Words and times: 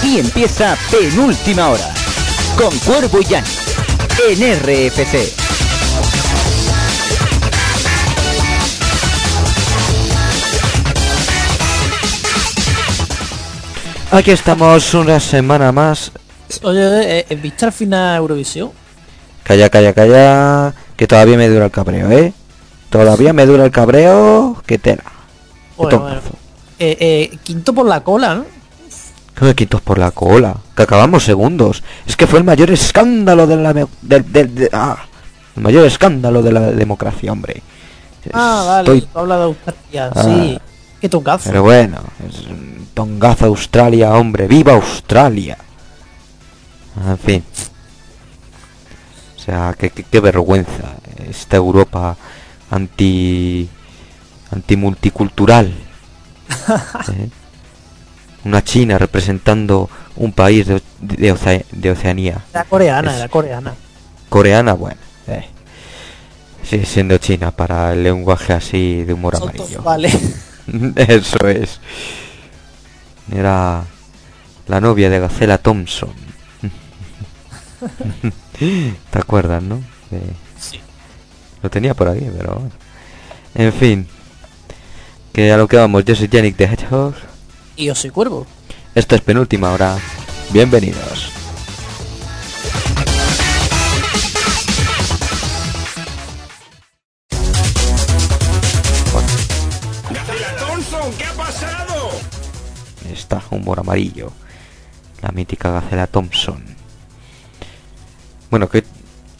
Aquí 0.00 0.18
empieza 0.18 0.78
Penúltima 0.90 1.68
Hora. 1.68 1.92
Con 2.56 2.74
Cuervo 2.78 3.20
y 3.20 3.24
Jan. 3.26 3.44
En 4.30 4.58
RFC. 4.58 5.30
Aquí 14.10 14.30
estamos 14.30 14.94
una 14.94 15.20
semana 15.20 15.70
más. 15.70 16.12
Oye, 16.62 17.18
eh, 17.18 17.36
¿viste 17.36 17.66
al 17.66 17.72
final 17.72 18.16
Eurovisión? 18.16 18.70
Calla, 19.42 19.68
calla, 19.68 19.92
calla. 19.92 20.74
Que 20.96 21.06
todavía 21.06 21.36
me 21.36 21.46
dura 21.50 21.66
el 21.66 21.70
cabreo, 21.70 22.10
¿eh? 22.10 22.32
Todavía 22.88 23.34
me 23.34 23.44
dura 23.44 23.66
el 23.66 23.70
cabreo. 23.70 24.62
Que 24.64 24.78
tela. 24.78 25.04
Bueno, 25.76 25.98
bueno. 26.00 26.20
Eh, 26.78 26.96
eh, 26.98 27.38
quinto 27.42 27.74
por 27.74 27.84
la 27.84 28.02
cola, 28.02 28.36
¿no? 28.36 28.59
Que 29.34 29.44
me 29.44 29.54
quitos 29.54 29.80
por 29.80 29.98
la 29.98 30.10
cola. 30.10 30.56
Que 30.76 30.82
acabamos 30.82 31.24
segundos. 31.24 31.82
Es 32.06 32.16
que 32.16 32.26
fue 32.26 32.38
el 32.40 32.44
mayor 32.44 32.70
escándalo 32.70 33.46
de 33.46 33.56
la... 33.56 33.72
del- 33.72 34.32
de- 34.54 34.70
ah, 34.72 34.98
el 35.56 35.62
mayor 35.62 35.86
escándalo 35.86 36.42
de 36.42 36.52
la 36.52 36.60
democracia, 36.72 37.32
hombre. 37.32 37.62
Ah, 38.32 38.64
vale. 38.66 38.80
Estoy- 38.98 39.00
tú 39.12 39.18
hablas 39.18 39.38
de 39.38 39.44
Australia, 39.44 40.10
Ah. 40.14 40.22
sí. 40.24 40.58
Qué 41.00 41.08
tocazo. 41.08 41.48
Pero 41.48 41.62
bueno, 41.62 41.98
es 42.28 42.44
tongazo 42.92 43.46
Australia, 43.46 44.12
hombre. 44.14 44.46
¡Viva 44.46 44.74
Australia! 44.74 45.56
En 47.08 47.18
fin. 47.18 47.44
O 49.36 49.40
sea, 49.40 49.74
qué, 49.78 49.88
qué- 49.88 50.02
qué 50.04 50.20
vergüenza 50.20 50.96
esta 51.26 51.56
Europa 51.56 52.14
anti 52.70 53.66
antimulticultural. 54.50 55.72
¿Eh? 57.12 57.28
Una 58.44 58.62
China 58.64 58.96
representando 58.98 59.88
un 60.16 60.32
país 60.32 60.66
de, 60.66 60.82
de, 61.00 61.32
Oce- 61.32 61.64
de 61.72 61.90
Oceanía. 61.90 62.42
Era 62.52 62.64
coreana, 62.64 63.10
Es- 63.12 63.18
era 63.18 63.28
coreana. 63.28 63.74
Coreana, 64.28 64.72
bueno. 64.74 65.00
eh. 65.26 65.46
Sigue 66.62 66.86
siendo 66.86 67.18
China 67.18 67.50
para 67.50 67.92
el 67.92 68.02
lenguaje 68.04 68.52
así 68.52 69.02
de 69.04 69.12
humor 69.12 69.36
amarillo. 69.36 69.82
Vale. 69.82 70.10
Eso 70.96 71.48
es. 71.48 71.80
Era 73.34 73.82
la 74.68 74.80
novia 74.80 75.10
de 75.10 75.18
Gacela 75.20 75.58
Thompson. 75.58 76.10
¿Te 78.58 79.18
acuerdas, 79.18 79.62
no? 79.62 79.76
De- 80.10 80.20
Sí. 80.58 80.78
Lo 81.62 81.70
tenía 81.70 81.94
por 81.94 82.08
aquí, 82.08 82.26
pero. 82.36 82.62
En 83.54 83.72
fin. 83.72 84.06
Que 85.32 85.50
a 85.52 85.56
lo 85.56 85.66
que 85.68 85.76
vamos, 85.76 86.04
yo 86.04 86.14
soy 86.14 86.28
Yannick 86.28 86.56
de 86.56 86.64
Hedgehog. 86.64 87.14
Y 87.80 87.86
yo 87.86 87.94
soy 87.94 88.10
cuervo. 88.10 88.46
Esto 88.94 89.14
es 89.14 89.22
penúltima 89.22 89.72
hora. 89.72 89.96
Bienvenidos. 90.52 91.30
Thompson, 100.58 101.12
¿qué 101.18 101.24
ha 101.24 101.32
pasado? 101.32 102.10
Está 103.12 103.42
humor 103.50 103.80
amarillo. 103.80 104.32
La 105.22 105.30
mítica 105.30 105.70
Gacela 105.70 106.06
Thompson. 106.06 106.62
Bueno, 108.50 108.68
que 108.68 108.84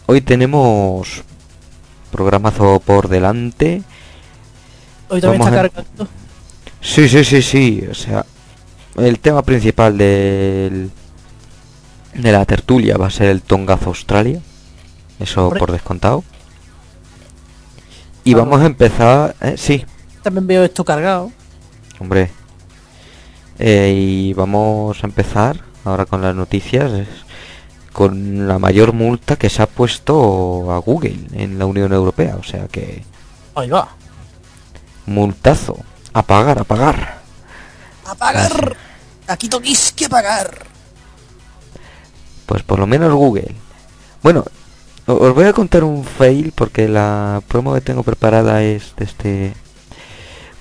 hoy 0.06 0.20
tenemos 0.20 1.22
programazo 2.10 2.80
por 2.80 3.08
delante. 3.08 3.82
Hoy 5.08 5.20
también 5.20 5.40
Vamos 5.42 5.54
está 5.54 5.66
a- 5.66 5.68
cargando. 5.70 6.08
Sí, 6.80 7.08
sí, 7.08 7.24
sí, 7.24 7.42
sí. 7.42 7.84
O 7.90 7.94
sea, 7.94 8.24
el 8.96 9.18
tema 9.18 9.42
principal 9.42 9.96
del 9.98 10.90
de 12.14 12.32
la 12.32 12.44
tertulia 12.44 12.96
va 12.96 13.06
a 13.06 13.10
ser 13.10 13.28
el 13.28 13.42
Tongazo 13.42 13.86
Australia. 13.90 14.40
Eso 15.18 15.50
por 15.50 15.70
descontado. 15.72 16.24
Y 18.24 18.34
Vamos. 18.34 18.50
vamos 18.50 18.64
a 18.64 18.66
empezar, 18.66 19.36
eh, 19.40 19.54
sí, 19.56 19.84
También 20.22 20.46
veo 20.46 20.64
esto 20.64 20.84
cargado. 20.84 21.30
hombre. 21.98 22.30
Eh, 23.58 23.94
y 23.96 24.32
vamos 24.34 25.02
a 25.02 25.06
empezar 25.06 25.60
ahora 25.84 26.06
con 26.06 26.22
las 26.22 26.34
noticias 26.34 26.90
es 26.92 27.08
con 27.92 28.46
la 28.48 28.58
mayor 28.58 28.92
multa 28.94 29.36
que 29.36 29.50
se 29.50 29.60
ha 29.62 29.66
puesto 29.66 30.72
a 30.72 30.78
Google 30.78 31.16
en 31.34 31.58
la 31.58 31.66
Unión 31.66 31.92
Europea, 31.92 32.36
o 32.38 32.42
sea 32.44 32.68
que 32.68 33.02
Ahí 33.54 33.68
va. 33.68 33.88
multazo, 35.06 35.76
a 36.12 36.22
pagar, 36.22 36.58
a 36.58 36.64
pagar. 36.64 37.20
A 38.06 38.14
pagar. 38.14 38.76
Aquí 39.26 39.48
toquís 39.48 39.92
que 39.92 40.08
pagar. 40.08 40.66
Pues 42.46 42.62
por 42.62 42.78
lo 42.78 42.86
menos 42.86 43.12
Google. 43.14 43.54
Bueno, 44.22 44.44
os 45.06 45.34
voy 45.34 45.44
a 45.44 45.52
contar 45.52 45.84
un 45.84 46.04
fail 46.04 46.52
porque 46.52 46.88
la 46.88 47.42
promo 47.46 47.74
que 47.74 47.80
tengo 47.80 48.02
preparada 48.02 48.62
es 48.62 48.94
de 48.96 49.04
este 49.04 49.54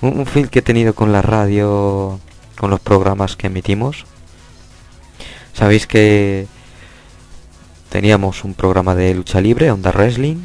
un, 0.00 0.20
un 0.20 0.26
fail 0.26 0.48
que 0.48 0.60
he 0.60 0.62
tenido 0.62 0.94
con 0.94 1.12
la 1.12 1.22
radio, 1.22 2.20
con 2.58 2.70
los 2.70 2.80
programas 2.80 3.36
que 3.36 3.48
emitimos. 3.48 4.06
Sabéis 5.52 5.86
que 5.86 6.46
teníamos 7.90 8.44
un 8.44 8.54
programa 8.54 8.94
de 8.94 9.14
lucha 9.14 9.40
libre, 9.40 9.70
Onda 9.70 9.90
Wrestling. 9.90 10.38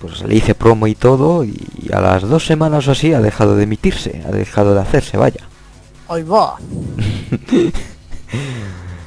Pues 0.00 0.22
le 0.22 0.34
hice 0.34 0.54
promo 0.54 0.86
y 0.86 0.94
todo 0.94 1.44
y 1.44 1.90
a 1.92 2.00
las 2.00 2.22
dos 2.22 2.46
semanas 2.46 2.88
o 2.88 2.92
así 2.92 3.12
ha 3.12 3.20
dejado 3.20 3.56
de 3.56 3.64
emitirse, 3.64 4.22
ha 4.26 4.30
dejado 4.30 4.74
de 4.74 4.80
hacerse, 4.80 5.18
vaya. 5.18 5.44
Ahí 6.08 6.22
va. 6.22 6.56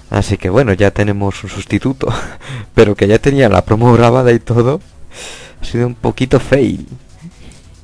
Así 0.10 0.38
que 0.38 0.50
bueno, 0.52 0.74
ya 0.74 0.92
tenemos 0.92 1.44
un 1.44 1.50
sustituto. 1.50 2.08
Pero 2.76 2.96
que 2.96 3.08
ya 3.08 3.18
tenía 3.18 3.50
la 3.50 3.66
promo 3.66 3.92
grabada 3.94 4.32
y 4.32 4.40
todo. 4.40 4.80
Ha 5.60 5.66
sido 5.66 5.88
un 5.88 5.96
poquito 5.96 6.40
fail. 6.40 6.88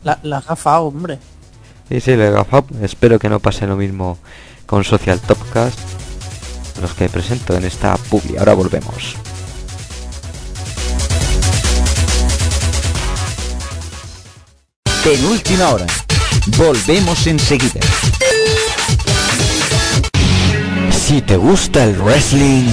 La, 0.03 0.19
la 0.23 0.39
gafa, 0.41 0.79
hombre. 0.79 1.17
Y 1.89 1.99
sí, 1.99 2.15
le 2.15 2.29
gafa. 2.29 2.63
Espero 2.81 3.17
que 3.17 3.29
no 3.29 3.39
pase 3.39 3.65
lo 3.65 3.75
mismo 3.75 4.19
con 4.67 4.83
Social 4.83 5.19
Topcast. 5.19 5.79
Los 6.81 6.93
que 6.93 7.09
presento 7.09 7.57
en 7.57 7.65
esta 7.65 7.97
publi. 7.97 8.37
Ahora 8.37 8.53
volvemos. 8.53 9.15
Penúltima 15.03 15.69
Hora. 15.69 15.85
Volvemos 16.57 17.25
enseguida. 17.25 17.79
Si 20.91 21.21
te 21.21 21.37
gusta 21.37 21.85
el 21.85 21.95
wrestling, 22.01 22.67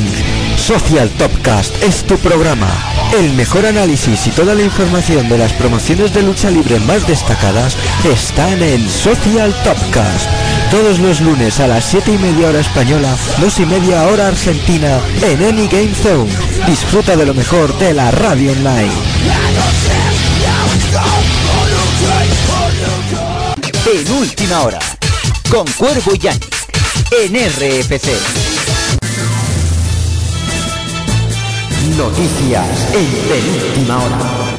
Social 0.56 1.08
Topcast 1.18 1.82
es 1.82 2.02
tu 2.02 2.18
programa. 2.18 2.68
El 3.16 3.32
mejor 3.34 3.64
análisis 3.64 4.26
y 4.26 4.30
toda 4.30 4.54
la 4.54 4.62
información 4.62 5.28
de 5.28 5.38
las 5.38 5.52
promociones 5.52 6.12
de 6.12 6.22
lucha 6.22 6.50
libre 6.50 6.80
más 6.80 7.06
destacadas 7.06 7.76
están 8.04 8.60
en 8.60 8.88
Social 8.88 9.54
Topcast. 9.62 10.28
Todos 10.70 10.98
los 10.98 11.20
lunes 11.20 11.60
a 11.60 11.68
las 11.68 11.84
7 11.84 12.12
y 12.12 12.18
media 12.18 12.48
hora 12.48 12.60
española, 12.60 13.16
2 13.40 13.60
y 13.60 13.66
media 13.66 14.02
hora 14.08 14.28
argentina, 14.28 14.98
en 15.22 15.44
Any 15.44 15.68
Game 15.68 15.94
Zone. 15.94 16.30
Disfruta 16.66 17.16
de 17.16 17.26
lo 17.26 17.34
mejor 17.34 17.78
de 17.78 17.94
la 17.94 18.10
radio 18.10 18.52
online. 18.52 19.75
Penúltima 23.86 24.62
Hora. 24.62 24.80
Con 25.48 25.64
Cuervo 25.74 26.12
y. 26.12 26.26
En 26.26 27.34
RFC. 27.36 28.08
Noticias 31.96 32.88
en 32.92 33.06
penúltima 33.28 34.02
hora. 34.02 34.55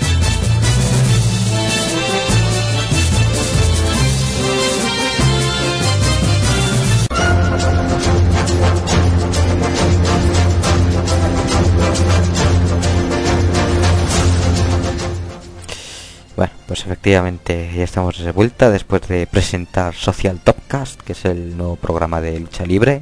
Pues 16.77 16.85
efectivamente, 16.85 17.71
ya 17.75 17.83
estamos 17.83 18.19
de 18.19 18.31
vuelta 18.31 18.69
después 18.69 19.01
de 19.07 19.25
presentar 19.25 19.95
Social 19.95 20.39
Topcast, 20.43 21.01
que 21.01 21.13
es 21.13 21.25
el 21.25 21.57
nuevo 21.57 21.75
programa 21.75 22.21
de 22.21 22.39
lucha 22.39 22.67
libre 22.67 23.01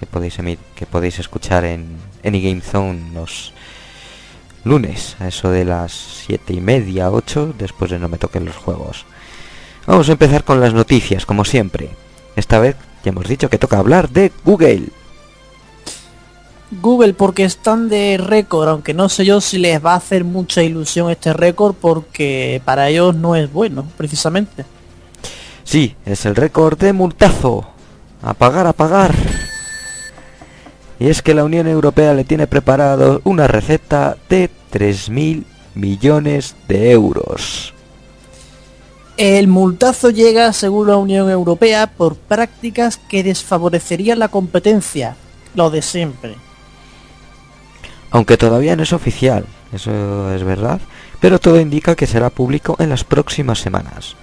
que 0.00 0.06
podéis 0.06 0.38
emi- 0.38 0.56
que 0.74 0.86
podéis 0.86 1.18
escuchar 1.18 1.66
en 1.66 1.98
Any 2.24 2.62
Zone 2.62 3.10
los 3.12 3.52
lunes 4.64 5.16
a 5.20 5.28
eso 5.28 5.50
de 5.50 5.66
las 5.66 5.92
siete 5.92 6.54
y 6.54 6.62
media, 6.62 7.10
8, 7.10 7.54
después 7.58 7.90
de 7.90 7.98
no 7.98 8.08
me 8.08 8.16
toquen 8.16 8.46
los 8.46 8.56
juegos. 8.56 9.04
Vamos 9.86 10.08
a 10.08 10.12
empezar 10.12 10.42
con 10.44 10.62
las 10.62 10.72
noticias, 10.72 11.26
como 11.26 11.44
siempre. 11.44 11.90
Esta 12.36 12.58
vez 12.58 12.74
ya 13.04 13.10
hemos 13.10 13.28
dicho 13.28 13.50
que 13.50 13.58
toca 13.58 13.78
hablar 13.80 14.08
de 14.08 14.32
Google. 14.46 14.84
Google 16.80 17.14
porque 17.14 17.44
están 17.44 17.88
de 17.88 18.16
récord, 18.18 18.68
aunque 18.68 18.94
no 18.94 19.08
sé 19.08 19.24
yo 19.24 19.40
si 19.40 19.58
les 19.58 19.84
va 19.84 19.92
a 19.92 19.96
hacer 19.96 20.24
mucha 20.24 20.62
ilusión 20.62 21.10
este 21.10 21.32
récord 21.32 21.74
porque 21.74 22.60
para 22.64 22.88
ellos 22.88 23.14
no 23.14 23.36
es 23.36 23.52
bueno, 23.52 23.86
precisamente. 23.96 24.64
Sí, 25.64 25.96
es 26.04 26.26
el 26.26 26.36
récord 26.36 26.78
de 26.78 26.92
multazo. 26.92 27.66
A 28.22 28.34
pagar, 28.34 28.66
a 28.66 28.72
pagar. 28.72 29.14
Y 30.98 31.08
es 31.08 31.22
que 31.22 31.34
la 31.34 31.44
Unión 31.44 31.66
Europea 31.66 32.14
le 32.14 32.24
tiene 32.24 32.46
preparado 32.46 33.20
una 33.24 33.46
receta 33.46 34.16
de 34.28 34.48
3.000 34.72 35.44
millones 35.74 36.56
de 36.68 36.92
euros. 36.92 37.74
El 39.16 39.46
multazo 39.46 40.10
llega, 40.10 40.52
según 40.52 40.88
la 40.88 40.96
Unión 40.96 41.30
Europea, 41.30 41.86
por 41.86 42.16
prácticas 42.16 42.96
que 42.96 43.22
desfavorecerían 43.22 44.18
la 44.18 44.28
competencia, 44.28 45.16
lo 45.54 45.70
de 45.70 45.82
siempre. 45.82 46.34
Aunque 48.14 48.36
todavía 48.36 48.76
no 48.76 48.84
es 48.84 48.92
oficial, 48.92 49.44
eso 49.72 50.32
es 50.32 50.44
verdad, 50.44 50.80
pero 51.18 51.40
todo 51.40 51.58
indica 51.58 51.96
que 51.96 52.06
será 52.06 52.30
público 52.30 52.76
en 52.78 52.90
las 52.90 53.02
próximas 53.02 53.58
semanas. 53.58 54.14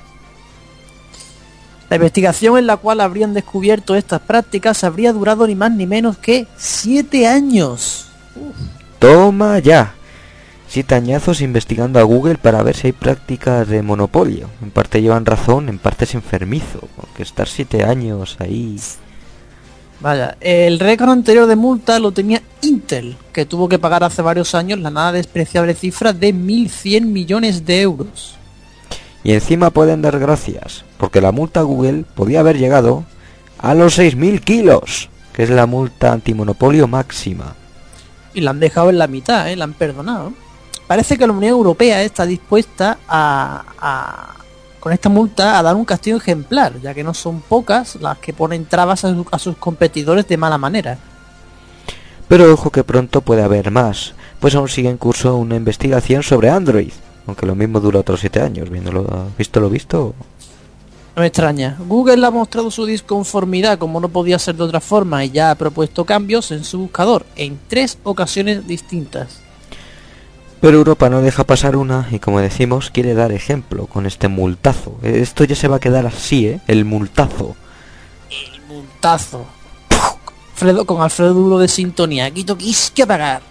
La 1.90 1.98
investigación 1.98 2.58
en 2.58 2.68
la 2.68 2.78
cual 2.78 3.02
habrían 3.02 3.34
descubierto 3.34 3.96
estas 3.96 4.22
prácticas 4.22 4.86
habría 4.86 5.12
durado 5.12 5.46
ni 5.46 5.56
más 5.56 5.74
ni 5.74 5.88
menos 5.88 6.18
que 6.18 6.48
7 6.56 7.28
años. 7.28 8.08
Toma 8.98 9.60
ya. 9.60 9.96
Siete 10.70 10.96
añazos 10.96 11.42
investigando 11.42 12.00
a 12.00 12.04
Google 12.04 12.38
para 12.38 12.64
ver 12.64 12.78
si 12.78 12.88
hay 12.88 12.94
prácticas 12.94 13.68
de 13.68 13.82
monopolio. 13.82 14.50
En 14.62 14.72
parte 14.72 15.02
llevan 15.02 15.26
razón, 15.26 15.68
en 15.68 15.80
parte 15.80 16.06
es 16.06 16.16
enfermizo. 16.16 16.88
Porque 16.96 17.24
estar 17.24 17.50
siete 17.50 17.84
años 17.84 18.38
ahí... 18.40 18.80
Vaya, 20.02 20.36
el 20.42 20.80
récord 20.80 21.10
anterior 21.12 21.46
de 21.46 21.56
multa 21.56 22.00
lo 22.00 22.12
tenía 22.12 22.42
Intel, 22.62 23.16
que 23.34 23.46
tuvo 23.46 23.70
que 23.70 23.78
pagar 23.78 24.04
hace 24.04 24.22
varios 24.24 24.56
años 24.56 24.80
la 24.80 24.90
nada 24.90 25.12
despreciable 25.12 25.76
cifra 25.76 26.12
de 26.12 26.34
1.100 26.34 27.02
millones 27.06 27.66
de 27.66 27.82
euros. 27.82 28.36
Y 29.24 29.34
encima 29.34 29.70
pueden 29.70 30.02
dar 30.02 30.18
gracias, 30.18 30.84
porque 30.98 31.22
la 31.22 31.32
multa 31.32 31.60
a 31.60 31.64
Google 31.64 32.04
podía 32.16 32.40
haber 32.40 32.58
llegado 32.58 33.04
a 33.60 33.76
los 33.76 34.00
6.000 34.00 34.40
kilos, 34.44 35.10
que 35.34 35.44
es 35.44 35.52
la 35.52 35.68
multa 35.68 36.12
antimonopolio 36.14 36.88
máxima. 36.88 37.54
Y 38.34 38.42
la 38.42 38.52
han 38.52 38.60
dejado 38.60 38.90
en 38.90 38.98
la 38.98 39.06
mitad, 39.08 39.52
¿eh? 39.52 39.56
la 39.56 39.66
han 39.66 39.74
perdonado. 39.74 40.34
Parece 40.88 41.16
que 41.18 41.28
la 41.28 41.34
Unión 41.34 41.52
Europea 41.52 42.02
está 42.02 42.26
dispuesta 42.26 42.98
a, 43.08 43.64
a- 43.80 44.36
con 44.82 44.92
esta 44.92 45.08
multa 45.08 45.58
a 45.58 45.64
dar 45.64 45.76
un 45.76 45.86
castigo 45.86 46.18
ejemplar, 46.18 46.74
ya 46.82 46.94
que 46.94 47.04
no 47.06 47.14
son 47.14 47.40
pocas 47.40 47.96
las 48.02 48.18
que 48.18 48.34
ponen 48.34 48.66
trabas 48.66 49.06
a, 49.06 49.14
su- 49.14 49.26
a 49.32 49.40
sus 49.40 49.56
competidores 49.56 50.28
de 50.28 50.36
mala 50.36 50.58
manera. 50.58 50.98
Pero 52.28 52.52
ojo 52.54 52.70
que 52.72 52.84
pronto 52.84 53.22
puede 53.22 53.44
haber 53.44 53.72
más, 53.72 54.14
pues 54.40 54.56
aún 54.56 54.68
sigue 54.68 54.90
en 54.90 54.98
curso 54.98 55.38
una 55.38 55.56
investigación 55.56 56.24
sobre 56.24 56.50
Android, 56.50 56.92
aunque 57.28 57.46
lo 57.46 57.56
mismo 57.56 57.80
dura 57.80 58.00
otros 58.00 58.20
7 58.22 58.42
años, 58.42 58.70
viéndolo, 58.70 59.28
visto 59.38 59.60
lo 59.60 59.70
visto. 59.70 60.14
No 61.16 61.20
me 61.22 61.28
extraña. 61.28 61.78
Google 61.88 62.26
ha 62.26 62.32
mostrado 62.32 62.72
su 62.72 62.86
disconformidad 62.86 63.78
como 63.78 64.00
no 64.00 64.08
podía 64.10 64.40
ser 64.40 64.56
de 64.56 64.64
otra 64.64 64.80
forma 64.80 65.24
y 65.26 65.30
ya 65.32 65.52
ha 65.52 65.56
propuesto 65.56 66.06
cambios 66.06 66.52
en 66.52 66.64
su 66.64 66.80
buscador 66.80 67.26
en 67.36 67.60
tres 67.68 67.98
ocasiones 68.04 68.66
distintas. 68.66 69.42
Pero 70.62 70.78
Europa 70.78 71.10
no 71.10 71.22
deja 71.22 71.44
pasar 71.44 71.76
una 71.76 72.08
y 72.12 72.20
como 72.20 72.40
decimos 72.40 72.92
quiere 72.92 73.16
dar 73.16 73.32
ejemplo 73.32 73.88
con 73.88 74.06
este 74.06 74.28
multazo. 74.28 74.98
Esto 75.02 75.44
ya 75.44 75.56
se 75.56 75.68
va 75.68 75.78
a 75.78 75.80
quedar 75.80 76.06
así, 76.06 76.48
¿eh? 76.48 76.62
El 76.68 76.86
multazo. 76.86 77.56
El 78.30 78.62
multazo. 78.68 79.46
Alfredo, 80.62 80.86
con 80.86 81.02
Alfredo 81.02 81.34
Duro 81.34 81.58
de 81.58 81.68
sintonía. 81.68 82.30
Quito 82.30 82.56
quis 82.56 82.92
que 82.92 83.08
pagar. 83.08 83.42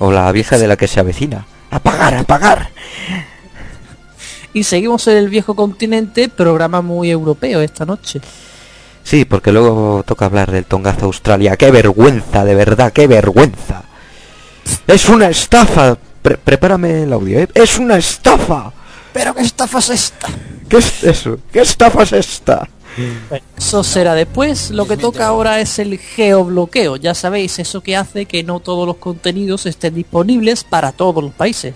O 0.00 0.10
la 0.10 0.32
vieja 0.32 0.58
de 0.58 0.66
la 0.66 0.76
que 0.76 0.88
se 0.88 0.98
avecina. 0.98 1.46
¡A 1.70 1.78
pagar, 1.78 2.14
a 2.14 2.24
pagar! 2.24 2.70
Y 4.52 4.64
seguimos 4.64 5.06
en 5.06 5.16
el 5.16 5.28
viejo 5.28 5.54
continente, 5.54 6.28
programa 6.28 6.82
muy 6.82 7.10
europeo 7.10 7.60
esta 7.60 7.84
noche. 7.84 8.20
Sí, 9.04 9.24
porque 9.24 9.52
luego 9.52 10.02
toca 10.04 10.26
hablar 10.26 10.50
del 10.50 10.64
tongazo 10.64 11.06
Australia. 11.06 11.56
¡Qué 11.56 11.70
vergüenza, 11.70 12.44
de 12.44 12.56
verdad, 12.56 12.92
qué 12.92 13.06
vergüenza! 13.06 13.84
¡Es 14.86 15.08
una 15.08 15.28
estafa! 15.28 15.96
Pre- 16.22 16.38
prepárame 16.38 17.02
el 17.02 17.12
audio, 17.12 17.40
¿eh? 17.40 17.48
¡Es 17.54 17.78
una 17.78 17.96
estafa! 17.98 18.72
Pero 19.12 19.34
qué 19.34 19.42
estafa 19.42 19.78
es 19.78 19.90
esta. 19.90 20.28
¿Qué 20.68 20.78
es 20.78 21.04
eso? 21.04 21.38
¿Qué 21.52 21.60
estafa 21.60 22.02
es 22.02 22.12
esta? 22.12 22.68
Eso 23.56 23.84
será 23.84 24.14
después. 24.14 24.70
Lo 24.70 24.86
que 24.86 24.96
toca 24.96 25.26
ahora 25.26 25.60
es 25.60 25.78
el 25.78 25.98
geobloqueo. 25.98 26.96
Ya 26.96 27.14
sabéis, 27.14 27.58
eso 27.58 27.80
que 27.80 27.96
hace 27.96 28.26
que 28.26 28.42
no 28.42 28.60
todos 28.60 28.86
los 28.86 28.96
contenidos 28.96 29.66
estén 29.66 29.94
disponibles 29.94 30.64
para 30.64 30.92
todos 30.92 31.22
los 31.22 31.32
países. 31.32 31.74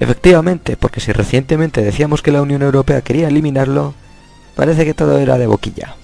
Efectivamente, 0.00 0.76
porque 0.76 1.00
si 1.00 1.12
recientemente 1.12 1.82
decíamos 1.82 2.20
que 2.22 2.32
la 2.32 2.42
Unión 2.42 2.62
Europea 2.62 3.00
quería 3.00 3.28
eliminarlo, 3.28 3.94
parece 4.54 4.84
que 4.84 4.94
todo 4.94 5.18
era 5.18 5.38
de 5.38 5.46
boquilla. 5.46 5.96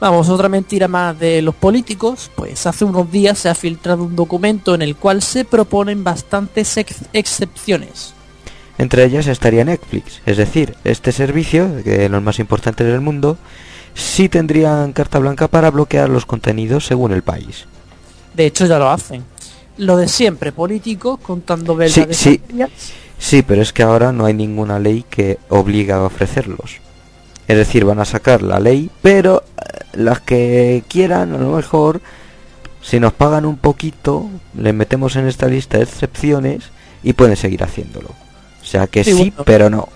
Vamos, 0.00 0.28
otra 0.28 0.48
mentira 0.48 0.86
más 0.88 1.18
de 1.18 1.40
los 1.40 1.54
políticos, 1.54 2.30
pues 2.34 2.66
hace 2.66 2.84
unos 2.84 3.10
días 3.10 3.38
se 3.38 3.48
ha 3.48 3.54
filtrado 3.54 4.02
un 4.04 4.16
documento 4.16 4.74
en 4.74 4.82
el 4.82 4.96
cual 4.96 5.22
se 5.22 5.44
proponen 5.44 6.04
bastantes 6.04 6.76
ex- 6.76 7.04
excepciones. 7.12 8.12
Entre 8.76 9.04
ellas 9.04 9.26
estaría 9.28 9.64
Netflix, 9.64 10.20
es 10.26 10.36
decir, 10.36 10.74
este 10.84 11.12
servicio, 11.12 11.82
que 11.84 11.96
de 11.98 12.08
los 12.08 12.22
más 12.22 12.38
importantes 12.38 12.86
del 12.86 13.00
mundo, 13.00 13.38
sí 13.94 14.28
tendrían 14.28 14.92
carta 14.92 15.20
blanca 15.20 15.46
para 15.48 15.70
bloquear 15.70 16.08
los 16.08 16.26
contenidos 16.26 16.84
según 16.84 17.12
el 17.12 17.22
país. 17.22 17.66
De 18.34 18.46
hecho 18.46 18.66
ya 18.66 18.78
lo 18.78 18.90
hacen. 18.90 19.24
Lo 19.78 19.96
de 19.96 20.08
siempre, 20.08 20.52
políticos 20.52 21.18
contando 21.22 21.76
verdades 21.76 22.16
sí. 22.16 22.40
amplias. 22.42 22.70
Sí, 23.18 23.42
pero 23.42 23.62
es 23.62 23.72
que 23.72 23.84
ahora 23.84 24.12
no 24.12 24.26
hay 24.26 24.34
ninguna 24.34 24.78
ley 24.80 25.04
que 25.08 25.38
obliga 25.48 25.96
a 25.96 26.02
ofrecerlos. 26.02 26.78
Es 27.46 27.56
decir, 27.56 27.84
van 27.84 28.00
a 28.00 28.04
sacar 28.04 28.42
la 28.42 28.58
ley, 28.58 28.90
pero 29.02 29.44
eh, 29.56 29.83
las 29.96 30.20
que 30.20 30.82
quieran, 30.88 31.34
a 31.34 31.38
lo 31.38 31.56
mejor, 31.56 32.00
si 32.82 33.00
nos 33.00 33.12
pagan 33.12 33.44
un 33.46 33.56
poquito, 33.56 34.28
les 34.56 34.74
metemos 34.74 35.16
en 35.16 35.26
esta 35.26 35.46
lista 35.46 35.78
de 35.78 35.84
excepciones 35.84 36.64
y 37.02 37.12
pueden 37.12 37.36
seguir 37.36 37.62
haciéndolo. 37.62 38.08
O 38.62 38.64
sea 38.64 38.86
que 38.86 39.04
Sí, 39.04 39.12
sí, 39.12 39.30
bueno. 39.30 39.44
pero 39.44 39.70
no. 39.70 39.88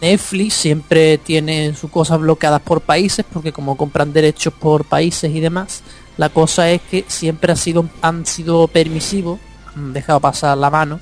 Netflix 0.00 0.54
siempre 0.54 1.18
tiene 1.18 1.74
sus 1.74 1.90
cosas 1.90 2.18
bloqueadas 2.18 2.60
por 2.60 2.80
países 2.80 3.24
porque 3.32 3.52
como 3.52 3.76
compran 3.76 4.12
derechos 4.12 4.52
por 4.52 4.84
países 4.84 5.30
y 5.32 5.38
demás, 5.40 5.82
la 6.16 6.28
cosa 6.28 6.70
es 6.70 6.80
que 6.82 7.04
siempre 7.06 7.52
ha 7.52 7.56
sido, 7.56 7.88
han 8.02 8.26
sido 8.26 8.66
permisivos, 8.66 9.38
han 9.76 9.92
dejado 9.92 10.18
pasar 10.18 10.58
la 10.58 10.70
mano 10.70 10.98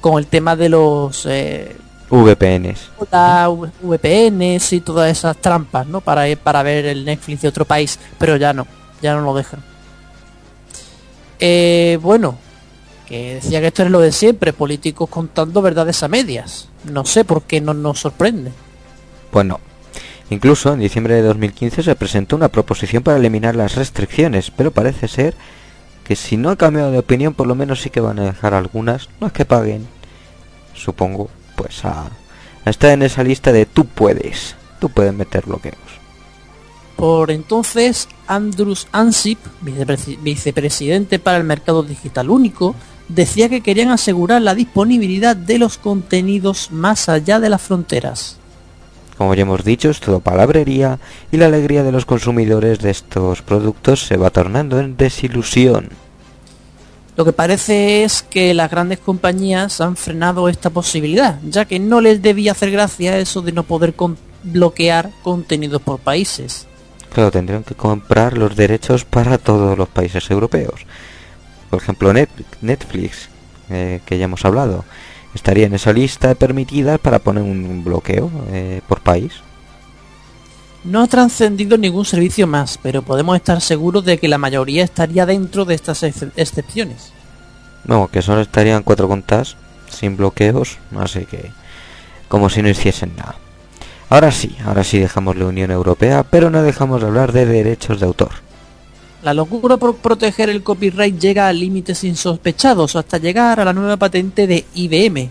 con 0.00 0.18
el 0.18 0.26
tema 0.26 0.56
de 0.56 0.70
los 0.70 1.26
eh, 1.26 1.76
VPNs. 2.10 2.90
VPNs 3.82 4.72
y 4.72 4.80
todas 4.80 5.10
esas 5.10 5.36
trampas, 5.36 5.86
¿no? 5.86 6.00
Para 6.00 6.28
ir- 6.28 6.38
para 6.38 6.62
ver 6.62 6.86
el 6.86 7.04
Netflix 7.04 7.42
de 7.42 7.48
otro 7.48 7.64
país, 7.64 7.98
pero 8.18 8.36
ya 8.36 8.52
no, 8.52 8.66
ya 9.00 9.14
no 9.14 9.20
lo 9.22 9.34
dejan. 9.34 9.62
Eh, 11.38 11.98
bueno, 12.02 12.36
que 13.06 13.34
decía 13.34 13.60
que 13.60 13.68
esto 13.68 13.82
es 13.82 13.90
lo 13.90 14.00
de 14.00 14.12
siempre, 14.12 14.52
políticos 14.52 15.08
contando 15.08 15.62
verdades 15.62 16.02
a 16.02 16.08
medias. 16.08 16.68
No 16.84 17.04
sé 17.04 17.24
por 17.24 17.42
qué 17.42 17.60
no 17.60 17.74
nos 17.74 18.00
sorprende. 18.00 18.52
Pues 19.30 19.46
no. 19.46 19.60
Incluso 20.30 20.72
en 20.72 20.80
diciembre 20.80 21.14
de 21.14 21.22
2015 21.22 21.82
se 21.82 21.96
presentó 21.96 22.36
una 22.36 22.48
proposición 22.48 23.02
para 23.02 23.16
eliminar 23.18 23.56
las 23.56 23.74
restricciones, 23.74 24.50
pero 24.50 24.70
parece 24.70 25.08
ser 25.08 25.34
que 26.04 26.14
si 26.14 26.36
no 26.36 26.50
ha 26.50 26.56
cambiado 26.56 26.90
de 26.92 26.98
opinión, 26.98 27.34
por 27.34 27.46
lo 27.46 27.54
menos 27.54 27.80
sí 27.80 27.90
que 27.90 28.00
van 28.00 28.18
a 28.20 28.24
dejar 28.24 28.54
algunas, 28.54 29.08
no 29.20 29.26
es 29.28 29.32
que 29.32 29.44
paguen, 29.44 29.86
supongo, 30.74 31.30
pues 31.62 31.84
a, 31.84 32.04
a 32.64 32.70
estar 32.70 32.90
en 32.90 33.02
esa 33.02 33.22
lista 33.22 33.52
de 33.52 33.66
tú 33.66 33.84
puedes, 33.84 34.54
tú 34.80 34.88
puedes 34.88 35.12
meter 35.12 35.44
bloqueos. 35.46 35.76
Por 36.96 37.30
entonces, 37.30 38.08
Andrus 38.26 38.86
Ansip, 38.92 39.38
vicepresi- 39.64 40.18
vicepresidente 40.20 41.18
para 41.18 41.38
el 41.38 41.44
mercado 41.44 41.82
digital 41.82 42.28
único, 42.30 42.74
decía 43.08 43.48
que 43.48 43.62
querían 43.62 43.90
asegurar 43.90 44.42
la 44.42 44.54
disponibilidad 44.54 45.34
de 45.34 45.58
los 45.58 45.78
contenidos 45.78 46.70
más 46.70 47.08
allá 47.08 47.40
de 47.40 47.48
las 47.48 47.62
fronteras. 47.62 48.36
Como 49.16 49.34
ya 49.34 49.42
hemos 49.42 49.64
dicho, 49.64 49.90
es 49.90 50.00
todo 50.00 50.20
palabrería 50.20 50.98
y 51.32 51.36
la 51.36 51.46
alegría 51.46 51.82
de 51.82 51.92
los 51.92 52.06
consumidores 52.06 52.78
de 52.78 52.90
estos 52.90 53.42
productos 53.42 54.06
se 54.06 54.16
va 54.16 54.30
tornando 54.30 54.78
en 54.78 54.96
desilusión. 54.96 55.88
Lo 57.20 57.26
que 57.26 57.34
parece 57.34 58.02
es 58.02 58.22
que 58.22 58.54
las 58.54 58.70
grandes 58.70 58.98
compañías 58.98 59.82
han 59.82 59.94
frenado 59.94 60.48
esta 60.48 60.70
posibilidad, 60.70 61.38
ya 61.46 61.66
que 61.66 61.78
no 61.78 62.00
les 62.00 62.22
debía 62.22 62.52
hacer 62.52 62.70
gracia 62.70 63.18
eso 63.18 63.42
de 63.42 63.52
no 63.52 63.62
poder 63.64 63.92
bloquear 64.42 65.10
contenidos 65.22 65.82
por 65.82 65.98
países. 66.00 66.66
Claro, 67.12 67.30
tendrían 67.30 67.62
que 67.62 67.74
comprar 67.74 68.38
los 68.38 68.56
derechos 68.56 69.04
para 69.04 69.36
todos 69.36 69.76
los 69.76 69.90
países 69.90 70.30
europeos. 70.30 70.86
Por 71.68 71.82
ejemplo, 71.82 72.10
Net- 72.14 72.30
Netflix, 72.62 73.28
eh, 73.68 74.00
que 74.06 74.16
ya 74.16 74.24
hemos 74.24 74.46
hablado, 74.46 74.86
estaría 75.34 75.66
en 75.66 75.74
esa 75.74 75.92
lista 75.92 76.28
de 76.28 76.36
permitidas 76.36 76.98
para 77.00 77.18
poner 77.18 77.42
un 77.42 77.84
bloqueo 77.84 78.30
eh, 78.50 78.80
por 78.88 79.02
país. 79.02 79.34
No 80.84 81.02
ha 81.02 81.06
trascendido 81.06 81.76
ningún 81.76 82.04
servicio 82.04 82.46
más, 82.46 82.78
pero 82.82 83.02
podemos 83.02 83.36
estar 83.36 83.60
seguros 83.60 84.04
de 84.04 84.18
que 84.18 84.28
la 84.28 84.38
mayoría 84.38 84.82
estaría 84.84 85.26
dentro 85.26 85.64
de 85.64 85.74
estas 85.74 86.02
ex- 86.02 86.26
excepciones. 86.36 87.12
No, 87.84 88.08
que 88.08 88.22
solo 88.22 88.40
estarían 88.40 88.82
cuatro 88.82 89.06
contas 89.08 89.56
sin 89.90 90.16
bloqueos, 90.16 90.78
así 90.98 91.26
que 91.26 91.50
como 92.28 92.48
si 92.48 92.62
no 92.62 92.68
hiciesen 92.68 93.14
nada. 93.16 93.34
Ahora 94.08 94.32
sí, 94.32 94.56
ahora 94.64 94.82
sí 94.84 94.98
dejamos 94.98 95.36
la 95.36 95.46
Unión 95.46 95.70
Europea, 95.70 96.22
pero 96.24 96.48
no 96.50 96.62
dejamos 96.62 97.00
de 97.00 97.08
hablar 97.08 97.32
de 97.32 97.44
derechos 97.46 98.00
de 98.00 98.06
autor. 98.06 98.30
La 99.22 99.34
locura 99.34 99.76
por 99.76 99.96
proteger 99.96 100.48
el 100.48 100.62
copyright 100.62 101.18
llega 101.18 101.46
a 101.46 101.52
límites 101.52 102.04
insospechados 102.04 102.96
hasta 102.96 103.18
llegar 103.18 103.60
a 103.60 103.64
la 103.66 103.72
nueva 103.74 103.96
patente 103.98 104.46
de 104.46 104.64
IBM. 104.74 105.28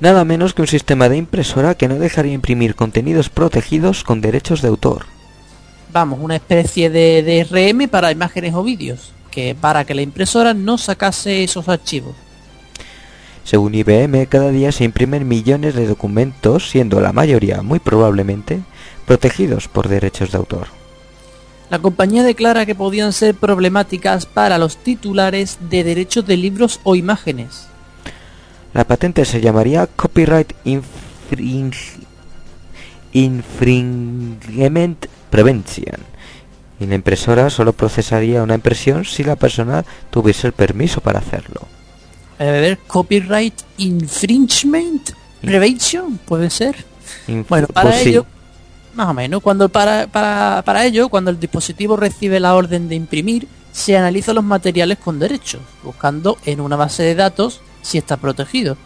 Nada 0.00 0.24
menos 0.24 0.54
que 0.54 0.62
un 0.62 0.68
sistema 0.68 1.08
de 1.08 1.16
impresora 1.16 1.74
que 1.74 1.88
no 1.88 1.96
dejaría 1.96 2.32
imprimir 2.32 2.76
contenidos 2.76 3.30
protegidos 3.30 4.04
con 4.04 4.20
derechos 4.20 4.62
de 4.62 4.68
autor. 4.68 5.06
Vamos, 5.92 6.20
una 6.22 6.36
especie 6.36 6.88
de 6.88 7.46
DRM 7.50 7.88
para 7.88 8.12
imágenes 8.12 8.54
o 8.54 8.62
vídeos, 8.62 9.12
que 9.30 9.56
para 9.60 9.84
que 9.84 9.94
la 9.94 10.02
impresora 10.02 10.54
no 10.54 10.78
sacase 10.78 11.42
esos 11.42 11.68
archivos. 11.68 12.14
Según 13.42 13.74
IBM, 13.74 14.26
cada 14.26 14.50
día 14.50 14.70
se 14.70 14.84
imprimen 14.84 15.26
millones 15.26 15.74
de 15.74 15.86
documentos, 15.86 16.68
siendo 16.68 17.00
la 17.00 17.12
mayoría, 17.12 17.62
muy 17.62 17.78
probablemente, 17.78 18.60
protegidos 19.06 19.66
por 19.68 19.88
derechos 19.88 20.30
de 20.30 20.38
autor. 20.38 20.68
La 21.70 21.78
compañía 21.80 22.22
declara 22.22 22.66
que 22.66 22.74
podían 22.74 23.12
ser 23.12 23.34
problemáticas 23.34 24.26
para 24.26 24.58
los 24.58 24.76
titulares 24.76 25.58
de 25.70 25.82
derechos 25.82 26.26
de 26.26 26.36
libros 26.36 26.80
o 26.84 26.94
imágenes. 26.94 27.68
La 28.74 28.84
patente 28.84 29.24
se 29.24 29.40
llamaría 29.40 29.86
Copyright 29.86 30.52
Infringe- 30.64 31.98
Infringement 33.12 35.06
Prevention. 35.30 35.96
Y 36.80 36.86
la 36.86 36.94
impresora 36.94 37.50
solo 37.50 37.72
procesaría 37.72 38.42
una 38.42 38.54
impresión 38.54 39.04
si 39.04 39.24
la 39.24 39.34
persona 39.36 39.84
tuviese 40.10 40.46
el 40.46 40.52
permiso 40.52 41.00
para 41.00 41.18
hacerlo. 41.18 41.62
A 42.38 42.44
ver, 42.44 42.78
copyright 42.86 43.54
infringement 43.78 45.10
prevention, 45.40 46.18
puede 46.18 46.50
ser. 46.50 46.76
Inf- 47.26 47.46
Bueno, 47.48 47.66
para 47.66 47.90
pues 47.90 48.02
sí. 48.02 48.10
ello, 48.10 48.26
más 48.94 49.08
o 49.08 49.14
menos, 49.14 49.42
cuando 49.42 49.68
para, 49.68 50.06
para, 50.06 50.62
para 50.64 50.84
ello, 50.84 51.08
cuando 51.08 51.32
el 51.32 51.40
dispositivo 51.40 51.96
recibe 51.96 52.38
la 52.38 52.54
orden 52.54 52.88
de 52.88 52.94
imprimir, 52.94 53.48
se 53.72 53.96
analizan 53.96 54.36
los 54.36 54.44
materiales 54.44 54.98
con 54.98 55.18
derechos, 55.18 55.60
buscando 55.82 56.38
en 56.44 56.60
una 56.60 56.76
base 56.76 57.02
de 57.02 57.16
datos 57.16 57.60
si 57.82 57.98
está 57.98 58.16
protegido. 58.16 58.76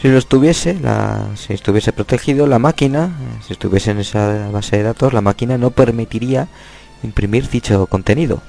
Si 0.00 0.08
lo 0.08 0.18
estuviese, 0.18 0.74
la, 0.74 1.26
si 1.34 1.52
estuviese 1.52 1.92
protegido, 1.92 2.46
la 2.46 2.60
máquina, 2.60 3.10
si 3.46 3.54
estuviese 3.54 3.90
en 3.90 3.98
esa 3.98 4.48
base 4.50 4.76
de 4.76 4.84
datos, 4.84 5.12
la 5.12 5.20
máquina 5.20 5.58
no 5.58 5.70
permitiría 5.70 6.48
imprimir 7.02 7.48
dicho 7.48 7.86
contenido. 7.86 8.40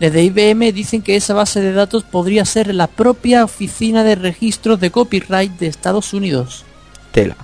Desde 0.00 0.22
IBM 0.22 0.72
dicen 0.72 1.02
que 1.02 1.16
esa 1.16 1.34
base 1.34 1.60
de 1.60 1.72
datos 1.72 2.02
podría 2.02 2.44
ser 2.44 2.74
la 2.74 2.86
propia 2.86 3.44
Oficina 3.44 4.04
de 4.04 4.16
Registros 4.16 4.80
de 4.80 4.90
Copyright 4.90 5.52
de 5.58 5.66
Estados 5.66 6.14
Unidos. 6.14 6.64
Tela. 7.12 7.36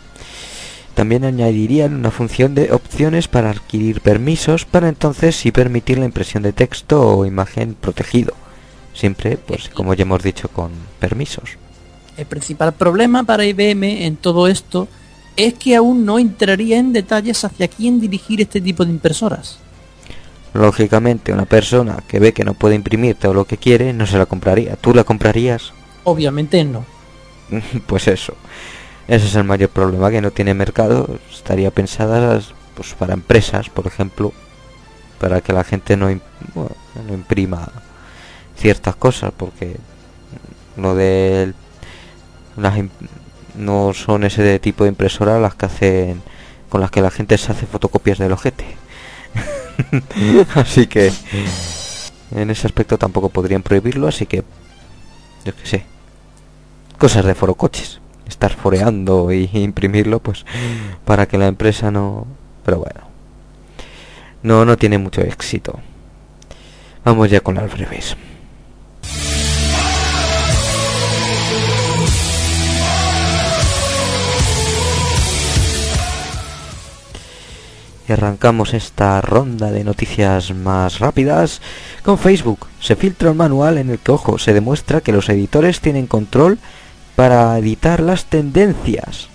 También 0.95 1.25
añadirían 1.25 1.95
una 1.95 2.11
función 2.11 2.55
de 2.55 2.73
opciones 2.73 3.29
para 3.29 3.51
adquirir 3.51 4.01
permisos 4.01 4.65
para 4.65 4.89
entonces 4.89 5.37
sí 5.37 5.53
permitir 5.53 5.99
la 5.99 6.05
impresión 6.07 6.43
de 6.43 6.53
texto 6.53 7.01
o 7.01 7.25
imagen 7.25 7.75
protegido. 7.75 8.35
Siempre, 8.95 9.37
pues 9.37 9.69
como 9.69 9.95
ya 9.95 10.03
hemos 10.03 10.23
dicho, 10.23 10.49
con 10.49 10.71
permisos. 10.99 11.57
El 12.17 12.27
principal 12.27 12.75
problema 12.75 13.25
para 13.25 13.45
IBM 13.45 14.05
en 14.05 14.17
todo 14.17 14.49
esto 14.49 14.89
es 15.37 15.55
que 15.55 15.77
aún 15.77 16.05
no 16.05 16.19
entraría 16.19 16.79
en 16.79 16.93
detalles 16.93 17.45
hacia 17.45 17.69
quién 17.69 18.01
dirigir 18.01 18.41
este 18.41 18.61
tipo 18.61 18.85
de 18.85 18.91
impresoras. 18.91 19.59
Lógicamente, 20.53 21.33
una 21.33 21.47
persona 21.47 22.03
que 22.07 22.19
ve 22.19 22.33
que 22.33 22.45
no 22.45 22.55
puede 22.55 22.75
imprimir 22.75 23.15
todo 23.15 23.33
lo 23.33 23.45
que 23.45 23.57
quiere, 23.57 23.93
no 23.93 24.07
se 24.07 24.19
la 24.19 24.27
compraría. 24.27 24.77
¿Tú 24.77 24.93
la 24.93 25.05
comprarías? 25.05 25.73
Obviamente 26.05 26.63
no. 26.65 26.85
pues 27.87 28.09
eso. 28.09 28.35
Ese 29.07 29.27
es 29.27 29.35
el 29.37 29.45
mayor 29.45 29.71
problema, 29.71 30.11
que 30.11 30.21
no 30.21 30.31
tiene 30.31 30.53
mercado. 30.55 31.19
Estaría 31.33 31.71
pensada 31.71 32.41
pues, 32.75 32.95
para 32.95 33.15
empresas, 33.15 33.71
por 33.71 33.87
ejemplo, 33.87 34.33
para 35.21 35.41
que 35.41 35.53
la 35.53 35.65
gente 35.65 35.97
no, 35.97 36.07
bueno, 36.55 36.77
no 37.07 37.15
imprima 37.15 37.71
ciertas 38.61 38.95
cosas, 38.95 39.33
porque 39.37 39.77
lo 40.77 40.95
de 40.95 41.55
las 42.57 42.79
no 43.55 43.93
son 43.95 44.25
ese 44.25 44.59
tipo 44.59 44.85
de 44.85 44.91
impresora 44.91 45.41
las 45.41 45.55
que 45.55 45.67
hacen 45.67 46.23
con 46.69 46.81
las 46.81 46.91
que 46.91 47.01
la 47.01 47.11
gente 47.11 47.37
se 47.37 47.51
hace 47.51 47.67
fotocopias 47.67 48.19
del 48.19 48.33
ojete. 48.33 48.65
así 50.55 50.87
que 50.87 51.13
en 52.33 52.51
ese 52.51 52.67
aspecto 52.67 52.99
tampoco 52.99 53.31
podrían 53.31 53.63
prohibirlo, 53.63 54.07
así 54.07 54.27
que 54.27 54.45
yo 55.45 55.57
qué 55.57 55.67
sé. 55.67 55.85
Cosas 56.99 57.25
de 57.25 57.35
forocoches. 57.35 58.01
Estar 58.29 58.55
foreando 58.55 59.33
y 59.33 59.51
imprimirlo 59.55 60.21
pues 60.21 60.45
para 61.05 61.27
que 61.27 61.39
la 61.39 61.49
empresa 61.49 61.91
no 61.91 62.27
pero 62.65 62.79
bueno. 62.79 63.01
No 64.43 64.65
no 64.65 64.77
tiene 64.77 64.99
mucho 64.99 65.23
éxito. 65.23 65.81
Vamos 67.05 67.31
ya 67.31 67.41
con 67.41 67.55
las 67.55 67.73
breves. 67.73 68.17
Y 78.11 78.13
arrancamos 78.13 78.75
esta 78.75 79.21
ronda 79.21 79.71
de 79.71 79.85
noticias 79.85 80.53
más 80.53 80.99
rápidas 80.99 81.61
con 82.03 82.19
Facebook. 82.19 82.67
Se 82.81 82.97
filtra 82.97 83.31
un 83.31 83.37
manual 83.37 83.79
en 83.79 83.89
el 83.89 84.01
que, 84.01 84.11
ojo, 84.11 84.37
se 84.37 84.53
demuestra 84.53 85.01
que 85.01 85.13
los 85.13 85.29
editores 85.29 85.79
tienen 85.79 86.09
control 86.09 86.59
para 87.15 87.57
editar 87.57 88.01
las 88.01 88.25
tendencias. 88.25 89.29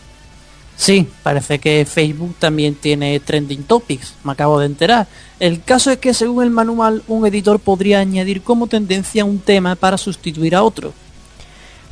Sí, 0.75 1.08
parece 1.24 1.60
que 1.60 1.88
Facebook 1.89 2.36
también 2.38 2.75
tiene 2.75 3.17
trending 3.22 3.63
topics, 3.63 4.15
me 4.25 4.34
acabo 4.34 4.60
de 4.60 4.65
enterar. 4.65 5.08
El 5.39 5.63
caso 5.63 5.89
es 5.91 6.00
que 6.00 6.13
según 6.13 6.44
el 6.44 6.50
manual, 6.50 7.01
un 7.08 7.25
editor 7.25 7.62
podría 7.62 8.00
añadir 8.00 8.41
como 8.41 8.67
tendencia 8.67 9.24
un 9.24 9.39
tema 9.39 9.77
para 9.77 9.98
sustituir 9.98 10.53
a 10.53 10.63
otro. 10.63 10.91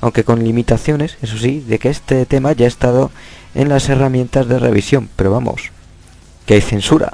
Aunque 0.01 0.25
con 0.25 0.43
limitaciones, 0.43 1.17
eso 1.21 1.37
sí, 1.37 1.61
de 1.61 1.79
que 1.79 1.87
este 1.87 2.25
tema 2.25 2.51
ya 2.51 2.65
ha 2.65 2.67
estado 2.67 3.09
en 3.55 3.69
las 3.69 3.87
herramientas 3.87 4.49
de 4.49 4.59
revisión. 4.59 5.07
Pero 5.15 5.31
vamos, 5.31 5.71
que 6.45 6.55
hay 6.55 6.61
censura. 6.61 7.11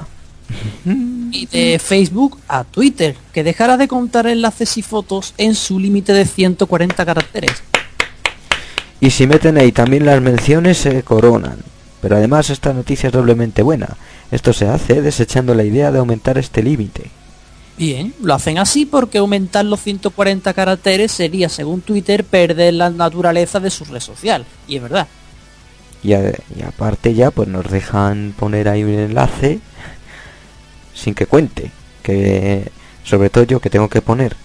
Y 1.32 1.46
de 1.46 1.78
Facebook 1.78 2.38
a 2.48 2.64
Twitter, 2.64 3.16
que 3.32 3.44
dejará 3.44 3.76
de 3.76 3.88
contar 3.88 4.26
enlaces 4.26 4.76
y 4.76 4.82
fotos 4.82 5.34
en 5.38 5.54
su 5.54 5.78
límite 5.78 6.12
de 6.12 6.24
140 6.24 7.06
caracteres. 7.06 7.62
Y 9.00 9.10
si 9.10 9.26
meten 9.26 9.56
ahí 9.56 9.72
también 9.72 10.04
las 10.04 10.20
menciones 10.20 10.78
se 10.78 11.02
coronan. 11.02 11.58
Pero 12.02 12.16
además 12.16 12.50
esta 12.50 12.72
noticia 12.72 13.08
es 13.08 13.12
doblemente 13.12 13.62
buena. 13.62 13.96
Esto 14.30 14.52
se 14.52 14.66
hace 14.66 15.02
desechando 15.02 15.54
la 15.54 15.64
idea 15.64 15.90
de 15.90 15.98
aumentar 15.98 16.38
este 16.38 16.62
límite. 16.62 17.10
Bien, 17.76 18.12
lo 18.22 18.34
hacen 18.34 18.58
así 18.58 18.84
porque 18.84 19.18
aumentar 19.18 19.64
los 19.64 19.80
140 19.80 20.52
caracteres 20.52 21.12
sería, 21.12 21.48
según 21.48 21.80
Twitter, 21.80 22.24
perder 22.24 22.74
la 22.74 22.90
naturaleza 22.90 23.58
de 23.58 23.70
su 23.70 23.86
red 23.86 24.00
social. 24.00 24.44
Y 24.68 24.76
es 24.76 24.82
verdad. 24.82 25.08
Y, 26.02 26.14
aparte 26.14 27.14
ya 27.14 27.30
pues 27.30 27.48
nos 27.48 27.70
dejan 27.70 28.34
poner 28.38 28.68
ahí 28.68 28.82
un 28.84 28.90
enlace 28.98 29.60
sin 30.94 31.14
que 31.14 31.26
cuente. 31.26 31.70
Que 32.02 32.70
sobre 33.04 33.30
todo 33.30 33.44
yo 33.44 33.60
que 33.60 33.70
tengo 33.70 33.88
que 33.88 34.02
poner 34.02 34.36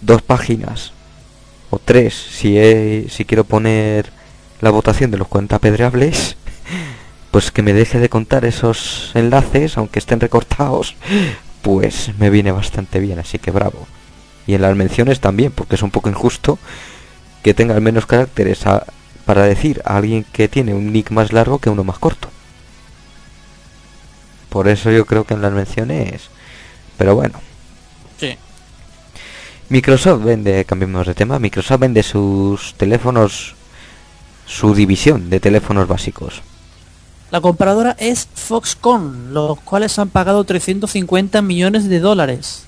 dos 0.00 0.22
páginas 0.22 0.92
o 1.70 1.78
tres 1.78 2.14
si, 2.14 2.58
he- 2.58 3.06
si 3.10 3.24
quiero 3.24 3.44
poner 3.44 4.10
la 4.60 4.70
votación 4.70 5.10
de 5.10 5.18
los 5.18 5.28
cuentapedreables 5.28 6.36
pues 7.30 7.50
que 7.50 7.62
me 7.62 7.72
deje 7.72 7.98
de 7.98 8.08
contar 8.08 8.44
esos 8.44 9.10
enlaces 9.14 9.76
aunque 9.76 9.98
estén 9.98 10.20
recortados 10.20 10.94
pues 11.62 12.10
me 12.18 12.30
viene 12.30 12.52
bastante 12.52 13.00
bien 13.00 13.18
así 13.18 13.38
que 13.38 13.50
bravo 13.50 13.86
y 14.46 14.54
en 14.54 14.62
las 14.62 14.76
menciones 14.76 15.20
también 15.20 15.50
porque 15.52 15.74
es 15.76 15.82
un 15.82 15.90
poco 15.90 16.08
injusto 16.08 16.58
que 17.42 17.54
tenga 17.54 17.74
al 17.74 17.80
menos 17.82 18.06
caracteres 18.06 18.66
a- 18.66 18.84
para 19.26 19.42
decir 19.42 19.82
a 19.84 19.98
alguien 19.98 20.24
que 20.32 20.48
tiene 20.48 20.72
un 20.72 20.92
nick 20.92 21.10
más 21.10 21.32
largo 21.32 21.58
que 21.58 21.68
uno 21.68 21.84
más 21.84 21.98
corto 21.98 22.30
por 24.48 24.68
eso 24.68 24.90
yo 24.90 25.04
creo 25.04 25.24
que 25.24 25.34
en 25.34 25.42
las 25.42 25.52
menciones 25.52 26.30
pero 26.96 27.14
bueno 27.14 27.38
Sí. 28.18 28.36
Microsoft 29.68 30.22
vende, 30.22 30.64
cambiemos 30.64 31.06
de 31.06 31.14
tema, 31.14 31.38
Microsoft 31.38 31.80
vende 31.80 32.02
sus 32.02 32.74
teléfonos, 32.74 33.54
su 34.46 34.74
división 34.74 35.28
de 35.28 35.40
teléfonos 35.40 35.88
básicos. 35.88 36.42
La 37.30 37.40
compradora 37.40 37.96
es 37.98 38.28
Foxconn, 38.34 39.34
los 39.34 39.58
cuales 39.60 39.98
han 39.98 40.08
pagado 40.08 40.44
350 40.44 41.42
millones 41.42 41.88
de 41.88 41.98
dólares. 41.98 42.64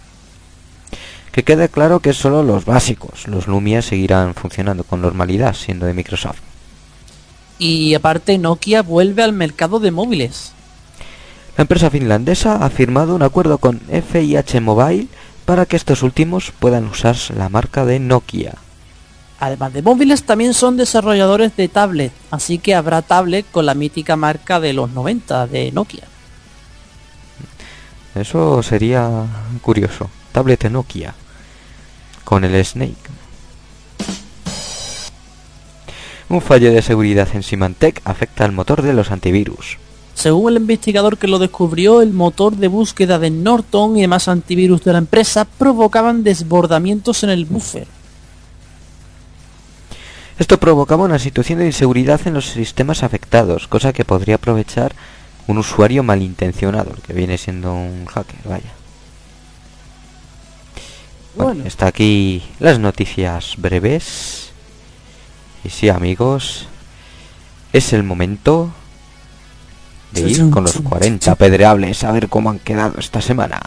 Que 1.31 1.45
quede 1.45 1.69
claro 1.69 2.01
que 2.01 2.13
solo 2.13 2.43
los 2.43 2.65
básicos, 2.65 3.29
los 3.29 3.47
Lumia 3.47 3.81
seguirán 3.81 4.35
funcionando 4.35 4.83
con 4.83 5.01
normalidad 5.01 5.55
siendo 5.55 5.87
de 5.87 5.95
Microsoft. 5.95 6.41
Y 7.59 7.95
aparte 7.95 8.39
Nokia 8.39 8.83
vuelve 8.83 9.23
al 9.23 9.33
mercado 9.33 9.81
de 9.81 9.91
móviles. 9.91 10.53
La 11.57 11.63
empresa 11.63 11.91
finlandesa 11.91 12.65
ha 12.65 12.71
firmado 12.71 13.17
un 13.17 13.23
acuerdo 13.23 13.59
con 13.59 13.81
FIH 13.81 14.61
Mobile 14.61 15.09
para 15.45 15.67
que 15.67 15.77
estos 15.77 16.03
últimos 16.03 16.53
puedan 16.59 16.87
usar 16.87 17.17
la 17.37 17.49
marca 17.49 17.85
de 17.85 17.99
Nokia. 17.99 18.55
Además 19.41 19.73
de 19.73 19.83
móviles, 19.83 20.25
también 20.25 20.53
son 20.53 20.77
desarrolladores 20.77 21.57
de 21.57 21.69
tablet, 21.69 22.13
así 22.31 22.59
que 22.59 22.75
habrá 22.75 23.03
tablet 23.03 23.47
con 23.51 23.67
la 23.67 23.75
mítica 23.75 24.17
marca 24.17 24.61
de 24.61 24.73
los 24.73 24.91
90 24.91 25.47
de 25.47 25.73
Nokia. 25.73 26.05
Eso 28.15 28.63
sería 28.63 29.27
curioso. 29.63 30.11
Tablet 30.33 30.63
de 30.63 30.71
Nokia. 30.71 31.15
Con 32.25 32.45
el 32.45 32.65
Snake. 32.65 32.97
Un 36.29 36.43
fallo 36.43 36.73
de 36.73 36.83
seguridad 36.83 37.29
en 37.35 37.43
Symantec 37.43 38.03
afecta 38.05 38.45
al 38.45 38.53
motor 38.53 38.83
de 38.83 38.93
los 38.93 39.11
antivirus. 39.11 39.79
Según 40.15 40.51
el 40.51 40.59
investigador 40.59 41.17
que 41.17 41.29
lo 41.29 41.39
descubrió, 41.39 42.03
el 42.03 42.13
motor 42.13 42.57
de 42.57 42.69
búsqueda 42.69 43.19
de 43.19 43.31
Norton 43.31 43.97
y 43.97 44.03
demás 44.03 44.29
antivirus 44.29 44.83
de 44.85 44.93
la 44.93 44.99
empresa 44.99 45.47
provocaban 45.47 46.25
desbordamientos 46.25 47.23
en 47.23 47.31
el 47.31 47.45
buffer. 47.45 47.87
Esto 50.39 50.59
provocaba 50.59 51.05
una 51.05 51.19
situación 51.19 51.61
de 51.61 51.67
inseguridad 51.67 52.21
en 52.27 52.35
los 52.35 52.47
sistemas 52.47 53.03
afectados, 53.03 53.67
cosa 53.67 53.93
que 53.93 54.05
podría 54.05 54.37
aprovechar 54.37 54.95
un 55.47 55.59
usuario 55.59 56.03
malintencionado, 56.03 56.93
que 57.07 57.13
viene 57.13 57.39
siendo 57.39 57.73
un 57.73 58.05
hacker, 58.07 58.41
vaya. 58.45 58.73
Bueno, 61.35 61.55
Bueno. 61.55 61.65
está 61.67 61.87
aquí 61.87 62.43
las 62.61 62.79
noticias 62.79 63.55
breves. 63.57 64.48
Y 65.65 65.71
sí, 65.71 65.89
amigos, 65.89 66.69
es 67.73 67.93
el 67.93 68.03
momento 68.03 68.71
de 70.13 70.23
ir 70.23 70.51
con 70.51 70.65
los 70.65 70.81
40 70.81 71.35
pedreables 71.35 72.05
a 72.05 72.13
ver 72.13 72.29
cómo 72.29 72.51
han 72.51 72.59
quedado 72.59 72.99
esta 72.99 73.21
semana. 73.21 73.61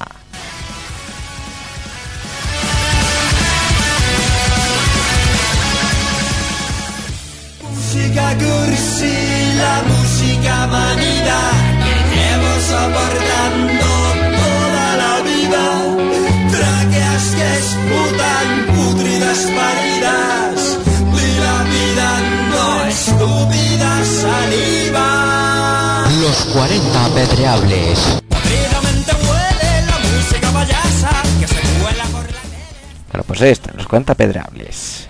Música 7.61 8.35
cursi, 8.37 9.55
la 9.57 9.83
música 9.87 10.67
manida, 10.67 11.51
llevo 12.13 12.59
soportando 12.61 13.30
Los 26.31 26.45
40 26.45 27.05
apedreables. 27.07 28.21
Bueno, 33.11 33.23
pues 33.27 33.41
están, 33.41 33.75
los 33.75 33.85
40 33.85 34.15
pedreables. 34.15 35.09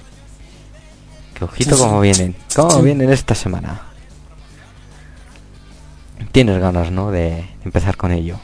Que 1.35 1.43
ojito 1.43 1.77
cómo 1.77 2.01
vienen, 2.01 2.35
cómo 2.55 2.81
vienen 2.81 3.11
esta 3.11 3.35
semana. 3.35 3.81
Tienes 6.31 6.59
ganas, 6.59 6.89
¿no? 6.89 7.11
De 7.11 7.47
empezar 7.63 7.97
con 7.97 8.11
ello. 8.11 8.39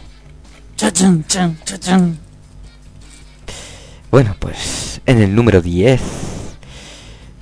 Bueno, 4.12 4.36
pues 4.38 5.02
en 5.08 5.24
el 5.24 5.34
número 5.34 5.64
10 5.64 6.00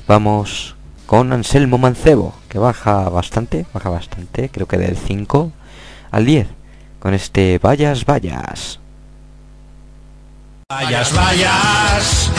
vamos 0.08 0.76
con 1.06 1.34
Anselmo 1.34 1.78
Mancebo, 1.78 2.34
que 2.50 2.60
baja 2.60 3.10
bastante, 3.10 3.66
baja 3.74 3.90
bastante, 3.90 4.50
creo 4.50 4.68
que 4.68 4.78
del 4.78 4.98
5 4.98 5.52
al 6.12 6.26
10, 6.26 6.48
con 7.00 7.14
este 7.14 7.60
Vayas, 7.60 8.06
Vayas. 8.06 8.80
Vayas, 10.68 11.14
vayas. 11.14 12.32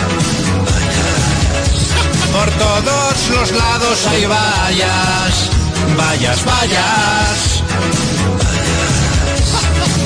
Por 2.33 2.51
todos 2.51 3.31
los 3.31 3.53
lados 3.53 4.07
hay 4.09 4.27
vallas. 4.27 5.51
Vayas, 5.97 6.45
vayas. 6.45 7.63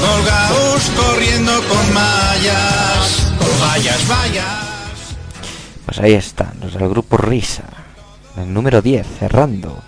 Colgaos 0.00 0.90
corriendo 0.96 1.52
con 1.66 1.94
mallas. 1.94 3.32
Vayas, 3.60 4.06
vayas. 4.06 5.16
Pues 5.86 5.98
ahí 6.00 6.12
están, 6.12 6.52
los 6.60 6.74
del 6.74 6.90
grupo 6.90 7.16
Risa, 7.16 7.64
el 8.36 8.52
número 8.52 8.82
10, 8.82 9.06
cerrando 9.18 9.82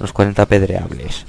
los 0.00 0.12
40 0.12 0.46
pedreables. 0.46 1.24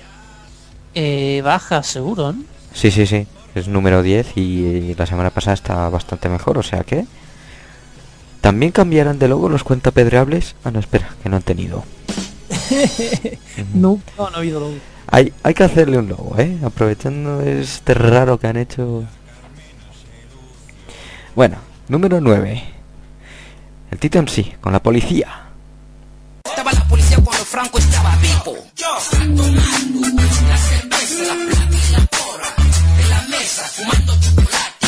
Eh, 0.93 1.41
baja, 1.43 1.84
seguro, 1.84 2.34
¿no? 2.34 2.43
Sí, 2.73 2.91
sí, 2.91 3.05
sí, 3.05 3.27
es 3.55 3.67
número 3.67 4.03
10 4.03 4.38
y 4.38 4.95
la 4.95 5.05
semana 5.05 5.29
pasada 5.29 5.53
está 5.55 5.89
bastante 5.89 6.29
mejor, 6.29 6.58
o 6.58 6.63
sea 6.63 6.84
que... 6.84 7.05
¿También 8.41 8.71
cambiarán 8.71 9.19
de 9.19 9.27
logo 9.27 9.49
los 9.49 9.63
cuenta 9.63 9.91
pedreables? 9.91 10.55
Ah, 10.63 10.71
no, 10.71 10.79
espera, 10.79 11.10
que 11.21 11.29
no 11.29 11.36
han 11.36 11.43
tenido. 11.43 11.84
No, 13.73 13.99
no, 14.17 14.29
no 14.29 14.36
ha 14.36 14.39
habido 14.39 14.60
logo. 14.62 14.75
Hay, 15.08 15.34
hay 15.43 15.53
que 15.53 15.63
hacerle 15.63 15.97
un 15.97 16.08
logo, 16.08 16.36
¿eh? 16.38 16.58
Aprovechando 16.63 17.41
este 17.41 17.93
raro 17.93 18.39
que 18.39 18.47
han 18.47 18.55
hecho. 18.55 19.03
Bueno, 21.36 21.58
número 21.89 22.21
9. 22.21 22.63
El 23.91 23.99
Tito 23.99 24.25
sí, 24.27 24.53
con 24.62 24.71
la 24.71 24.82
policía. 24.82 25.49
Estaba 26.45 26.71
la 26.71 26.88
policía 26.88 27.17
cuando 27.23 27.43
Franco 27.45 27.78
estaba 27.78 28.15
vivo. 28.17 28.58
Yo 28.75 28.88
tomando 29.12 29.43
la 30.47 30.58
cerveza, 30.58 31.23
la 31.23 31.34
plata 31.34 31.78
y 31.78 31.91
la 31.91 32.06
porra. 32.08 32.54
En 33.02 33.10
la 33.10 33.21
mesa, 33.30 33.63
fumando 33.63 34.13
chocolate. 34.19 34.88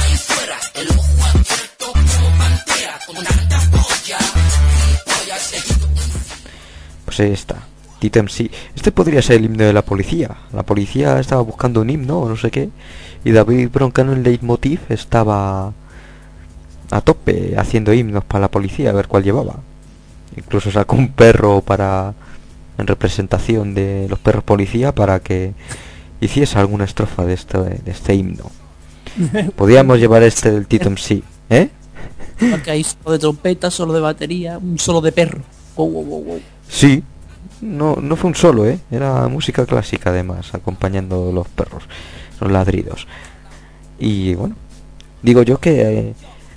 Ahí 0.00 0.16
fuera, 0.16 0.58
el 0.74 0.88
ojo 0.90 1.24
abierto 1.24 1.92
como 1.92 2.38
pantera. 2.38 2.98
Con 3.06 3.24
tanta 3.24 3.60
polla. 3.70 4.18
Y 4.18 5.10
polla 5.10 5.38
seguido. 5.38 5.88
Pues 7.04 7.20
ahí 7.20 7.32
está. 7.32 7.56
Tito 7.98 8.28
sí. 8.28 8.50
Este 8.74 8.92
podría 8.92 9.22
ser 9.22 9.36
el 9.36 9.46
himno 9.46 9.64
de 9.64 9.72
la 9.72 9.82
policía. 9.82 10.36
La 10.52 10.62
policía 10.62 11.18
estaba 11.18 11.42
buscando 11.42 11.80
un 11.80 11.90
himno 11.90 12.18
o 12.20 12.28
no 12.28 12.36
sé 12.36 12.50
qué. 12.50 12.68
Y 13.24 13.32
David 13.32 13.70
Broncano 13.72 14.12
en 14.12 14.22
Leitmotiv 14.22 14.80
estaba 14.88 15.72
a 16.90 17.00
tope 17.00 17.54
haciendo 17.58 17.92
himnos 17.92 18.24
para 18.24 18.42
la 18.42 18.50
policía, 18.50 18.90
a 18.90 18.92
ver 18.92 19.08
cuál 19.08 19.24
llevaba. 19.24 19.56
Incluso 20.36 20.70
sacó 20.70 20.96
un 20.96 21.08
perro 21.08 21.60
para 21.60 22.14
en 22.78 22.86
representación 22.86 23.74
de 23.74 24.06
los 24.08 24.18
perros 24.18 24.44
policía 24.44 24.94
para 24.94 25.20
que 25.20 25.54
hiciese 26.20 26.58
alguna 26.58 26.84
estrofa 26.84 27.24
de 27.24 27.34
este, 27.34 27.58
de 27.58 27.90
este 27.90 28.14
himno. 28.14 28.50
Podríamos 29.56 29.98
llevar 29.98 30.22
este 30.22 30.50
del 30.50 30.66
Tito 30.66 30.94
sí, 30.96 31.22
¿eh? 31.48 31.70
Porque 32.50 32.70
hay 32.70 32.84
solo 32.84 33.12
de 33.12 33.18
trompeta, 33.18 33.70
solo 33.70 33.94
de 33.94 34.00
batería, 34.00 34.58
un 34.58 34.78
solo 34.78 35.00
de 35.00 35.12
perro. 35.12 35.40
Wow, 35.74 35.90
wow, 35.90 36.04
wow, 36.04 36.24
wow. 36.24 36.40
Sí. 36.68 37.02
No, 37.62 37.96
no 37.96 38.16
fue 38.16 38.28
un 38.28 38.34
solo, 38.34 38.66
¿eh? 38.66 38.78
Era 38.90 39.26
música 39.28 39.64
clásica 39.64 40.10
además, 40.10 40.54
acompañando 40.54 41.32
los 41.32 41.48
perros, 41.48 41.84
los 42.40 42.52
ladridos. 42.52 43.06
Y 43.98 44.34
bueno, 44.34 44.56
digo 45.22 45.42
yo 45.42 45.58
que, 45.58 45.80
eh, 45.80 46.14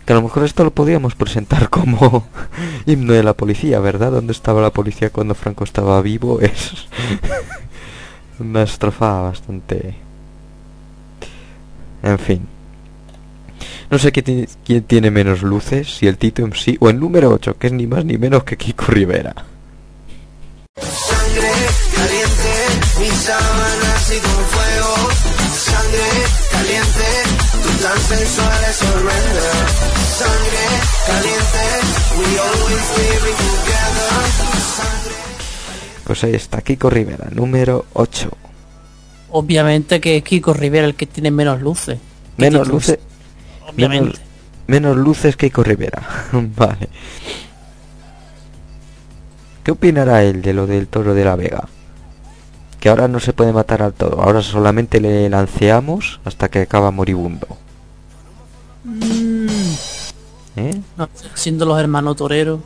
que 0.10 0.14
a 0.14 0.16
lo 0.16 0.24
mejor 0.24 0.44
esto 0.44 0.64
lo 0.64 0.72
podíamos 0.72 1.14
presentar 1.14 1.70
como 1.78 2.28
himno 2.88 3.14
de 3.14 3.22
la 3.22 3.36
policía, 3.36 3.80
¿verdad? 3.80 4.12
¿Dónde 4.12 4.32
estaba 4.34 4.60
la 4.60 4.72
policía 4.72 5.12
cuando 5.12 5.36
Franco 5.36 5.64
estaba 5.64 6.02
vivo? 6.02 6.40
Es 6.42 6.72
una 8.40 8.64
estrofa 8.64 9.22
bastante... 9.22 9.94
En 12.02 12.18
fin. 12.18 12.48
No 13.92 14.00
sé 14.00 14.12
quién, 14.12 14.26
ti- 14.26 14.48
quién 14.66 14.82
tiene 14.82 15.12
menos 15.12 15.44
luces, 15.44 15.96
si 15.98 16.08
el 16.08 16.18
Tito 16.18 16.42
en 16.44 16.56
sí 16.56 16.76
o 16.80 16.90
el 16.90 17.00
número 17.00 17.30
8, 17.30 17.58
que 17.60 17.68
es 17.68 17.74
ni 17.74 17.86
más 17.86 18.04
ni 18.04 18.18
menos 18.18 18.44
que 18.46 18.58
Kiko 18.58 18.86
Rivera. 18.88 19.36
Sangre 20.82 21.52
caliente, 21.96 23.00
mis 23.00 23.14
sábanas 23.14 24.12
y 24.16 24.20
con 24.22 24.44
fuego. 24.46 25.10
Sensual 27.88 28.64
es 28.70 28.82
horrenda. 28.84 29.50
Sangre 30.20 30.66
caliente, 31.08 31.64
we 32.18 32.40
always 32.40 32.98
living 32.98 33.38
together. 33.38 34.12
Sangre 34.76 35.16
Pues 36.04 36.24
ahí 36.24 36.34
está, 36.36 36.62
Kiko 36.62 36.90
Rivera, 36.90 37.28
número 37.32 37.86
8. 37.94 38.30
Obviamente 39.32 40.02
que 40.02 40.18
es 40.18 40.24
Kiko 40.24 40.54
Rivera 40.54 40.86
el 40.88 40.96
que 40.96 41.06
tiene 41.06 41.32
menos 41.32 41.62
luces. 41.62 42.00
Menos 42.38 42.64
Kiko, 42.64 42.74
luces. 42.74 43.00
Obviamente. 43.68 44.06
menos- 44.06 44.22
menos 44.68 44.98
luces 44.98 45.36
que 45.36 45.48
Ico 45.48 45.64
Rivera. 45.64 46.02
vale. 46.32 46.90
¿Qué 49.64 49.72
opinará 49.72 50.24
él 50.24 50.42
de 50.42 50.54
lo 50.54 50.68
del 50.68 50.88
toro 50.88 51.14
de 51.14 51.24
la 51.26 51.36
Vega? 51.36 51.68
Que 52.80 52.90
ahora 52.90 53.08
no 53.08 53.20
se 53.20 53.34
puede 53.34 53.52
matar 53.52 53.82
al 53.82 53.94
toro, 53.94 54.22
ahora 54.22 54.42
solamente 54.42 55.02
le 55.02 55.28
lanceamos 55.30 56.22
hasta 56.24 56.48
que 56.50 56.60
acaba 56.62 56.92
moribundo. 56.92 57.46
Mm, 58.84 59.48
¿Eh? 60.56 60.82
no, 60.98 61.10
siendo 61.36 61.66
los 61.66 61.80
hermanos 61.80 62.16
toreros. 62.16 62.60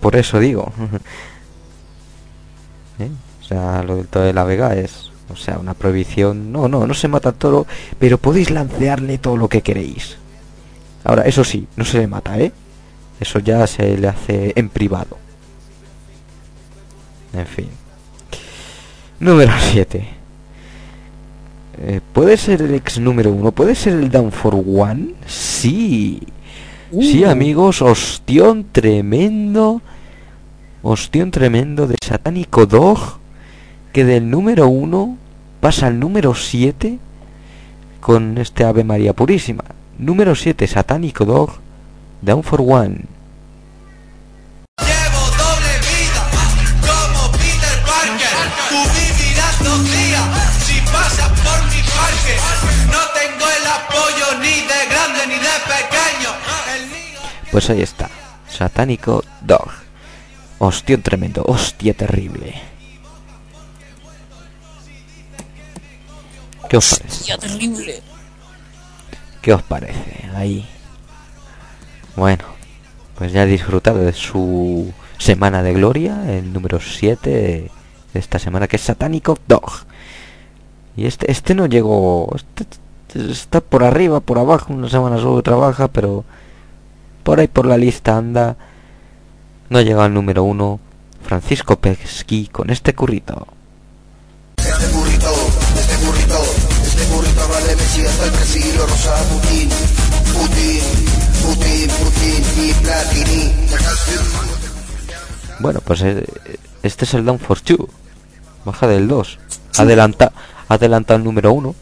Por 0.00 0.16
eso 0.16 0.38
digo. 0.38 0.72
¿Eh? 2.98 3.10
O 3.40 3.44
sea, 3.44 3.82
lo 3.82 3.96
del 3.96 4.08
toro 4.08 4.24
de 4.24 4.32
la 4.32 4.44
Vega 4.44 4.74
es, 4.74 5.10
o 5.32 5.36
sea, 5.36 5.58
una 5.58 5.74
prohibición. 5.74 6.52
No, 6.52 6.68
no, 6.68 6.86
no 6.86 6.94
se 6.94 7.08
mata 7.08 7.30
al 7.30 7.34
toro, 7.34 7.66
pero 7.98 8.18
podéis 8.18 8.50
lancearle 8.50 9.18
todo 9.18 9.36
lo 9.36 9.48
que 9.48 9.62
queréis. 9.62 10.16
Ahora, 11.04 11.22
eso 11.22 11.44
sí, 11.44 11.66
no 11.76 11.84
se 11.84 11.98
le 11.98 12.06
mata, 12.06 12.38
¿eh? 12.38 12.52
Eso 13.20 13.38
ya 13.38 13.66
se 13.66 13.96
le 13.96 14.08
hace 14.08 14.52
en 14.56 14.68
privado. 14.68 15.18
En 17.32 17.46
fin. 17.46 17.68
Número 19.20 19.52
7. 19.72 20.23
¿Puede 22.12 22.36
ser 22.36 22.62
el 22.62 22.74
ex 22.74 22.98
número 23.00 23.30
1? 23.32 23.52
¿Puede 23.52 23.74
ser 23.74 23.94
el 23.94 24.10
Down 24.10 24.30
for 24.32 24.54
One? 24.54 25.14
Sí. 25.26 26.20
Sí, 27.00 27.24
Uh. 27.24 27.28
amigos, 27.30 27.82
ostión 27.82 28.66
tremendo. 28.70 29.82
Ostión 30.82 31.30
tremendo 31.30 31.86
de 31.86 31.96
Satánico 32.04 32.66
Dog. 32.66 32.98
Que 33.92 34.04
del 34.04 34.30
número 34.30 34.68
1 34.68 35.16
pasa 35.60 35.86
al 35.86 35.98
número 35.98 36.34
7 36.34 36.98
con 38.00 38.38
este 38.38 38.64
Ave 38.64 38.84
María 38.84 39.12
Purísima. 39.12 39.64
Número 39.98 40.34
7, 40.34 40.66
Satánico 40.66 41.24
Dog. 41.24 41.50
Down 42.22 42.42
for 42.42 42.60
One. 42.60 43.02
Pues 57.54 57.70
ahí 57.70 57.82
está. 57.82 58.10
Satánico 58.48 59.22
Dog. 59.40 59.70
Hostión 60.58 61.02
tremendo. 61.02 61.44
Hostia 61.46 61.94
terrible. 61.94 62.52
¿Qué 66.68 66.76
os 66.76 66.98
parece? 66.98 67.36
Terrible. 67.38 68.02
¿Qué 69.40 69.54
os 69.54 69.62
parece? 69.62 70.28
Ahí. 70.34 70.66
Bueno, 72.16 72.42
pues 73.14 73.30
ya 73.30 73.44
he 73.44 73.46
disfrutado 73.46 74.00
de 74.00 74.12
su 74.12 74.92
semana 75.18 75.62
de 75.62 75.74
gloria, 75.74 76.36
el 76.36 76.52
número 76.52 76.80
7 76.80 77.30
de 77.30 77.70
esta 78.14 78.40
semana, 78.40 78.66
que 78.66 78.74
es 78.74 78.82
Satánico 78.82 79.38
Dog. 79.46 79.70
Y 80.96 81.06
este, 81.06 81.30
este 81.30 81.54
no 81.54 81.66
llegó. 81.66 82.34
Este, 82.34 82.66
está 83.30 83.60
por 83.60 83.84
arriba, 83.84 84.18
por 84.18 84.40
abajo, 84.40 84.72
una 84.72 84.88
semana 84.88 85.18
solo 85.18 85.40
trabaja, 85.44 85.86
pero 85.86 86.24
por 87.24 87.40
ahí 87.40 87.48
por 87.48 87.66
la 87.66 87.76
lista 87.76 88.16
anda. 88.16 88.56
No 89.70 89.78
ha 89.78 89.82
llegado 89.82 90.02
al 90.04 90.14
número 90.14 90.44
1. 90.44 90.78
Francisco 91.24 91.76
Pesqui 91.76 92.48
con 92.48 92.68
este 92.70 92.94
currito. 92.94 93.48
Este 94.58 94.86
burrito, 94.92 95.32
este 95.74 95.96
burrito, 96.04 96.42
este 96.82 97.04
burrito 97.14 97.48
vale 97.48 97.76
Messi 97.76 98.04
hasta 98.04 98.24
el 98.26 98.30
Brasil, 98.30 98.76
lo 98.76 98.86
rosa 98.86 99.14
Putin, 99.32 99.68
Putin, 100.34 100.80
Putin, 101.42 101.88
Putin 101.88 102.44
y 102.62 102.72
Platini. 102.74 103.52
Bueno, 105.60 105.80
pues 105.80 106.02
eh, 106.02 106.26
este 106.82 107.06
es 107.06 107.14
el 107.14 107.24
Down 107.24 107.38
for 107.38 107.60
Two. 107.60 107.88
Baja 108.66 108.86
del 108.86 109.08
2. 109.08 109.38
Adelanta, 109.78 110.32
adelanta 110.68 111.14
el 111.14 111.24
número 111.24 111.52
1. 111.52 111.74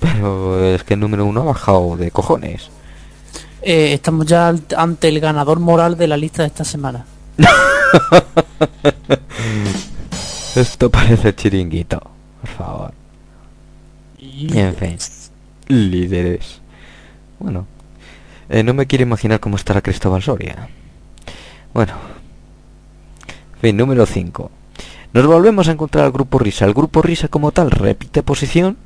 Pero 0.00 0.64
es 0.64 0.84
que 0.84 0.94
el 0.94 1.00
número 1.00 1.26
1 1.26 1.40
ha 1.42 1.44
bajado 1.44 1.96
de 1.98 2.10
cojones. 2.10 2.70
Eh, 3.68 3.94
estamos 3.94 4.26
ya 4.26 4.54
ante 4.76 5.08
el 5.08 5.18
ganador 5.18 5.58
moral 5.58 5.96
de 5.96 6.06
la 6.06 6.16
lista 6.16 6.42
de 6.42 6.46
esta 6.46 6.64
semana. 6.64 7.04
Esto 10.54 10.88
parece 10.88 11.34
chiringuito. 11.34 12.00
Por 12.42 12.50
favor. 12.50 12.92
En 14.20 14.72
fin. 14.76 14.96
Líderes. 15.66 16.60
Bueno. 17.40 17.66
eh, 18.48 18.62
no 18.62 18.72
me 18.72 18.86
quiero 18.86 19.02
imaginar 19.02 19.40
cómo 19.40 19.56
estará 19.56 19.80
Cristóbal 19.80 20.22
Soria. 20.22 20.68
Bueno. 21.74 21.94
En 23.54 23.60
fin, 23.60 23.76
número 23.76 24.06
5. 24.06 24.48
Nos 25.12 25.26
volvemos 25.26 25.66
a 25.66 25.72
encontrar 25.72 26.04
al 26.04 26.12
grupo 26.12 26.38
Risa. 26.38 26.66
El 26.66 26.72
grupo 26.72 27.02
Risa 27.02 27.26
como 27.26 27.50
tal 27.50 27.72
repite 27.72 28.22
posición. 28.22 28.76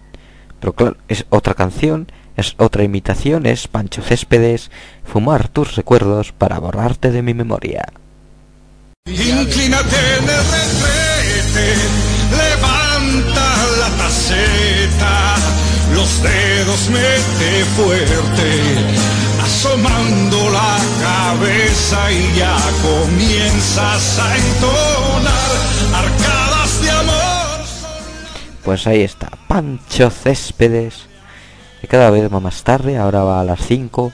Pero 0.59 0.73
claro, 0.73 0.97
es 1.07 1.27
otra 1.29 1.53
canción. 1.53 2.07
Es 2.41 2.55
otra 2.57 2.85
imitación. 2.85 3.45
Es 3.45 3.69
Pancho 3.69 4.01
Céspedes. 4.01 4.71
Fumar 5.05 5.49
tus 5.49 5.77
recuerdos 5.77 6.33
para 6.33 6.59
borrarte 6.59 7.11
de 7.11 7.21
mi 7.21 7.35
memoria. 7.35 7.85
Inclínate 9.05 9.97
en 10.19 10.25
el 10.25 10.45
retrete, 10.57 11.69
levanta 12.31 13.47
la 13.81 13.89
taceta, 13.99 15.37
los 15.93 16.23
dedos 16.23 16.89
mete 16.89 17.65
fuerte, 17.77 18.51
asomando 19.43 20.51
la 20.51 20.79
cabeza 21.03 22.11
y 22.11 22.39
ya 22.39 22.57
comienzas 22.81 24.19
a 24.19 24.37
entonar 24.37 25.51
arcadas 25.95 26.83
de 26.83 26.91
amor. 26.91 27.67
Pues 28.65 28.87
ahí 28.87 29.03
está, 29.03 29.29
Pancho 29.47 30.09
Céspedes. 30.09 31.10
Cada 31.89 32.11
vez 32.11 32.33
va 32.33 32.41
más 32.41 32.63
tarde, 32.63 32.97
ahora 32.99 33.25
va 33.25 33.41
a 33.41 33.45
las 33.45 33.61
5. 33.67 34.13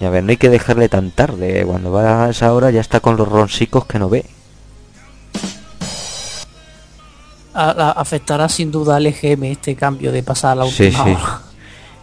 Y 0.00 0.04
a 0.04 0.10
ver, 0.10 0.22
no 0.24 0.30
hay 0.30 0.36
que 0.36 0.48
dejarle 0.50 0.88
tan 0.88 1.10
tarde. 1.10 1.64
Cuando 1.66 1.90
va 1.92 2.24
a 2.26 2.30
esa 2.30 2.52
hora 2.52 2.70
ya 2.70 2.80
está 2.80 3.00
con 3.00 3.16
los 3.16 3.28
ronsicos 3.28 3.86
que 3.86 3.98
no 3.98 4.08
ve. 4.08 4.24
A- 7.54 7.90
afectará 7.92 8.48
sin 8.48 8.70
duda 8.70 8.96
al 8.96 9.06
EGM 9.06 9.44
este 9.52 9.76
cambio 9.76 10.10
de 10.10 10.22
pasar 10.22 10.52
a 10.52 10.64
la 10.64 10.66
Sí, 10.66 10.84
última 10.86 11.04
sí. 11.04 11.10
hora. 11.10 11.40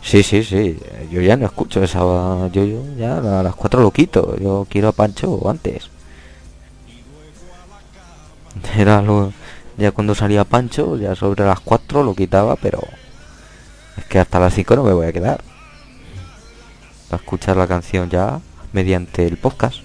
Sí, 0.02 0.24
sí, 0.24 0.44
sí. 0.44 0.80
Yo 1.12 1.22
ya 1.22 1.36
no 1.36 1.46
escucho 1.46 1.84
esa. 1.84 2.00
Yo, 2.00 2.64
yo 2.64 2.82
ya 2.98 3.18
a 3.18 3.44
las 3.44 3.56
4 3.56 3.82
lo 3.82 3.92
quito. 3.92 4.36
Yo 4.38 4.66
quiero 4.70 4.90
a 4.90 4.92
Pancho 4.92 5.42
antes. 5.50 5.90
Era 8.78 9.02
lo. 9.02 9.34
Ya 9.78 9.92
cuando 9.92 10.14
salía 10.14 10.44
Pancho, 10.44 10.98
ya 10.98 11.16
sobre 11.16 11.46
las 11.46 11.60
4 11.62 12.04
lo 12.04 12.14
quitaba, 12.16 12.56
pero. 12.56 12.80
Es 14.00 14.06
que 14.06 14.18
hasta 14.18 14.40
las 14.40 14.54
5 14.54 14.78
no 14.78 14.84
me 14.84 14.94
voy 14.94 15.08
a 15.08 15.12
quedar. 15.12 15.42
Para 17.10 17.22
escuchar 17.22 17.58
la 17.58 17.68
canción 17.68 18.10
ya 18.10 18.40
mediante 18.72 19.28
el 19.28 19.36
podcast. 19.36 19.80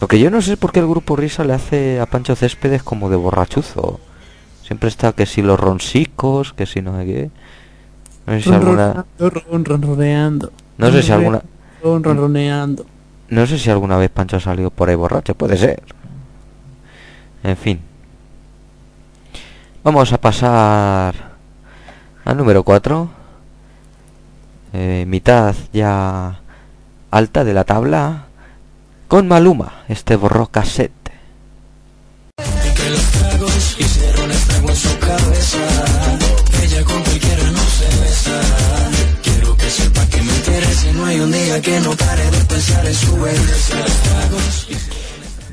Lo 0.00 0.08
que 0.08 0.18
yo 0.18 0.28
no 0.28 0.42
sé 0.42 0.54
es 0.54 0.58
por 0.58 0.72
qué 0.72 0.80
el 0.80 0.88
grupo 0.88 1.14
Risa 1.14 1.44
le 1.44 1.52
hace 1.52 2.00
a 2.00 2.06
Pancho 2.06 2.34
Céspedes 2.34 2.82
como 2.82 3.08
de 3.08 3.14
borrachuzo. 3.14 4.00
Siempre 4.64 4.88
está 4.88 5.12
que 5.12 5.26
si 5.26 5.42
los 5.42 5.60
ronsicos, 5.60 6.52
que 6.54 6.66
si 6.66 6.82
no 6.82 6.98
sé 6.98 7.06
qué. 7.06 7.30
No 8.26 8.32
sé 8.34 8.42
si 8.42 8.52
alguna, 8.52 9.06
no 10.76 10.90
sé 10.90 11.02
si 11.02 11.12
alguna, 11.12 11.42
no 13.28 13.46
sé 13.46 13.58
si 13.58 13.70
alguna 13.70 13.96
vez 13.96 14.10
Pancho 14.10 14.38
ha 14.38 14.40
salido 14.40 14.70
por 14.70 14.88
ahí 14.88 14.96
borracho, 14.96 15.34
puede 15.34 15.56
ser. 15.56 15.82
En 17.44 17.56
fin. 17.56 17.78
Vamos 19.84 20.12
a 20.12 20.20
pasar 20.20 21.37
al 22.28 22.36
número 22.36 22.62
4. 22.62 23.08
mitad 25.06 25.56
ya 25.72 26.40
alta 27.10 27.42
de 27.42 27.54
la 27.54 27.64
tabla. 27.64 28.26
Con 29.08 29.26
Maluma, 29.28 29.84
este 29.88 30.14
borró 30.16 30.48
cassette. 30.48 30.92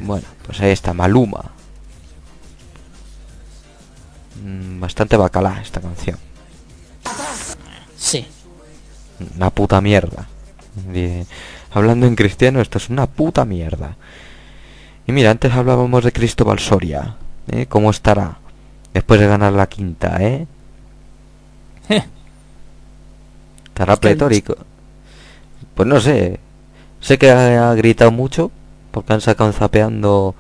Bueno, 0.02 0.28
pues 0.46 0.60
ahí 0.60 0.72
está 0.72 0.94
Maluma. 0.94 1.52
Mm, 4.44 4.82
Bastante 4.82 5.16
bacalá 5.16 5.62
esta 5.62 5.80
canción. 5.80 6.35
Sí. 8.06 8.28
Una 9.36 9.50
puta 9.50 9.82
mierda. 9.82 10.28
Hablando 11.72 12.06
en 12.06 12.16
cristiano, 12.16 12.62
esto 12.62 12.78
es 12.78 12.90
una 12.90 13.08
puta 13.08 13.46
mierda. 13.46 13.96
Y 15.08 15.12
mira, 15.12 15.32
antes 15.32 15.52
hablábamos 15.54 16.04
de 16.04 16.12
Cristóbal 16.12 16.60
Soria. 16.60 17.16
¿eh? 17.52 17.66
¿Cómo 17.68 17.90
estará? 17.90 18.38
Después 18.94 19.20
de 19.20 19.28
ganar 19.28 19.54
la 19.54 19.68
quinta, 19.68 20.18
¿eh? 20.22 20.46
Estará 23.68 23.94
Es 23.94 23.98
el- 23.98 24.02
pletórico. 24.02 24.56
pues 25.74 25.88
no 25.88 26.00
sé. 26.00 26.40
Sé 27.02 27.18
que 27.18 27.32
ha, 27.32 27.72
ha 27.72 27.76
gritado 27.76 28.12
mucho 28.12 28.52
porque 28.92 29.14
han 29.14 29.22
sacado 29.22 29.52
zapeando. 29.52 30.36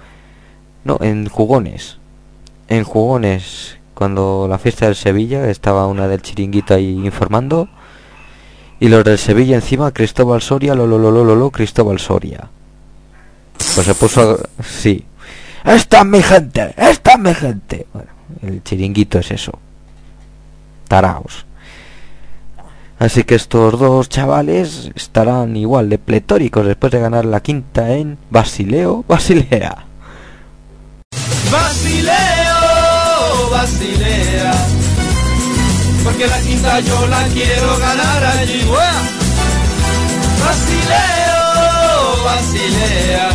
No, 0.83 0.97
en 1.01 1.27
jugones. 1.29 1.97
En 2.67 2.83
jugones, 2.83 3.77
cuando 3.95 4.45
la 4.47 4.59
fiesta 4.59 4.85
del 4.85 4.95
Sevilla 4.95 5.49
estaba 5.49 5.87
una 5.87 6.07
del 6.07 6.21
chiringuito 6.21 6.75
ahí 6.75 6.91
informando. 7.05 7.67
Y 8.79 8.89
los 8.89 9.03
del 9.03 9.17
Sevilla 9.17 9.55
encima, 9.55 9.91
Cristóbal 9.91 10.41
Soria, 10.41 10.75
lo 10.75 10.85
lo 10.85 10.99
lo 10.99 11.09
lo 11.09 11.35
lo, 11.35 11.49
Cristóbal 11.49 11.97
Soria. 11.99 12.49
Pues 13.73 13.87
se 13.87 13.95
puso. 13.95 14.39
Sí. 14.61 15.05
¡Esta 15.63 15.99
es 16.01 16.05
mi 16.05 16.21
gente! 16.21 16.73
¡Esta 16.77 17.13
es 17.13 17.19
mi 17.19 17.33
gente! 17.33 17.87
Bueno, 17.91 18.09
el 18.43 18.61
chiringuito 18.63 19.17
es 19.19 19.31
eso. 19.31 19.57
Taraos. 20.87 21.45
Así 22.99 23.23
que 23.23 23.35
estos 23.35 23.77
dos 23.79 24.07
chavales 24.07 24.91
estarán 24.95 25.57
igual 25.57 25.89
de 25.89 25.97
pletóricos 25.97 26.65
después 26.65 26.91
de 26.91 26.99
ganar 26.99 27.25
la 27.25 27.41
quinta 27.41 27.91
en 27.91 28.17
Basileo, 28.29 29.03
Basilea. 29.07 29.85
Basileo, 31.51 32.34
Basilea. 33.65 34.53
Porque 36.03 36.27
la 36.27 36.39
quinta 36.39 36.79
yo 36.81 37.07
la 37.07 37.23
quiero 37.29 37.79
ganar 37.79 38.23
allí. 38.23 38.61
Basilea. 42.23 43.29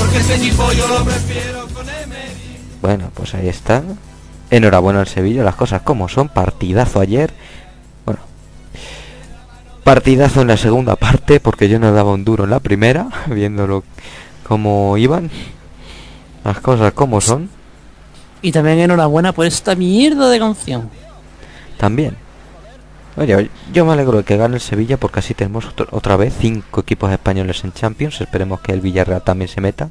Porque 0.00 0.16
este 0.16 0.34
equipo 0.34 0.72
yo 0.72 0.88
lo 0.88 1.04
prefiero 1.04 1.68
con 1.68 1.88
Emery. 1.88 2.58
Bueno, 2.82 3.12
pues 3.14 3.36
ahí 3.36 3.48
está. 3.48 3.84
Enhorabuena 4.50 4.98
al 4.98 5.06
Sevilla, 5.06 5.44
las 5.44 5.54
cosas 5.54 5.82
como 5.82 6.08
son. 6.08 6.28
Partidazo 6.28 6.98
ayer. 6.98 7.32
Bueno, 8.04 8.18
partidazo 9.84 10.42
en 10.42 10.48
la 10.48 10.56
segunda 10.56 10.96
parte, 10.96 11.38
porque 11.38 11.68
yo 11.68 11.78
no 11.78 11.92
daba 11.92 12.10
un 12.10 12.24
duro 12.24 12.42
en 12.42 12.50
la 12.50 12.58
primera, 12.58 13.10
viéndolo 13.28 13.84
cómo 14.42 14.96
iban. 14.96 15.30
Las 16.42 16.58
cosas 16.58 16.92
como 16.94 17.20
son. 17.20 17.59
Y 18.42 18.52
también 18.52 18.78
enhorabuena 18.78 19.32
por 19.32 19.46
esta 19.46 19.74
mierda 19.74 20.28
de 20.30 20.38
canción. 20.38 20.90
También. 21.78 22.16
Oye, 23.16 23.50
yo 23.72 23.84
me 23.84 23.92
alegro 23.92 24.18
de 24.18 24.24
que 24.24 24.36
gane 24.36 24.54
el 24.54 24.60
Sevilla 24.60 24.96
porque 24.96 25.18
así 25.18 25.34
tenemos 25.34 25.66
otro- 25.66 25.88
otra 25.90 26.16
vez 26.16 26.32
cinco 26.40 26.80
equipos 26.80 27.10
españoles 27.12 27.62
en 27.64 27.72
Champions. 27.72 28.20
Esperemos 28.20 28.60
que 28.60 28.72
el 28.72 28.80
Villarreal 28.80 29.22
también 29.22 29.48
se 29.48 29.60
meta. 29.60 29.90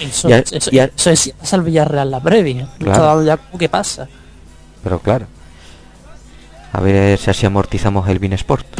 Eso, 0.00 0.28
Y 0.28 0.32
a- 0.32 0.38
eso, 0.38 0.70
y 0.72 0.78
a- 0.78 0.84
eso 0.94 1.10
es 1.10 1.32
al 1.52 1.62
Villarreal 1.62 2.10
la 2.10 2.20
previa. 2.20 2.68
Claro. 2.78 3.20
está 3.20 3.24
ya 3.24 3.36
como 3.36 3.58
que 3.58 3.68
pasa. 3.68 4.08
Pero 4.82 4.98
claro. 4.98 5.26
A 6.72 6.80
ver 6.80 7.18
si 7.18 7.30
así 7.30 7.46
amortizamos 7.46 8.08
el 8.08 8.18
Binesport. 8.18 8.66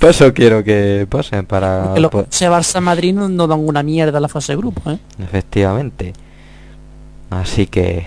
Eso 0.00 0.32
quiero 0.34 0.64
que 0.64 1.06
pasen 1.08 1.46
para... 1.46 1.84
Porque 1.84 2.00
los 2.00 2.10
po- 2.10 2.26
ese 2.30 2.48
Barça 2.50 2.80
Madrid 2.80 3.14
no, 3.14 3.28
no 3.28 3.46
dan 3.46 3.60
una 3.60 3.82
mierda 3.82 4.18
a 4.18 4.20
la 4.20 4.28
fase 4.28 4.52
de 4.52 4.56
grupo, 4.56 4.90
¿eh? 4.90 4.98
Efectivamente. 5.22 6.12
Así 7.30 7.66
que... 7.66 8.04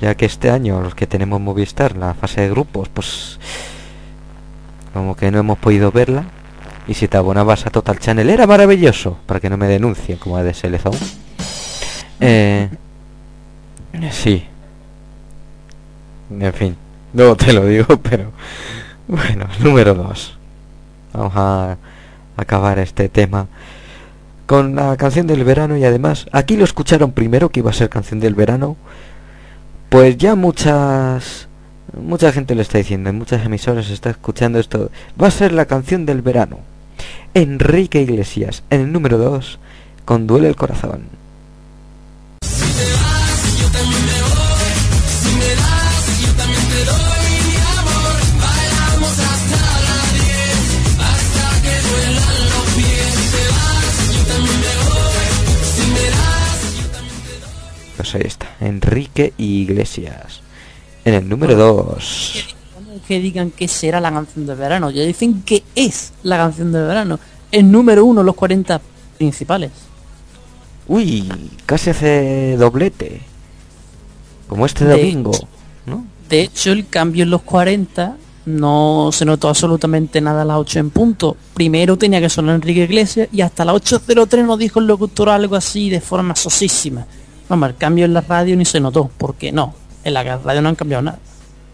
Ya 0.00 0.16
que 0.16 0.26
este 0.26 0.50
año 0.50 0.80
los 0.80 0.94
que 0.94 1.06
tenemos 1.06 1.40
Movistar, 1.40 1.96
la 1.96 2.14
fase 2.14 2.42
de 2.42 2.50
grupos, 2.50 2.88
pues... 2.88 3.38
Como 4.92 5.16
que 5.16 5.30
no 5.30 5.38
hemos 5.38 5.58
podido 5.58 5.92
verla. 5.92 6.24
Y 6.86 6.94
si 6.94 7.08
te 7.08 7.16
abonabas 7.16 7.66
a 7.66 7.70
Total 7.70 7.98
Channel 7.98 8.28
era 8.28 8.46
maravilloso. 8.46 9.18
Para 9.26 9.40
que 9.40 9.50
no 9.50 9.56
me 9.56 9.66
denuncien 9.66 10.18
como 10.18 10.42
de 10.42 10.54
Selezón. 10.54 10.94
Eh... 12.20 12.68
Sí. 14.10 14.44
En 16.30 16.52
fin. 16.52 16.76
Luego 17.12 17.36
te 17.36 17.52
lo 17.52 17.64
digo, 17.66 17.86
pero... 18.02 18.32
Bueno, 19.06 19.46
número 19.60 19.94
2. 19.94 20.38
Vamos 21.12 21.32
a 21.36 21.76
acabar 22.36 22.78
este 22.78 23.08
tema 23.08 23.46
con 24.46 24.74
la 24.74 24.96
canción 24.96 25.26
del 25.26 25.44
verano 25.44 25.76
y 25.76 25.84
además 25.84 26.26
aquí 26.32 26.56
lo 26.56 26.64
escucharon 26.64 27.12
primero 27.12 27.48
que 27.48 27.60
iba 27.60 27.70
a 27.70 27.74
ser 27.74 27.88
canción 27.88 28.20
del 28.20 28.34
verano. 28.34 28.76
Pues 29.88 30.16
ya 30.16 30.34
muchas 30.34 31.48
mucha 32.00 32.32
gente 32.32 32.54
lo 32.54 32.62
está 32.62 32.78
diciendo, 32.78 33.10
en 33.10 33.18
muchas 33.18 33.44
emisoras 33.44 33.90
está 33.90 34.10
escuchando 34.10 34.58
esto. 34.58 34.90
Va 35.20 35.28
a 35.28 35.30
ser 35.30 35.52
la 35.52 35.66
canción 35.66 36.06
del 36.06 36.22
verano. 36.22 36.58
Enrique 37.34 38.00
Iglesias 38.00 38.62
en 38.70 38.80
el 38.80 38.92
número 38.92 39.18
2 39.18 39.58
con 40.04 40.26
Duele 40.26 40.48
el 40.48 40.56
corazón. 40.56 41.23
Pues 58.04 58.16
ahí 58.16 58.22
está, 58.26 58.54
Enrique 58.60 59.32
Iglesias. 59.38 60.42
En 61.06 61.14
el 61.14 61.26
número 61.26 61.56
2. 61.56 62.54
Que 63.08 63.18
digan 63.18 63.50
que 63.50 63.66
será 63.66 63.98
la 63.98 64.12
canción 64.12 64.44
de 64.44 64.54
verano. 64.54 64.90
Ya 64.90 65.04
dicen 65.04 65.40
que 65.40 65.62
es 65.74 66.12
la 66.22 66.36
canción 66.36 66.70
de 66.70 66.82
verano. 66.82 67.18
El 67.50 67.72
número 67.72 68.04
uno, 68.04 68.22
los 68.22 68.34
40 68.34 68.78
principales. 69.16 69.70
Uy, 70.86 71.32
casi 71.64 71.88
hace 71.88 72.58
doblete. 72.58 73.22
Como 74.48 74.66
este 74.66 74.84
De 74.84 74.98
domingo, 74.98 75.32
¿no? 75.86 76.04
De 76.28 76.42
hecho, 76.42 76.72
el 76.72 76.86
cambio 76.86 77.22
en 77.22 77.30
los 77.30 77.40
40 77.40 78.18
no 78.44 79.08
se 79.14 79.24
notó 79.24 79.48
absolutamente 79.48 80.20
nada 80.20 80.42
a 80.42 80.44
las 80.44 80.58
8 80.58 80.78
en 80.78 80.90
punto. 80.90 81.38
Primero 81.54 81.96
tenía 81.96 82.20
que 82.20 82.28
sonar 82.28 82.56
Enrique 82.56 82.84
Iglesias 82.84 83.30
y 83.32 83.40
hasta 83.40 83.64
las 83.64 83.76
8.03 83.76 84.44
nos 84.44 84.58
dijo 84.58 84.78
el 84.78 84.88
locutor 84.88 85.30
algo 85.30 85.56
así 85.56 85.88
de 85.88 86.02
forma 86.02 86.36
sosísima. 86.36 87.06
Vamos, 87.48 87.68
el 87.68 87.76
cambio 87.76 88.04
en 88.04 88.14
la 88.14 88.20
radio 88.22 88.56
ni 88.56 88.64
se 88.64 88.80
notó, 88.80 89.10
porque 89.18 89.52
no, 89.52 89.74
en 90.04 90.14
la 90.14 90.22
radio 90.38 90.62
no 90.62 90.68
han 90.70 90.74
cambiado 90.74 91.02
nada. 91.02 91.18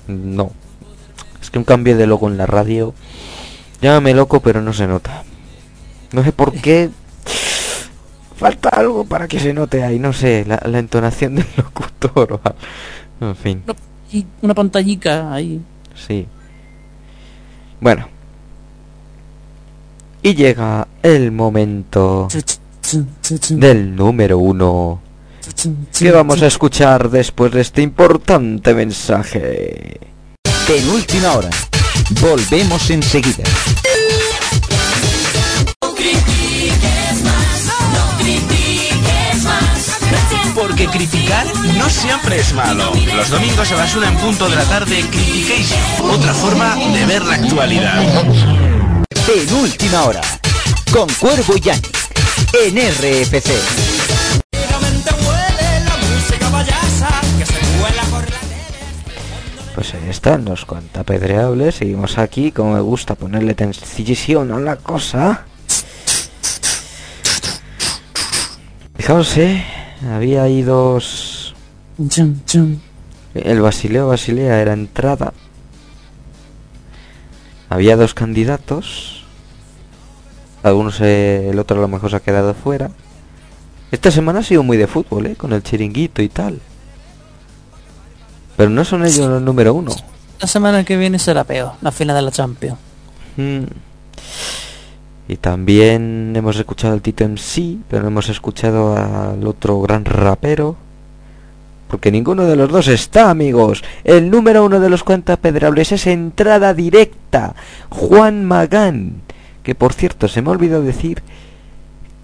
No. 0.09 0.51
Es 1.41 1.51
que 1.51 1.59
un 1.59 1.65
cambio 1.65 1.97
de 1.97 2.07
logo 2.07 2.29
en 2.29 2.37
la 2.37 2.47
radio. 2.47 2.93
Llámame 3.81 4.15
loco, 4.15 4.41
pero 4.41 4.61
no 4.61 4.73
se 4.73 4.87
nota. 4.87 5.23
No 6.13 6.23
sé 6.25 6.33
por 6.33 6.53
qué. 6.53 6.91
Falta 8.37 8.71
algo 8.71 9.05
para 9.05 9.29
que 9.29 9.39
se 9.39 9.53
note 9.53 9.85
ahí, 9.85 9.99
no 9.99 10.13
sé, 10.13 10.45
la, 10.47 10.61
la 10.65 10.79
entonación 10.79 11.35
del 11.37 11.47
locutor 11.57 12.33
o. 12.35 12.41
En 13.25 13.37
fin, 13.37 13.63
Y 14.13 14.27
una 14.43 14.55
pantallica 14.55 15.33
ahí. 15.33 15.61
sí. 15.95 16.27
Bueno. 17.81 18.09
Y 20.23 20.35
llega 20.35 20.87
el 21.03 21.33
momento 21.33 22.29
del 23.51 23.97
número 23.97 24.39
uno. 24.39 25.01
Que 25.99 26.11
vamos 26.11 26.43
a 26.43 26.47
escuchar 26.47 27.11
después 27.11 27.53
de 27.53 27.61
este 27.61 27.83
importante 27.83 28.75
mensaje. 28.75 30.01
Penúltima 30.67 31.33
hora. 31.35 31.51
Volvemos 32.21 32.91
enseguida. 32.91 33.45
Porque 40.55 40.87
criticar 40.87 41.47
no 41.79 41.89
siempre 41.89 42.41
es 42.41 42.53
malo. 42.53 42.93
Los 43.17 43.31
domingos 43.31 43.71
a 43.73 43.77
las 43.77 43.95
una 43.97 44.09
en 44.09 44.17
punto 44.17 44.49
de 44.49 44.57
la 44.57 44.65
tarde, 44.65 45.05
Critication. 45.11 46.11
Otra 46.11 46.35
forma 46.35 46.77
de 46.77 47.07
ver 47.07 47.25
la 47.25 47.35
actualidad. 47.35 48.03
Penúltima 49.27 50.05
hora. 50.05 50.21
Con 50.93 51.09
Cuervo 51.15 51.57
y 51.57 51.61
Yannick. 51.61 51.99
En 52.53 52.77
RFC. 52.77 53.90
Pues 59.81 59.95
ahí 59.95 60.11
están 60.11 60.45
los 60.45 60.67
cuantapedreables. 60.67 61.77
Seguimos 61.77 62.19
aquí, 62.19 62.53
como 62.53 62.75
me 62.75 62.83
gusta 62.83 63.15
ponerle 63.15 63.55
tensión 63.55 64.53
a 64.53 64.61
la 64.61 64.77
cosa. 64.77 65.47
Fijaos, 68.95 69.39
eh, 69.39 69.65
había 70.07 70.43
ahí 70.43 70.61
dos... 70.61 71.55
Chum, 72.11 72.45
chum. 72.45 72.79
El 73.33 73.63
Basileo 73.63 74.09
Basilea 74.09 74.61
era 74.61 74.75
entrada. 74.75 75.33
Había 77.71 77.97
dos 77.97 78.13
candidatos. 78.13 79.25
Algunos, 80.63 81.01
eh, 81.01 81.49
el 81.49 81.59
otro 81.59 81.79
a 81.79 81.81
lo 81.81 81.89
mejor 81.89 82.11
se 82.11 82.17
ha 82.17 82.21
quedado 82.21 82.53
fuera. 82.53 82.91
Esta 83.91 84.11
semana 84.11 84.41
ha 84.41 84.43
sido 84.43 84.63
muy 84.63 84.77
de 84.77 84.87
fútbol, 84.87 85.29
eh, 85.29 85.37
con 85.37 85.55
el 85.55 85.63
chiringuito 85.63 86.21
y 86.21 86.29
tal. 86.29 86.61
Pero 88.61 88.69
no 88.69 88.85
son 88.85 89.07
ellos 89.07 89.27
los 89.27 89.41
número 89.41 89.73
uno. 89.73 89.91
La 90.39 90.47
semana 90.47 90.85
que 90.85 90.99
viene 90.99 91.19
será 91.19 91.45
peor, 91.45 91.73
la 91.81 91.91
final 91.91 92.15
de 92.15 92.21
la 92.21 92.31
Champions. 92.31 92.77
Mm. 93.39 93.63
Y 95.29 95.37
también 95.39 96.35
hemos 96.37 96.59
escuchado 96.59 96.93
al 96.93 97.01
Tito 97.01 97.25
MC, 97.25 97.79
pero 97.89 98.03
no 98.03 98.09
hemos 98.09 98.29
escuchado 98.29 98.99
al 98.99 99.47
otro 99.47 99.81
gran 99.81 100.05
rapero. 100.05 100.77
porque 101.89 102.13
ninguno 102.13 102.45
de 102.45 102.55
los 102.55 102.69
dos 102.69 102.89
está, 102.89 103.31
amigos. 103.31 103.83
El 104.05 104.29
número 104.29 104.63
uno 104.63 104.79
de 104.79 104.91
los 104.91 105.05
cuentapedrables 105.05 105.93
es 105.93 106.07
entrada 106.07 106.75
directa, 106.75 107.55
Juan 107.89 108.45
Magán. 108.45 109.23
Que 109.63 109.75
por 109.75 109.95
cierto, 109.95 110.29
se 110.29 110.43
me 110.43 110.51
ha 110.51 110.53
olvidado 110.53 110.83
decir 110.83 111.23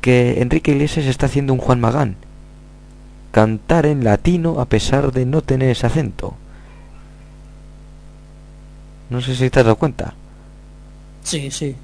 que 0.03 0.43
Enrique 0.43 0.73
Iglesias 0.73 1.07
está 1.07 1.25
haciendo 1.25 1.55
un 1.55 1.61
Juan 1.61 1.81
Magán. 1.81 2.17
Cantar 3.37 3.85
en 3.85 4.03
latino 4.03 4.61
a 4.61 4.65
pesar 4.65 5.13
de 5.13 5.27
no 5.27 5.43
tener 5.43 5.69
ese 5.69 5.87
acento. 5.87 6.37
No 9.11 9.21
sé 9.21 9.37
si 9.37 9.51
te 9.51 9.61
has 9.61 9.67
dado 9.67 9.77
cuenta. 9.77 10.15
Sí, 11.23 11.51
sí. 11.51 11.77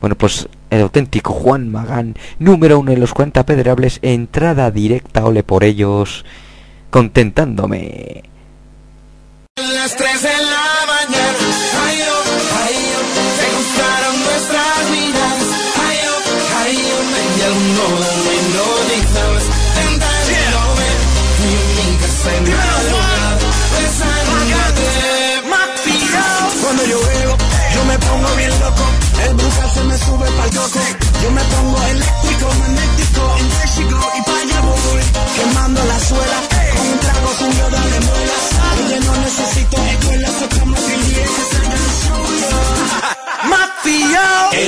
Bueno, 0.00 0.16
pues 0.16 0.48
el 0.68 0.80
auténtico 0.80 1.32
Juan 1.32 1.70
Magán, 1.70 2.16
número 2.40 2.80
uno 2.80 2.90
en 2.90 2.98
los 2.98 3.14
cuentapedrables, 3.14 4.00
entrada 4.02 4.72
directa, 4.72 5.24
ole 5.24 5.44
por 5.44 5.62
ellos, 5.62 6.24
contentándome. 6.90 8.24
Las 9.54 9.94
3 9.94 10.22
de 10.24 10.28
la 10.28 10.86
mañana, 10.88 11.65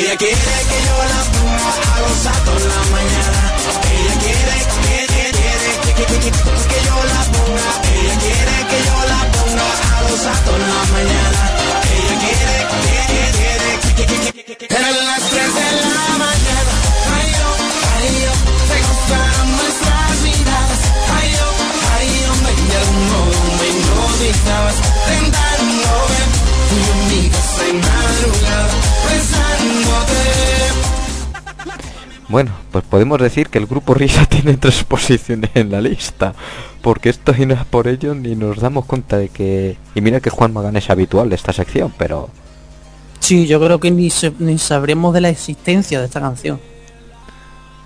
Ella 0.08 0.16
quiere 0.16 0.34
que 0.34 0.78
yo 0.88 0.96
la 1.04 1.22
ponga 1.36 1.68
a 1.68 2.00
gozar 2.00 2.38
toda 2.44 2.64
la 2.64 2.82
mañana, 2.96 3.40
ella 3.92 4.14
quiere 4.24 4.56
que, 4.64 5.12
quiere 5.92 6.16
que, 6.16 6.16
que, 6.16 6.32
yo 6.88 6.96
la 7.12 7.22
ponga, 7.28 7.68
ella 7.92 8.16
quiere 8.16 8.56
que 8.70 8.78
yo 8.88 8.96
la 9.12 9.20
ponga 9.36 9.68
a 9.68 10.02
gozar 10.08 10.38
toda 10.46 10.64
la 10.64 10.82
mañana, 10.96 11.40
ella 11.92 12.16
quiere 12.24 12.56
que, 12.72 12.88
quiere 13.12 13.70
que, 13.84 14.04
que, 14.44 14.56
que, 14.56 14.74
eran 14.74 14.96
las 14.96 15.22
3 15.28 15.54
de 15.58 15.68
la 15.76 16.08
mañana, 16.24 16.74
ay 17.12 17.28
yo, 17.36 17.50
ay 17.92 18.08
yo, 18.24 18.32
se 18.64 18.78
nuestras 19.44 20.18
en 27.68 27.80
madrugada, 27.80 28.97
Bueno, 32.28 32.50
pues 32.72 32.84
podemos 32.84 33.18
decir 33.20 33.48
que 33.48 33.58
el 33.58 33.66
grupo 33.66 33.94
Risa 33.94 34.26
tiene 34.28 34.56
tres 34.56 34.84
posiciones 34.84 35.50
en 35.54 35.70
la 35.70 35.80
lista, 35.80 36.34
porque 36.82 37.08
esto 37.08 37.32
y 37.36 37.46
no 37.46 37.54
es 37.54 37.64
por 37.64 37.88
ello 37.88 38.14
ni 38.14 38.34
nos 38.36 38.58
damos 38.60 38.84
cuenta 38.84 39.16
de 39.16 39.28
que... 39.30 39.76
Y 39.94 40.00
mira 40.02 40.20
que 40.20 40.30
Juan 40.30 40.52
Magán 40.52 40.76
es 40.76 40.90
habitual 40.90 41.30
de 41.30 41.36
esta 41.36 41.52
sección, 41.52 41.92
pero 41.96 42.28
Sí, 43.20 43.46
yo 43.46 43.58
creo 43.60 43.80
que 43.80 43.90
ni, 43.90 44.10
se- 44.10 44.32
ni 44.38 44.58
sabremos 44.58 45.12
de 45.14 45.20
la 45.22 45.28
existencia 45.30 45.98
de 46.00 46.04
esta 46.06 46.20
canción. 46.20 46.60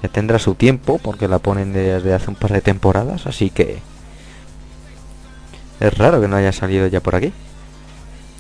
ya 0.03 0.09
tendrá 0.09 0.39
su 0.41 0.55
tiempo, 0.57 0.99
porque 1.03 1.29
la 1.29 1.39
ponen 1.39 1.73
desde 1.73 2.13
hace 2.13 2.29
un 2.29 2.37
par 2.37 2.53
de 2.53 2.61
temporadas, 2.61 3.27
así 3.27 3.51
que... 3.51 3.79
Es 5.81 5.97
raro 5.99 6.21
que 6.21 6.29
no 6.29 6.37
haya 6.37 6.53
salido 6.53 6.87
ya 6.89 7.01
por 7.01 7.15
aquí. 7.15 7.33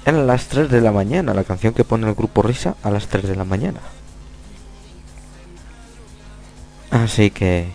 Eran 0.05 0.27
las 0.27 0.47
3 0.49 0.69
de 0.71 0.81
la 0.81 0.91
mañana, 0.93 1.33
la 1.35 1.45
canción 1.45 1.73
que 1.75 1.85
pone 1.85 2.09
el 2.09 2.15
grupo 2.15 2.43
Risa 2.43 2.75
a 2.83 2.91
las 2.91 3.07
3 3.07 3.27
de 3.29 3.37
la 3.37 3.45
mañana. 3.45 3.81
Así 6.93 7.31
que... 7.31 7.69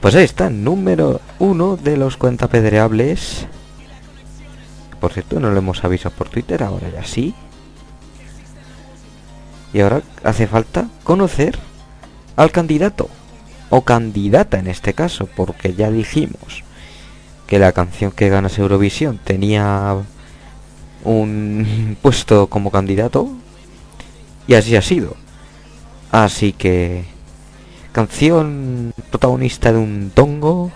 Pues 0.00 0.14
ahí 0.14 0.24
está, 0.24 0.48
número 0.48 1.20
uno 1.38 1.76
de 1.76 1.98
los 1.98 2.16
cuentapedreables. 2.16 3.46
Por 4.98 5.12
cierto, 5.12 5.38
no 5.38 5.50
lo 5.50 5.58
hemos 5.58 5.84
avisado 5.84 6.14
por 6.16 6.30
Twitter, 6.30 6.62
ahora 6.62 6.88
ya 6.88 7.04
sí. 7.04 7.34
Y 9.74 9.80
ahora 9.80 10.02
hace 10.24 10.46
falta 10.46 10.88
conocer 11.04 11.58
al 12.36 12.50
candidato. 12.50 13.10
O 13.68 13.82
candidata 13.82 14.58
en 14.58 14.66
este 14.66 14.94
caso, 14.94 15.28
porque 15.36 15.74
ya 15.74 15.90
dijimos 15.90 16.64
que 17.46 17.58
la 17.58 17.72
canción 17.72 18.10
que 18.10 18.30
ganas 18.30 18.58
Eurovisión 18.58 19.20
tenía 19.22 19.96
un 21.04 21.96
puesto 22.02 22.46
como 22.46 22.70
candidato. 22.70 23.28
Y 24.46 24.54
así 24.54 24.74
ha 24.76 24.82
sido. 24.82 25.21
Así 26.12 26.52
que... 26.52 27.04
Canción 27.92 28.94
protagonista 29.10 29.70
de 29.70 29.78
un 29.78 30.10
tongo 30.14 30.70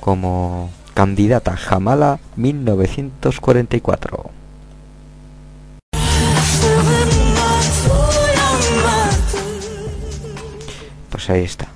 como 0.00 0.70
candidata 0.94 1.56
Jamala 1.56 2.18
1944. 2.34 4.30
Pues 11.10 11.30
ahí 11.30 11.44
está. 11.44 11.68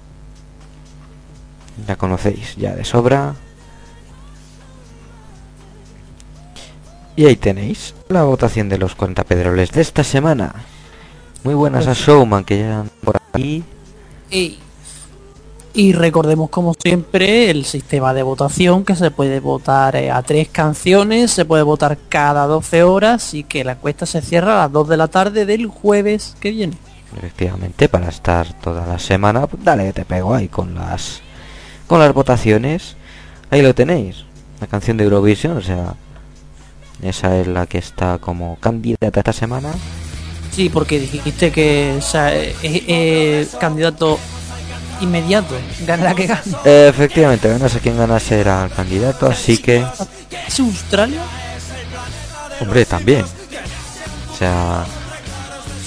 La 1.87 1.95
conocéis 1.95 2.57
ya 2.57 2.75
de 2.75 2.85
sobra. 2.85 3.37
Y 7.15 7.27
ahí 7.27 7.37
tenéis 7.37 7.95
la 8.09 8.25
votación 8.25 8.69
de 8.69 8.79
los 8.79 8.97
40 8.97 9.23
pedroles 9.23 9.71
de 9.71 9.83
esta 9.83 10.03
semana. 10.03 10.65
Muy 11.45 11.55
buenas 11.55 11.87
a 11.89 11.95
Showman 11.95 12.45
que 12.45 12.61
ya 12.61 12.85
por 13.03 13.17
aquí. 13.17 13.65
Y, 14.31 14.59
y 15.75 15.93
recordemos 15.93 16.51
como 16.51 16.75
siempre 16.75 17.51
el 17.51 17.65
sistema 17.65 18.15
de 18.15 18.23
votación 18.23 18.85
que 18.85 18.95
se 18.95 19.11
puede 19.11 19.41
votar 19.41 19.97
eh, 19.97 20.11
a 20.11 20.23
tres 20.23 20.49
canciones, 20.49 21.33
se 21.33 21.45
puede 21.45 21.65
votar 21.65 21.99
cada 22.09 22.47
12 22.47 22.85
horas 22.85 23.35
y 23.35 23.43
que 23.43 23.65
la 23.65 23.73
encuesta 23.73 24.07
se 24.07 24.23
cierra 24.23 24.55
a 24.55 24.65
las 24.65 24.73
2 24.73 24.89
de 24.89 24.97
la 24.97 25.09
tarde 25.09 25.45
del 25.45 25.67
jueves 25.67 26.37
que 26.39 26.51
viene. 26.53 26.77
Efectivamente, 27.17 27.89
para 27.89 28.09
estar 28.09 28.53
toda 28.61 28.87
la 28.87 28.99
semana, 28.99 29.47
pues 29.47 29.65
dale 29.65 29.87
que 29.87 29.93
te 29.93 30.05
pego 30.05 30.35
ahí 30.35 30.49
con 30.49 30.75
las 30.75 31.21
con 31.87 31.99
las 31.99 32.15
votaciones. 32.15 32.97
Ahí 33.51 33.63
lo 33.63 33.75
tenéis. 33.75 34.25
La 34.61 34.67
canción 34.67 34.97
de 34.97 35.05
Eurovisión, 35.05 35.57
o 35.57 35.61
sea, 35.61 35.95
esa 37.03 37.37
es 37.39 37.49
la 37.49 37.67
que 37.67 37.79
está 37.79 38.19
como 38.19 38.57
candidata 38.61 39.21
esta 39.21 39.33
semana. 39.33 39.73
Sí, 40.55 40.69
porque 40.69 41.01
dijiste 41.01 41.51
que 41.51 41.97
o 41.99 42.03
sea, 42.03 42.31
eh, 42.33 43.49
candidato 43.59 44.19
inmediato, 45.01 45.55
gana 45.87 46.05
la 46.05 46.15
que 46.15 46.27
gane. 46.27 46.43
Efectivamente, 46.65 47.49
no 47.59 47.69
sé 47.69 47.81
quién 47.81 47.97
ganase 47.97 48.41
era 48.41 48.65
el 48.65 48.71
candidato, 48.71 49.27
así 49.27 49.59
que, 49.59 49.85
¿Es 50.47 50.61
Australia? 50.61 51.23
hombre, 52.61 52.85
también. 52.85 53.25
O 54.33 54.37
sea, 54.37 54.85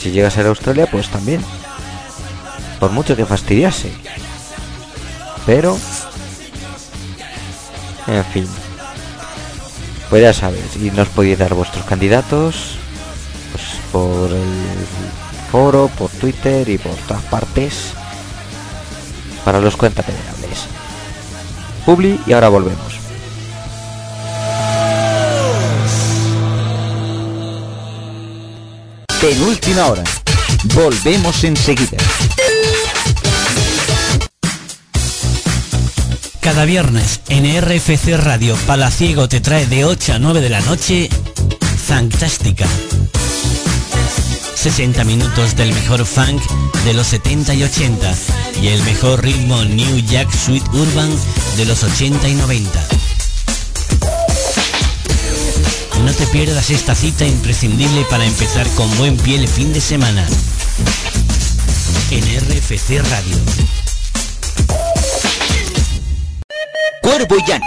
si 0.01 0.11
llega 0.11 0.27
a 0.27 0.31
ser 0.31 0.47
Australia, 0.47 0.87
pues 0.91 1.09
también. 1.09 1.41
Por 2.79 2.91
mucho 2.91 3.15
que 3.15 3.25
fastidiase. 3.25 3.91
Pero, 5.45 5.77
en 8.07 8.25
fin. 8.25 8.47
Pues 10.09 10.21
ya 10.21 10.33
sabéis, 10.33 10.75
y 10.75 10.91
nos 10.91 11.07
podéis 11.09 11.37
dar 11.37 11.53
vuestros 11.53 11.85
candidatos 11.85 12.77
por 13.91 14.31
el 14.31 14.87
foro, 15.51 15.89
por 15.97 16.09
Twitter 16.11 16.67
y 16.69 16.77
por 16.77 16.95
todas 17.07 17.23
partes 17.23 17.93
para 19.43 19.59
los 19.59 19.77
cuentapederables. 19.77 20.65
Publi 21.85 22.19
y 22.25 22.33
ahora 22.33 22.49
volvemos. 22.49 22.99
Penúltima 29.21 29.87
hora. 29.87 30.03
Volvemos 30.75 31.43
enseguida. 31.43 31.97
Cada 36.41 36.65
viernes 36.65 37.21
en 37.29 37.59
RFC 37.59 38.17
Radio 38.17 38.55
Palaciego 38.67 39.27
te 39.27 39.41
trae 39.41 39.65
de 39.65 39.85
8 39.85 40.13
a 40.13 40.19
9 40.19 40.41
de 40.41 40.49
la 40.49 40.61
noche 40.61 41.09
Fantástica. 41.87 42.67
60 44.55 45.03
minutos 45.03 45.55
del 45.55 45.71
mejor 45.73 46.05
funk 46.05 46.41
de 46.85 46.93
los 46.93 47.07
70 47.07 47.53
y 47.53 47.63
80 47.63 48.13
y 48.61 48.67
el 48.69 48.81
mejor 48.83 49.21
ritmo 49.21 49.63
New 49.63 49.99
Jack 50.07 50.31
Sweet 50.31 50.63
Urban 50.73 51.09
de 51.57 51.65
los 51.65 51.83
80 51.83 52.27
y 52.27 52.33
90. 52.33 52.87
No 56.03 56.11
te 56.13 56.25
pierdas 56.27 56.69
esta 56.69 56.95
cita 56.95 57.25
imprescindible 57.25 58.05
para 58.09 58.25
empezar 58.25 58.67
con 58.75 58.95
buen 58.97 59.17
pie 59.17 59.37
el 59.37 59.47
fin 59.47 59.73
de 59.73 59.81
semana. 59.81 60.25
En 62.11 62.23
RFC 62.23 63.01
Radio. 63.09 63.37
Cuervo 67.01 67.35
y 67.37 67.47
Yanni. 67.47 67.65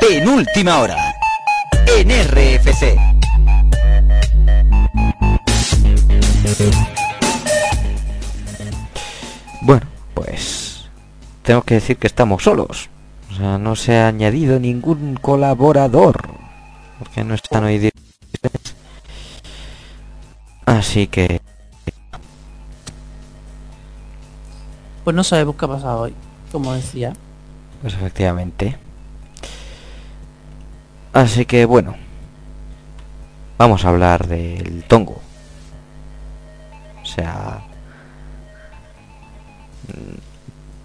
Penúltima 0.00 0.78
hora. 0.78 1.14
En 1.86 2.08
RFC. 2.08 3.09
Tengo 11.50 11.62
que 11.62 11.74
decir 11.74 11.96
que 11.96 12.06
estamos 12.06 12.44
solos. 12.44 12.90
O 13.32 13.34
sea, 13.34 13.58
no 13.58 13.74
se 13.74 13.96
ha 13.96 14.06
añadido 14.06 14.60
ningún 14.60 15.16
colaborador. 15.16 16.28
Porque 17.00 17.24
no 17.24 17.34
están 17.34 17.64
hoy. 17.64 17.90
Así 20.64 21.08
que 21.08 21.40
Pues 25.02 25.16
no 25.16 25.24
sabemos 25.24 25.56
qué 25.56 25.64
ha 25.64 25.68
pasado 25.68 26.02
hoy, 26.02 26.14
como 26.52 26.72
decía. 26.72 27.14
Pues 27.82 27.94
efectivamente. 27.94 28.78
Así 31.12 31.46
que 31.46 31.64
bueno. 31.64 31.96
Vamos 33.58 33.84
a 33.84 33.88
hablar 33.88 34.28
del 34.28 34.84
tongo. 34.84 35.20
O 37.02 37.04
sea... 37.04 37.64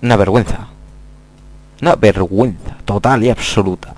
Una 0.02 0.16
vergüenza. 0.16 0.68
Una 1.82 1.96
vergüenza 1.96 2.78
total 2.86 3.24
y 3.24 3.30
absoluta. 3.30 3.94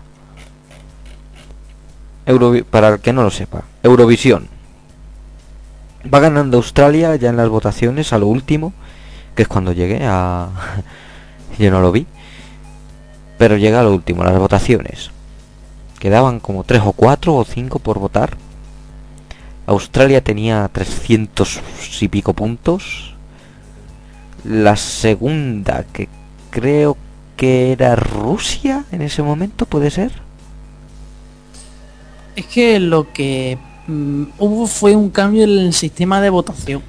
Para 2.69 2.89
el 2.89 2.99
que 2.99 3.13
no 3.13 3.23
lo 3.23 3.31
sepa. 3.31 3.63
Eurovisión. 3.83 4.47
Va 6.13 6.19
ganando 6.19 6.57
Australia 6.57 7.15
ya 7.15 7.29
en 7.29 7.37
las 7.37 7.49
votaciones 7.49 8.13
a 8.13 8.17
lo 8.17 8.27
último. 8.27 8.73
Que 9.35 9.43
es 9.43 9.47
cuando 9.47 9.71
llegué 9.71 10.05
a... 10.05 10.49
Yo 11.59 11.71
no 11.71 11.81
lo 11.81 11.91
vi. 11.91 12.05
Pero 13.37 13.57
llega 13.57 13.79
a 13.79 13.83
lo 13.83 13.93
último, 13.93 14.23
las 14.23 14.37
votaciones. 14.37 15.11
Quedaban 15.99 16.39
como 16.39 16.63
3 16.63 16.81
o 16.85 16.93
4 16.93 17.35
o 17.35 17.45
5 17.45 17.79
por 17.79 17.99
votar. 17.99 18.37
Australia 19.65 20.23
tenía 20.23 20.69
300 20.71 21.61
y 22.01 22.07
pico 22.07 22.33
puntos. 22.33 23.16
La 24.43 24.75
segunda, 24.75 25.85
que 25.91 26.07
creo 26.49 26.97
que 27.35 27.71
era 27.71 27.95
Rusia 27.95 28.85
en 28.91 29.01
ese 29.01 29.21
momento, 29.23 29.65
¿puede 29.65 29.91
ser? 29.91 30.11
Es 32.35 32.45
que 32.45 32.79
lo 32.79 33.11
que 33.13 33.57
mm, 33.87 34.23
hubo 34.39 34.67
fue 34.67 34.95
un 34.95 35.09
cambio 35.09 35.43
en 35.43 35.51
el 35.51 35.73
sistema 35.73 36.21
de 36.21 36.29
votación. 36.29 36.81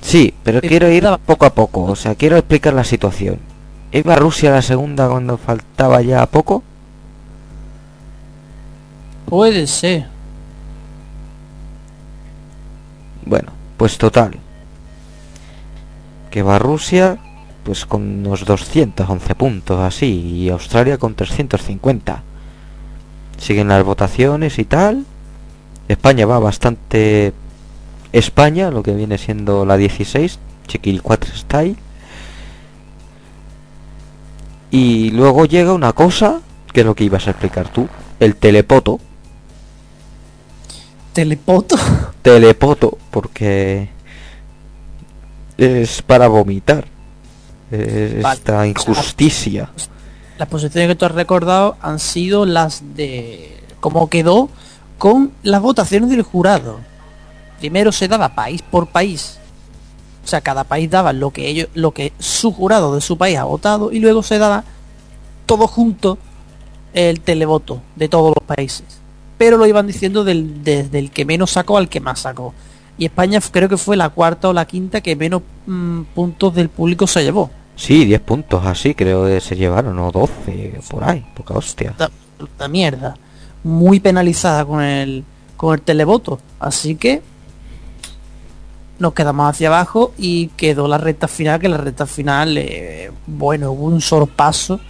Sí, 0.00 0.34
pero 0.42 0.60
quiero 0.60 0.90
ir 0.90 1.06
poco 1.26 1.46
a 1.46 1.54
poco. 1.54 1.84
O 1.84 1.96
sea, 1.96 2.14
quiero 2.14 2.36
explicar 2.36 2.72
la 2.72 2.84
situación. 2.84 3.38
¿Iba 3.92 4.16
Rusia 4.16 4.50
la 4.50 4.62
segunda 4.62 5.08
cuando 5.08 5.38
faltaba 5.38 6.02
ya 6.02 6.26
poco? 6.26 6.62
Puede 9.26 9.66
ser. 9.66 10.06
Bueno, 13.24 13.52
pues 13.76 13.98
total. 13.98 14.38
Que 16.30 16.42
va 16.42 16.58
Rusia 16.58 17.18
pues 17.68 17.84
con 17.84 18.26
unos 18.26 18.46
211 18.46 19.34
puntos 19.34 19.78
así 19.80 20.06
y 20.06 20.48
Australia 20.48 20.96
con 20.96 21.14
350. 21.14 22.22
Siguen 23.36 23.68
las 23.68 23.84
votaciones 23.84 24.58
y 24.58 24.64
tal. 24.64 25.04
España 25.86 26.24
va 26.24 26.38
bastante 26.38 27.34
España, 28.12 28.70
lo 28.70 28.82
que 28.82 28.94
viene 28.94 29.18
siendo 29.18 29.66
la 29.66 29.76
16, 29.76 30.38
Chiquil 30.66 31.02
4 31.02 31.36
Style. 31.36 31.76
Y 34.70 35.10
luego 35.10 35.44
llega 35.44 35.72
una 35.72 35.92
cosa, 35.92 36.40
que 36.72 36.80
es 36.80 36.86
lo 36.86 36.94
que 36.94 37.04
ibas 37.04 37.26
a 37.26 37.32
explicar 37.32 37.68
tú, 37.68 37.88
el 38.20 38.36
telepoto. 38.36 38.98
Telepoto. 41.12 41.76
telepoto 42.22 42.96
porque 43.10 43.90
es 45.58 46.00
para 46.02 46.28
vomitar 46.28 46.86
Vale. 47.70 48.20
esta 48.20 48.66
injusticia 48.66 49.70
Las 50.38 50.48
posiciones 50.48 50.88
que 50.88 50.94
tú 50.94 51.04
has 51.04 51.12
recordado 51.12 51.76
han 51.82 51.98
sido 51.98 52.46
las 52.46 52.82
de 52.94 53.60
cómo 53.80 54.08
quedó 54.08 54.48
con 54.96 55.32
las 55.42 55.60
votaciones 55.60 56.10
del 56.10 56.22
jurado. 56.22 56.80
Primero 57.58 57.92
se 57.92 58.08
daba 58.08 58.34
país 58.34 58.62
por 58.62 58.88
país. 58.88 59.38
O 60.24 60.28
sea, 60.28 60.40
cada 60.40 60.64
país 60.64 60.90
daba 60.90 61.12
lo 61.12 61.30
que 61.30 61.48
ellos, 61.48 61.68
lo 61.74 61.92
que 61.92 62.12
su 62.18 62.52
jurado 62.52 62.94
de 62.94 63.00
su 63.00 63.16
país 63.16 63.38
ha 63.38 63.44
votado 63.44 63.92
y 63.92 63.98
luego 64.00 64.22
se 64.22 64.38
daba 64.38 64.64
todo 65.46 65.66
junto 65.66 66.18
el 66.92 67.20
televoto 67.20 67.80
de 67.96 68.08
todos 68.08 68.34
los 68.34 68.44
países. 68.44 68.84
Pero 69.38 69.56
lo 69.56 69.66
iban 69.66 69.86
diciendo 69.86 70.24
del, 70.24 70.62
desde 70.64 70.98
el 70.98 71.10
que 71.10 71.24
menos 71.24 71.52
sacó 71.52 71.78
al 71.78 71.88
que 71.88 72.00
más 72.00 72.20
sacó. 72.20 72.54
Y 72.98 73.06
España 73.06 73.40
creo 73.50 73.68
que 73.68 73.76
fue 73.76 73.96
la 73.96 74.10
cuarta 74.10 74.48
o 74.48 74.52
la 74.52 74.66
quinta 74.66 75.00
que 75.00 75.16
menos 75.16 75.42
mm, 75.66 76.02
puntos 76.14 76.54
del 76.54 76.68
público 76.68 77.06
se 77.06 77.22
llevó. 77.22 77.50
sí 77.76 78.04
10 78.04 78.20
puntos 78.22 78.66
así 78.66 78.94
creo 78.94 79.24
que 79.26 79.40
se 79.40 79.54
llevaron 79.54 79.98
o 80.00 80.10
12 80.10 80.80
por 80.90 81.04
ahí 81.04 81.24
poca 81.34 81.54
hostia 81.54 81.94
puta 82.38 82.68
mierda. 82.68 83.16
Muy 83.64 84.00
penalizada 84.00 84.64
con 84.64 84.82
el 84.82 85.24
con 85.56 85.74
el 85.74 85.82
televoto. 85.82 86.38
Así 86.60 86.94
que 86.94 87.20
nos 88.98 89.12
quedamos 89.12 89.50
hacia 89.50 89.68
abajo 89.68 90.12
y 90.16 90.48
quedó 90.48 90.88
la 90.88 90.98
recta 90.98 91.28
final, 91.28 91.60
que 91.60 91.68
la 91.68 91.76
recta 91.76 92.06
final, 92.06 92.56
eh, 92.56 93.10
bueno, 93.26 93.72
hubo 93.72 93.84
un 93.84 94.00
solo 94.00 94.26
paso. 94.26 94.80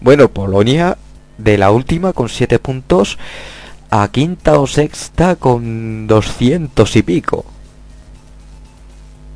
bueno 0.00 0.28
Polonia 0.28 0.96
de 1.38 1.58
la 1.58 1.72
última 1.72 2.12
con 2.12 2.28
7 2.28 2.58
puntos 2.60 3.18
a 3.96 4.08
quinta 4.08 4.58
o 4.58 4.66
sexta 4.66 5.36
con 5.36 6.06
200 6.08 6.96
y 6.96 7.02
pico 7.02 7.44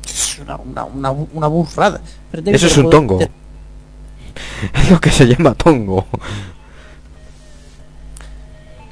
Es 0.05 0.39
una, 0.39 0.57
una, 0.57 0.83
una, 0.85 1.11
una 1.11 1.47
burrada. 1.47 2.01
Espérate 2.25 2.55
eso 2.55 2.67
es 2.67 2.77
un 2.77 2.89
tongo 2.89 3.17
te- 3.19 3.31
es 4.73 4.89
lo 4.91 4.99
que 4.99 5.11
se 5.11 5.25
llama 5.27 5.53
tongo 5.53 6.05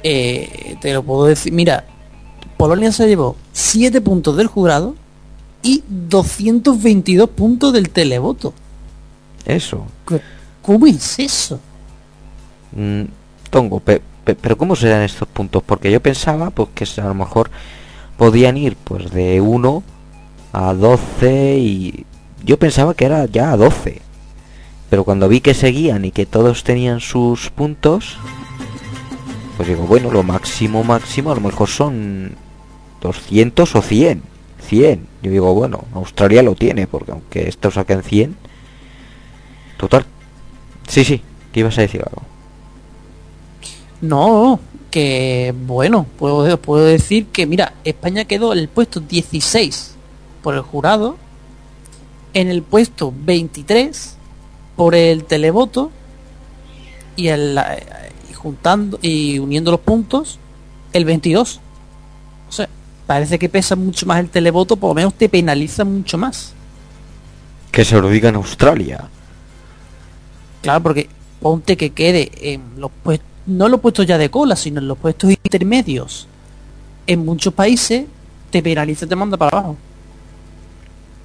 eh, 0.02 0.76
te 0.80 0.92
lo 0.92 1.02
puedo 1.02 1.26
decir. 1.26 1.52
Mira, 1.52 1.84
Polonia 2.56 2.92
se 2.92 3.06
llevó 3.06 3.36
7 3.52 4.00
puntos 4.00 4.36
del 4.36 4.46
jurado 4.46 4.94
y 5.62 5.82
222 5.88 7.30
puntos 7.30 7.72
del 7.72 7.90
televoto. 7.90 8.54
eso 9.44 9.86
¿Qué- 10.06 10.20
¿Cómo 10.62 10.86
es 10.86 11.18
eso? 11.18 11.58
Mm, 12.72 13.02
Tongo, 13.50 13.80
pe- 13.80 14.02
pero 14.34 14.56
¿cómo 14.56 14.76
serán 14.76 15.02
estos 15.02 15.28
puntos? 15.28 15.62
Porque 15.62 15.90
yo 15.90 16.00
pensaba 16.00 16.50
pues 16.50 16.68
que 16.74 17.00
a 17.00 17.04
lo 17.04 17.14
mejor 17.14 17.50
podían 18.16 18.56
ir 18.56 18.76
pues 18.76 19.10
de 19.10 19.40
1 19.40 19.82
a 20.52 20.74
12 20.74 21.58
y 21.58 22.06
yo 22.44 22.58
pensaba 22.58 22.94
que 22.94 23.04
era 23.04 23.26
ya 23.26 23.52
a 23.52 23.56
12. 23.56 24.02
Pero 24.90 25.04
cuando 25.04 25.28
vi 25.28 25.40
que 25.40 25.54
seguían 25.54 26.04
y 26.04 26.10
que 26.10 26.26
todos 26.26 26.64
tenían 26.64 27.00
sus 27.00 27.50
puntos, 27.50 28.16
pues 29.56 29.68
digo, 29.68 29.84
bueno, 29.84 30.10
lo 30.10 30.22
máximo 30.22 30.82
máximo 30.82 31.30
a 31.30 31.34
lo 31.34 31.40
mejor 31.40 31.68
son 31.68 32.36
200 33.00 33.76
o 33.76 33.82
100. 33.82 34.22
100. 34.60 35.06
Yo 35.22 35.30
digo, 35.30 35.54
bueno, 35.54 35.84
Australia 35.94 36.42
lo 36.42 36.54
tiene 36.54 36.86
porque 36.86 37.12
aunque 37.12 37.48
estos 37.48 37.74
saquen 37.74 38.02
100, 38.02 38.36
total. 39.76 40.04
Sí, 40.86 41.04
sí, 41.04 41.22
que 41.52 41.60
ibas 41.60 41.76
a 41.78 41.82
decir 41.82 42.02
algo. 42.02 42.22
No, 44.00 44.60
que 44.90 45.54
bueno, 45.66 46.06
puedo, 46.18 46.56
puedo 46.58 46.84
decir 46.84 47.26
que 47.26 47.46
mira, 47.46 47.74
España 47.84 48.24
quedó 48.24 48.52
en 48.52 48.60
el 48.60 48.68
puesto 48.68 49.00
16 49.00 49.94
por 50.42 50.54
el 50.54 50.62
jurado, 50.62 51.16
en 52.34 52.48
el 52.48 52.62
puesto 52.62 53.12
23 53.24 54.16
por 54.76 54.94
el 54.94 55.24
televoto 55.24 55.90
y, 57.16 57.28
el, 57.28 57.58
y 58.30 58.34
juntando 58.34 58.98
y 59.02 59.38
uniendo 59.38 59.72
los 59.72 59.80
puntos 59.80 60.38
el 60.92 61.04
22. 61.04 61.60
O 62.48 62.52
sea, 62.52 62.68
parece 63.06 63.38
que 63.38 63.48
pesa 63.48 63.76
mucho 63.76 64.06
más 64.06 64.20
el 64.20 64.30
televoto, 64.30 64.76
por 64.76 64.90
lo 64.90 64.94
menos 64.94 65.14
te 65.14 65.28
penaliza 65.28 65.84
mucho 65.84 66.16
más. 66.16 66.52
Que 67.72 67.84
se 67.84 68.00
lo 68.00 68.08
diga 68.08 68.28
en 68.28 68.36
Australia. 68.36 69.08
Claro, 70.62 70.82
porque 70.82 71.08
ponte 71.40 71.76
que 71.76 71.90
quede 71.90 72.30
en 72.54 72.62
los 72.78 72.90
puestos, 73.02 73.26
no 73.48 73.68
los 73.68 73.80
puestos 73.80 74.06
ya 74.06 74.18
de 74.18 74.30
cola, 74.30 74.54
sino 74.54 74.80
en 74.80 74.88
los 74.88 74.98
puestos 74.98 75.30
intermedios. 75.30 76.28
En 77.06 77.24
muchos 77.24 77.52
países 77.54 78.04
te 78.50 78.62
penaliza 78.62 79.06
y 79.06 79.08
te 79.08 79.16
manda 79.16 79.36
para 79.36 79.58
abajo. 79.58 79.76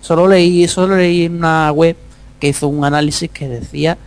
Solo 0.01 0.27
leí, 0.27 0.67
solo 0.67 0.97
leí 0.97 1.25
en 1.25 1.35
una 1.35 1.71
web 1.71 1.95
que 2.39 2.49
hizo 2.49 2.67
un 2.67 2.83
análisis 2.83 3.29
que 3.29 3.47
decía 3.47 3.97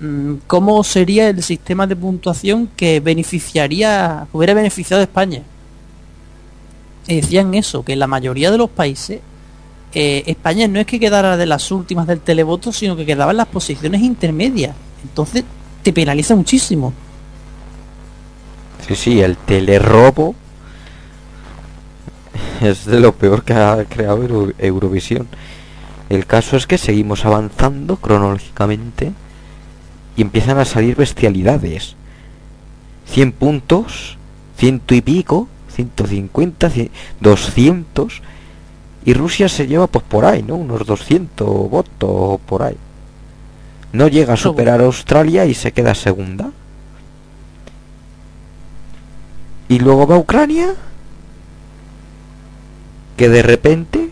mm, 0.00 0.34
cómo 0.46 0.84
sería 0.84 1.28
el 1.28 1.42
sistema 1.42 1.86
de 1.86 1.96
puntuación 1.96 2.68
que 2.76 3.00
beneficiaría, 3.00 4.26
hubiera 4.32 4.54
beneficiado 4.54 5.00
a 5.00 5.04
España. 5.04 5.42
Decían 7.06 7.54
eso, 7.54 7.84
que 7.84 7.92
en 7.94 8.00
la 8.00 8.06
mayoría 8.06 8.50
de 8.50 8.58
los 8.58 8.70
países 8.70 9.20
eh, 9.94 10.24
España 10.26 10.68
no 10.68 10.78
es 10.80 10.86
que 10.86 11.00
quedara 11.00 11.36
de 11.36 11.46
las 11.46 11.70
últimas 11.70 12.06
del 12.06 12.20
televoto, 12.20 12.72
sino 12.72 12.96
que 12.96 13.06
quedaba 13.06 13.30
en 13.30 13.38
las 13.38 13.46
posiciones 13.46 14.02
intermedias. 14.02 14.74
Entonces 15.02 15.44
te 15.82 15.92
penaliza 15.92 16.34
muchísimo. 16.34 16.92
Sí, 18.86 18.94
sí, 18.94 19.20
el 19.20 19.36
telerrobo 19.36 20.34
es 22.60 22.84
de 22.84 23.00
lo 23.00 23.12
peor 23.12 23.42
que 23.44 23.54
ha 23.54 23.84
creado 23.88 24.22
Euro- 24.22 24.52
Eurovisión. 24.58 25.26
El 26.08 26.24
caso 26.26 26.56
es 26.56 26.66
que 26.66 26.78
seguimos 26.78 27.24
avanzando 27.24 27.96
cronológicamente 27.96 29.12
y 30.16 30.22
empiezan 30.22 30.58
a 30.58 30.64
salir 30.64 30.94
bestialidades. 30.96 31.96
100 33.06 33.32
puntos, 33.32 34.16
ciento 34.56 34.94
y 34.94 35.00
pico, 35.00 35.48
150, 35.74 36.70
cien- 36.70 36.90
200 37.20 38.22
y 39.04 39.14
Rusia 39.14 39.48
se 39.48 39.66
lleva 39.66 39.86
pues 39.88 40.04
por 40.04 40.24
ahí, 40.24 40.42
¿no? 40.42 40.54
Unos 40.56 40.86
200 40.86 41.46
votos 41.70 42.40
por 42.46 42.62
ahí. 42.62 42.76
No 43.92 44.08
llega 44.08 44.34
a 44.34 44.36
superar 44.36 44.80
a 44.80 44.84
Australia 44.84 45.44
y 45.46 45.54
se 45.54 45.72
queda 45.72 45.94
segunda. 45.94 46.50
Y 49.68 49.78
luego 49.80 50.06
va 50.06 50.18
Ucrania, 50.18 50.74
que 53.16 53.28
de 53.28 53.42
repente 53.42 54.10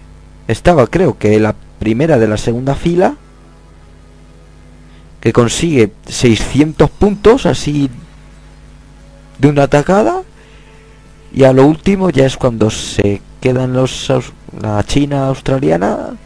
estaba 0.49 0.87
creo 0.87 1.19
que 1.19 1.39
la 1.39 1.55
primera 1.79 2.19
de 2.19 2.29
la 2.29 2.37
segunda 2.37 2.75
fila, 2.75 3.17
que 5.21 5.33
consigue 5.33 5.93
600 6.09 6.91
puntos 6.91 7.47
así 7.47 7.91
de 9.39 9.49
una 9.49 9.65
atacada, 9.65 10.23
y 11.33 11.45
a 11.45 11.53
lo 11.53 11.67
último 11.67 12.11
ya 12.11 12.27
es 12.27 12.37
cuando 12.37 12.71
se 12.71 13.21
quedan 13.41 13.73
los 13.73 14.13
la 14.61 14.83
China 14.85 15.29
australiana 15.29 16.17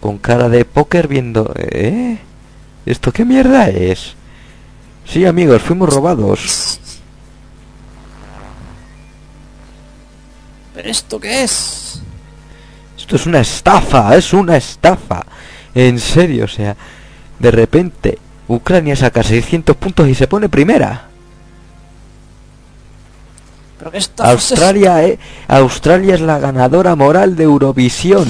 con 0.00 0.18
cara 0.18 0.48
de 0.48 0.64
póker 0.64 1.08
viendo, 1.08 1.52
¿eh? 1.56 2.18
¿Esto 2.86 3.12
qué 3.12 3.24
mierda 3.24 3.68
es? 3.68 4.14
Sí, 5.04 5.26
amigos, 5.26 5.62
fuimos 5.62 5.92
robados. 5.92 6.77
Esto 10.86 11.20
qué 11.20 11.42
es? 11.42 12.00
Esto 12.96 13.16
es 13.16 13.26
una 13.26 13.40
estafa, 13.40 14.16
es 14.16 14.32
una 14.32 14.56
estafa. 14.56 15.24
En 15.74 15.98
serio, 15.98 16.44
o 16.44 16.48
sea, 16.48 16.76
de 17.38 17.50
repente 17.50 18.18
Ucrania 18.48 18.96
saca 18.96 19.22
600 19.22 19.76
puntos 19.76 20.08
y 20.08 20.14
se 20.14 20.26
pone 20.26 20.48
primera. 20.48 21.08
¿Pero 23.78 23.90
qué 23.90 23.98
estafa 23.98 24.32
es 24.32 24.50
Australia, 24.50 25.04
eh, 25.04 25.18
Australia 25.46 26.14
es 26.14 26.20
la 26.20 26.38
ganadora 26.38 26.96
moral 26.96 27.36
de 27.36 27.44
Eurovisión. 27.44 28.28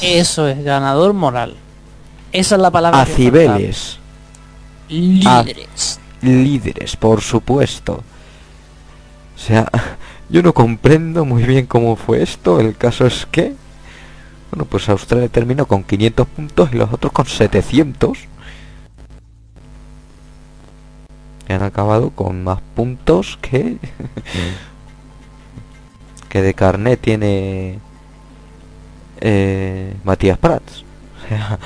Eso 0.00 0.46
es, 0.46 0.62
ganador 0.62 1.12
moral. 1.12 1.56
Esa 2.32 2.54
es 2.54 2.60
la 2.60 2.70
palabra. 2.70 3.02
A 3.02 3.06
que 3.06 3.14
Cibeles. 3.14 3.98
faltaba. 4.88 5.42
Líderes. 5.42 6.00
Líderes, 6.22 6.96
por 6.96 7.20
supuesto. 7.20 8.02
O 9.36 9.38
sea, 9.38 9.70
yo 10.30 10.42
no 10.42 10.52
comprendo 10.52 11.24
muy 11.24 11.44
bien 11.44 11.66
cómo 11.66 11.96
fue 11.96 12.22
esto. 12.22 12.60
El 12.60 12.76
caso 12.76 13.06
es 13.06 13.26
que... 13.26 13.54
Bueno, 14.50 14.64
pues 14.64 14.88
Australia 14.88 15.28
terminó 15.28 15.66
con 15.66 15.84
500 15.84 16.26
puntos 16.26 16.70
y 16.72 16.76
los 16.76 16.92
otros 16.92 17.12
con 17.12 17.26
700. 17.26 18.18
Y 21.48 21.52
han 21.52 21.62
acabado 21.62 22.10
con 22.10 22.44
más 22.44 22.60
puntos 22.74 23.38
que... 23.40 23.78
que 26.28 26.42
de 26.42 26.54
carnet 26.54 27.00
tiene... 27.00 27.78
eh, 29.20 29.94
Matías 30.04 30.38
Prats. 30.38 30.84
O 31.18 31.28
sea, 31.28 31.58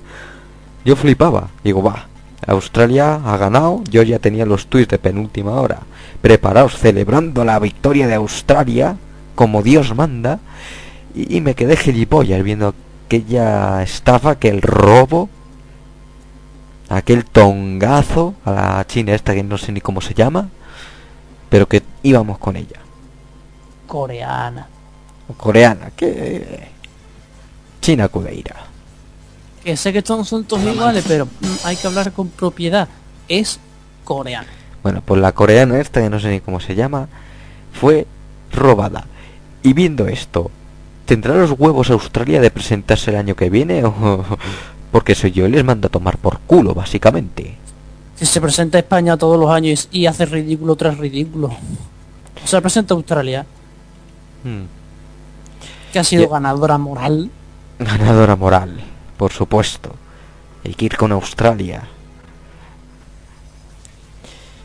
yo 0.84 0.94
flipaba. 0.94 1.48
Digo, 1.64 1.82
va, 1.82 2.06
Australia 2.46 3.20
ha 3.24 3.36
ganado. 3.36 3.82
Yo 3.90 4.02
ya 4.02 4.18
tenía 4.18 4.46
los 4.46 4.66
tweets 4.66 4.90
de 4.90 4.98
penúltima 4.98 5.52
hora. 5.52 5.80
Preparaos 6.22 6.78
celebrando 6.78 7.44
la 7.44 7.58
victoria 7.58 8.06
de 8.06 8.14
Australia 8.14 8.96
como 9.34 9.62
Dios 9.62 9.94
manda. 9.94 10.40
Y, 11.14 11.36
y 11.36 11.40
me 11.40 11.54
quedé 11.54 11.76
gilipollas 11.76 12.42
viendo 12.42 12.74
aquella 13.06 13.82
estafa, 13.82 14.30
aquel 14.30 14.62
robo, 14.62 15.28
aquel 16.88 17.24
tongazo 17.24 18.34
a 18.44 18.50
la 18.52 18.86
china 18.86 19.14
esta 19.14 19.34
que 19.34 19.42
no 19.42 19.58
sé 19.58 19.72
ni 19.72 19.80
cómo 19.80 20.00
se 20.00 20.14
llama, 20.14 20.48
pero 21.48 21.68
que 21.68 21.82
íbamos 22.02 22.38
con 22.38 22.56
ella. 22.56 22.80
Coreana. 23.86 24.68
Coreana, 25.36 25.90
que... 25.96 26.68
China 27.80 28.08
Cudeira. 28.08 28.75
Que 29.66 29.76
sé 29.76 29.92
que 29.92 30.00
todos 30.00 30.28
son 30.28 30.44
todos 30.44 30.62
iguales, 30.62 31.04
pero 31.08 31.26
mm, 31.26 31.46
hay 31.64 31.74
que 31.74 31.88
hablar 31.88 32.12
con 32.12 32.28
propiedad. 32.28 32.86
Es 33.26 33.58
coreana. 34.04 34.46
Bueno, 34.84 35.02
pues 35.04 35.20
la 35.20 35.32
coreana 35.32 35.80
esta, 35.80 36.00
que 36.00 36.08
no 36.08 36.20
sé 36.20 36.28
ni 36.30 36.38
cómo 36.40 36.60
se 36.60 36.76
llama, 36.76 37.08
fue 37.72 38.06
robada. 38.52 39.06
Y 39.64 39.72
viendo 39.72 40.06
esto, 40.06 40.52
¿tendrá 41.04 41.34
los 41.34 41.50
huevos 41.58 41.90
Australia 41.90 42.40
de 42.40 42.52
presentarse 42.52 43.10
el 43.10 43.16
año 43.16 43.34
que 43.34 43.50
viene? 43.50 43.82
O... 43.84 44.24
Porque 44.92 45.16
soy 45.16 45.32
yo 45.32 45.48
y 45.48 45.50
les 45.50 45.64
mando 45.64 45.88
a 45.88 45.90
tomar 45.90 46.16
por 46.16 46.38
culo, 46.46 46.72
básicamente. 46.72 47.56
Que 48.16 48.24
se 48.24 48.40
presenta 48.40 48.78
a 48.78 48.82
España 48.82 49.16
todos 49.16 49.36
los 49.38 49.50
años 49.50 49.88
y 49.90 50.06
hace 50.06 50.26
ridículo 50.26 50.76
tras 50.76 50.96
ridículo. 50.96 51.50
Se 52.44 52.62
presenta 52.62 52.94
a 52.94 52.96
Australia, 52.96 53.44
Hmm. 54.44 54.62
que 55.92 55.98
ha 55.98 56.04
sido 56.04 56.22
Ya. 56.22 56.28
ganadora 56.28 56.78
moral. 56.78 57.30
Ganadora 57.80 58.36
moral, 58.36 58.80
por 59.16 59.32
supuesto. 59.32 59.94
Hay 60.64 60.74
que 60.74 60.86
ir 60.86 60.96
con 60.96 61.12
Australia. 61.12 61.88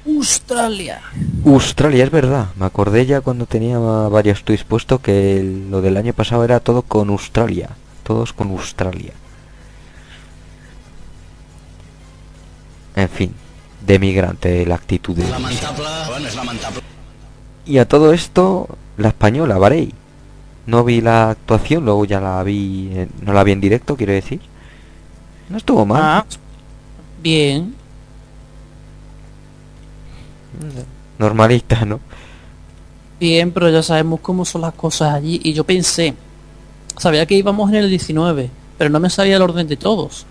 Australia. 0.06 1.02
Australia, 1.46 2.04
es 2.04 2.10
verdad. 2.12 2.48
Me 2.56 2.66
acordé 2.66 3.06
ya 3.06 3.22
cuando 3.22 3.46
tenía 3.46 3.78
varios 3.78 4.44
tweets 4.44 4.64
puesto 4.64 5.00
que 5.00 5.40
el- 5.40 5.70
lo 5.70 5.82
del 5.82 5.96
año 5.98 6.14
pasado 6.14 6.44
era 6.44 6.60
todo 6.60 6.82
con 6.82 7.10
Australia. 7.10 7.70
Todos 8.04 8.34
con 8.34 8.50
Australia. 8.50 9.14
En 12.96 13.10
fin, 13.10 13.34
de 13.86 14.00
migrante 14.00 14.66
la 14.66 14.76
actitud 14.76 15.16
de... 15.16 15.28
Lamentable, 15.30 15.86
bueno, 16.10 16.28
és 16.28 16.36
lamentable. 16.36 16.82
Y 17.66 17.78
a 17.78 17.88
todo 17.88 18.12
esto, 18.12 18.68
la 18.98 19.10
española, 19.10 19.58
Varey. 19.58 19.94
No 20.68 20.84
vi 20.84 21.02
la 21.02 21.32
actuación, 21.32 21.86
luego 21.86 22.06
ya 22.06 22.20
la 22.22 22.42
vi... 22.44 22.90
en- 22.94 23.10
No 23.22 23.34
la 23.34 23.44
vi 23.44 23.52
en 23.52 23.62
directo, 23.62 23.96
quiero 23.96 24.14
decir. 24.14 24.40
No 25.50 25.58
estuvo 25.58 25.86
mal. 25.86 26.02
Ah, 26.02 26.26
bien. 27.22 27.76
Normalista, 31.18 31.86
¿no? 31.86 32.00
Bien, 33.20 33.52
pero 33.52 33.70
ya 33.70 33.84
sabemos 33.84 34.20
cómo 34.22 34.46
son 34.46 34.62
las 34.62 34.74
cosas 34.74 35.14
allí. 35.14 35.40
Y 35.44 35.54
yo 35.54 35.64
pensé, 35.64 36.16
sabía 36.98 37.26
que 37.26 37.36
íbamos 37.36 37.70
en 37.70 37.76
el 37.78 37.90
19, 37.90 38.50
pero 38.78 38.90
no 38.90 39.00
me 39.00 39.10
sabía 39.10 39.36
el 39.36 39.42
orden 39.42 39.68
de 39.68 39.78
todos. 39.78 40.26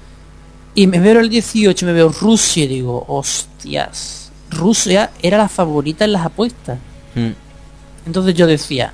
Y 0.75 0.87
me 0.87 0.99
veo 1.01 1.21
el 1.21 1.29
18, 1.29 1.87
me 1.87 1.93
veo 1.93 2.09
Rusia 2.11 2.65
y 2.65 2.69
digo, 2.69 3.05
hostias, 3.09 4.31
Rusia 4.51 5.11
era 5.23 5.39
la 5.39 5.49
favorita 5.49 6.05
en 6.05 6.13
las 6.13 6.25
apuestas. 6.27 6.79
Mm. 7.15 7.31
Entonces 8.07 8.35
yo 8.35 8.47
decía, 8.47 8.93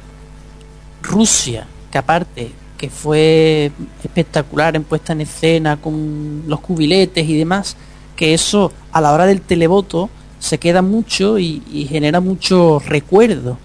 Rusia, 1.07 1.66
que 1.90 1.98
aparte 1.98 2.52
que 2.76 2.90
fue 2.90 3.72
espectacular 4.04 4.76
en 4.76 4.84
puesta 4.84 5.12
en 5.14 5.22
escena 5.22 5.78
con 5.78 6.44
los 6.46 6.61
cubiletes 6.61 7.26
y 7.26 7.38
demás, 7.38 7.76
que 8.14 8.34
eso 8.34 8.72
a 8.92 9.00
la 9.00 9.12
hora 9.12 9.26
del 9.26 9.40
televoto 9.40 10.11
se 10.38 10.59
queda 10.59 10.82
mucho 10.82 11.38
y, 11.38 11.62
y 11.72 11.86
genera 11.86 12.20
mucho 12.20 12.80
recuerdo. 12.80 13.59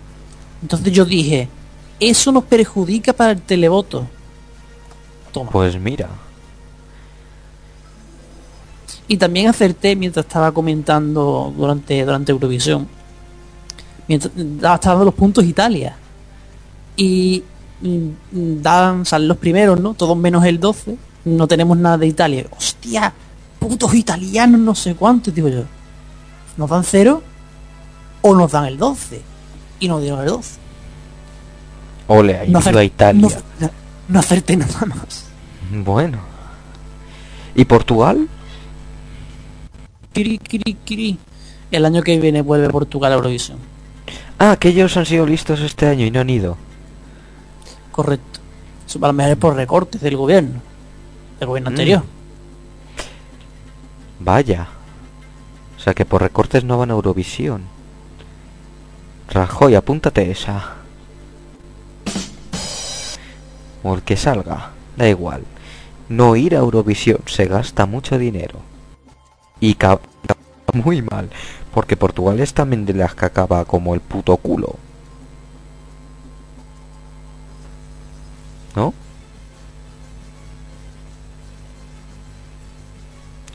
Entonces 0.61 0.93
yo 0.93 1.03
dije, 1.03 1.49
eso 1.99 2.31
nos 2.31 2.45
perjudica 2.45 3.13
para 3.13 3.31
el 3.31 3.41
televoto. 3.41 4.07
Toma. 5.31 5.51
Pues 5.51 5.79
mira. 5.79 6.09
Y 9.07 9.17
también 9.17 9.47
acerté 9.47 9.95
mientras 9.95 10.25
estaba 10.25 10.51
comentando 10.51 11.53
durante, 11.55 12.03
durante 12.05 12.31
Eurovisión. 12.31 12.87
Mientras 14.07 14.31
estaba 14.35 14.77
dando 14.79 15.05
los 15.05 15.13
puntos 15.13 15.43
Italia. 15.43 15.97
Y 16.95 17.43
mm, 17.81 18.61
dan, 18.61 19.05
salen 19.05 19.27
los 19.27 19.37
primeros, 19.37 19.79
¿no? 19.79 19.93
Todos 19.93 20.17
menos 20.17 20.43
el 20.45 20.59
12. 20.59 20.95
No 21.25 21.47
tenemos 21.47 21.77
nada 21.77 21.97
de 21.97 22.07
Italia. 22.07 22.45
Hostia, 22.57 23.13
putos 23.59 23.93
italianos, 23.93 24.59
no 24.59 24.75
sé 24.75 24.95
cuántos, 24.95 25.33
digo 25.33 25.47
yo. 25.49 25.63
¿Nos 26.57 26.69
dan 26.69 26.83
cero? 26.83 27.23
¿O 28.21 28.35
nos 28.35 28.51
dan 28.51 28.65
el 28.65 28.77
12? 28.77 29.21
Y 29.79 29.87
nos 29.87 30.01
dieron 30.01 30.19
el 30.21 30.27
12. 30.27 30.59
Ole, 32.07 32.37
ahí 32.37 32.49
No, 32.49 32.59
a 32.59 32.83
Italia. 32.83 33.21
no- 33.59 33.69
no 34.07 34.19
acerté 34.19 34.57
nada 34.57 34.85
más. 34.85 35.25
Bueno. 35.71 36.17
¿Y 37.55 37.65
Portugal? 37.65 38.27
Kiri, 40.13 40.37
kiri, 40.39 40.73
kiri. 40.83 41.17
El 41.71 41.85
año 41.85 42.01
que 42.01 42.19
viene 42.19 42.41
vuelve 42.41 42.69
Portugal 42.69 43.13
a 43.13 43.15
Eurovisión. 43.15 43.57
Ah, 44.39 44.57
que 44.59 44.69
ellos 44.69 44.97
han 44.97 45.05
sido 45.05 45.25
listos 45.25 45.61
este 45.61 45.87
año 45.87 46.05
y 46.05 46.11
no 46.11 46.19
han 46.19 46.29
ido. 46.29 46.57
Correcto. 47.91 48.39
Eso 48.87 48.99
a 49.03 49.07
lo 49.07 49.13
mejor 49.13 49.31
es 49.33 49.37
por 49.37 49.55
recortes 49.55 50.01
del 50.01 50.17
gobierno. 50.17 50.61
Del 51.39 51.47
gobierno 51.47 51.69
Mm. 51.69 51.73
anterior. 51.73 52.03
Vaya. 54.19 54.67
O 55.77 55.79
sea 55.79 55.93
que 55.93 56.05
por 56.05 56.21
recortes 56.21 56.63
no 56.63 56.77
van 56.77 56.91
a 56.91 56.93
Eurovisión. 56.93 57.63
Rajoy, 59.29 59.75
apúntate 59.75 60.29
esa. 60.29 60.75
O 63.83 63.95
el 63.95 64.03
que 64.03 64.15
salga, 64.15 64.71
da 64.95 65.07
igual. 65.07 65.43
No 66.09 66.35
ir 66.35 66.55
a 66.55 66.59
Eurovisión 66.59 67.19
se 67.25 67.45
gasta 67.45 67.85
mucho 67.85 68.17
dinero. 68.17 68.59
Y 69.59 69.75
ca- 69.75 69.99
ca- 70.27 70.37
muy 70.73 71.01
mal, 71.01 71.29
porque 71.73 71.97
Portugal 71.97 72.39
es 72.39 72.53
también 72.53 72.85
de 72.85 72.93
las 72.93 73.15
que 73.15 73.25
acaba 73.25 73.65
como 73.65 73.93
el 73.95 74.01
puto 74.01 74.37
culo. 74.37 74.75
¿No? 78.75 78.93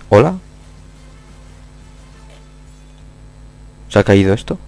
¿Hola? 0.09 0.39
¿Se 3.89 3.99
ha 3.99 4.05
caído 4.05 4.35
esto? 4.35 4.59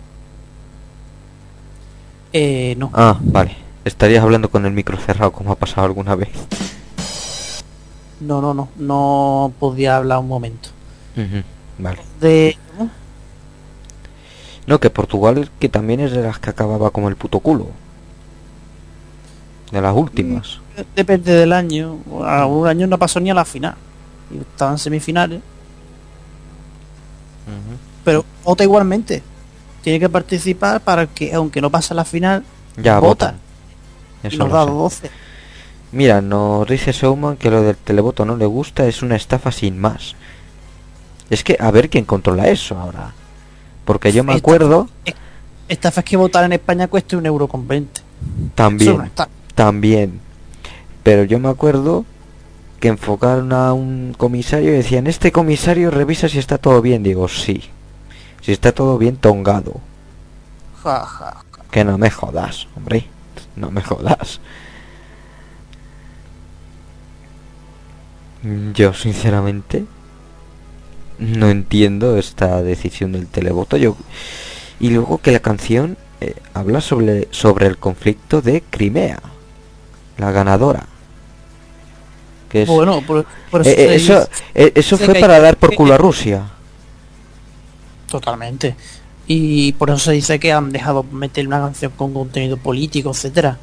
Eh, 2.32 2.74
no. 2.78 2.90
Ah, 2.94 3.18
vale. 3.20 3.56
Estarías 3.84 4.22
hablando 4.22 4.50
con 4.50 4.66
el 4.66 4.72
micro 4.72 4.96
cerrado 4.98 5.32
como 5.32 5.52
ha 5.52 5.56
pasado 5.56 5.86
alguna 5.86 6.14
vez. 6.14 6.30
No, 8.20 8.40
no, 8.40 8.52
no. 8.54 8.68
No 8.76 9.52
podía 9.58 9.96
hablar 9.96 10.18
un 10.18 10.28
momento. 10.28 10.70
Vale. 11.78 12.00
De... 12.20 12.56
No, 14.66 14.80
que 14.80 14.90
Portugal 14.90 15.50
que 15.58 15.68
también 15.68 16.00
es 16.00 16.12
de 16.12 16.22
las 16.22 16.38
que 16.38 16.50
acababa 16.50 16.90
como 16.90 17.08
el 17.08 17.16
puto 17.16 17.40
culo. 17.40 17.68
De 19.70 19.80
las 19.80 19.94
últimas. 19.94 20.60
Depende 20.94 21.32
del 21.32 21.52
año. 21.52 21.98
Algún 22.24 22.66
año 22.66 22.86
no 22.86 22.98
pasó 22.98 23.20
ni 23.20 23.30
a 23.30 23.34
la 23.34 23.44
final. 23.44 23.74
Y 24.30 24.38
estaban 24.38 24.78
semifinales. 24.78 25.40
Pero 28.04 28.24
vota 28.44 28.64
igualmente. 28.64 29.22
Tiene 29.82 30.00
que 30.00 30.08
participar 30.08 30.80
para 30.80 31.06
que, 31.06 31.32
aunque 31.34 31.60
no 31.60 31.70
pase 31.70 31.94
a 31.94 31.96
la 31.96 32.04
final, 32.04 32.44
Ya 32.76 32.98
vota. 32.98 33.34
Y 34.22 34.28
Eso 34.28 34.38
nos 34.38 34.52
da 34.52 34.64
sé. 34.64 34.70
12. 34.70 35.10
Mira, 35.92 36.20
nos 36.20 36.68
dice 36.68 36.92
Showman 36.92 37.36
que 37.36 37.50
lo 37.50 37.62
del 37.62 37.76
televoto 37.76 38.24
no 38.24 38.36
le 38.36 38.46
gusta, 38.46 38.86
es 38.86 39.02
una 39.02 39.16
estafa 39.16 39.52
sin 39.52 39.78
más. 39.78 40.14
Es 41.30 41.44
que 41.44 41.56
a 41.58 41.70
ver 41.70 41.88
quién 41.88 42.04
controla 42.04 42.48
eso 42.48 42.78
ahora. 42.78 43.12
Porque 43.84 44.12
yo 44.12 44.22
me 44.24 44.34
acuerdo 44.34 44.88
Esta 45.68 45.90
vez 45.90 46.04
que 46.04 46.16
votar 46.16 46.44
en 46.44 46.52
España 46.52 46.88
cuesta 46.88 47.16
un 47.16 47.24
euro 47.26 47.48
con 47.48 47.66
20. 47.66 48.00
también, 48.54 48.90
Eso 48.90 49.02
no. 49.02 49.37
También. 49.58 50.20
Pero 51.02 51.24
yo 51.24 51.40
me 51.40 51.48
acuerdo 51.48 52.04
que 52.78 52.86
enfocaron 52.86 53.52
a 53.52 53.72
un 53.72 54.14
comisario 54.16 54.70
y 54.70 54.76
decían, 54.76 55.08
este 55.08 55.32
comisario 55.32 55.90
revisa 55.90 56.28
si 56.28 56.38
está 56.38 56.58
todo 56.58 56.80
bien. 56.80 57.02
Digo, 57.02 57.26
sí. 57.26 57.64
Si 58.40 58.52
está 58.52 58.70
todo 58.70 58.98
bien 58.98 59.16
tongado. 59.16 59.80
Ja, 60.84 61.04
ja, 61.04 61.34
ja. 61.34 61.64
Que 61.72 61.82
no 61.82 61.98
me 61.98 62.08
jodas, 62.08 62.68
hombre. 62.76 63.08
No 63.56 63.72
me 63.72 63.82
jodas. 63.82 64.40
Yo 68.74 68.94
sinceramente 68.94 69.86
no 71.18 71.48
entiendo 71.48 72.16
esta 72.16 72.62
decisión 72.62 73.10
del 73.10 73.26
televoto. 73.26 73.76
Yo 73.76 73.96
y 74.78 74.90
luego 74.90 75.18
que 75.18 75.32
la 75.32 75.40
canción 75.40 75.98
eh, 76.20 76.36
habla 76.54 76.80
sobre 76.80 77.26
sobre 77.32 77.66
el 77.66 77.76
conflicto 77.76 78.40
de 78.40 78.62
Crimea, 78.62 79.20
la 80.18 80.30
ganadora. 80.30 80.84
Que 82.48 82.62
es 82.62 82.68
Bueno, 82.68 83.02
por, 83.02 83.24
por 83.50 83.66
Eh, 83.66 83.74
eh, 83.76 83.94
eso 83.94 84.28
eh, 84.54 84.72
eso 84.74 84.98
fue 84.98 85.14
hay 85.14 85.20
para 85.20 85.40
dar 85.40 85.56
por 85.56 85.74
culo 85.74 85.94
a 85.94 85.98
Rusia. 85.98 86.44
Totalmente. 88.10 88.74
Y 89.26 89.72
por 89.72 89.90
eso 89.90 89.98
se 89.98 90.12
dice 90.12 90.38
que 90.38 90.52
han 90.52 90.72
dejado 90.72 91.02
meter 91.02 91.46
una 91.46 91.60
canción 91.60 91.92
con 91.96 92.14
contenido 92.14 92.56
político, 92.56 93.10
etcétera. 93.10 93.58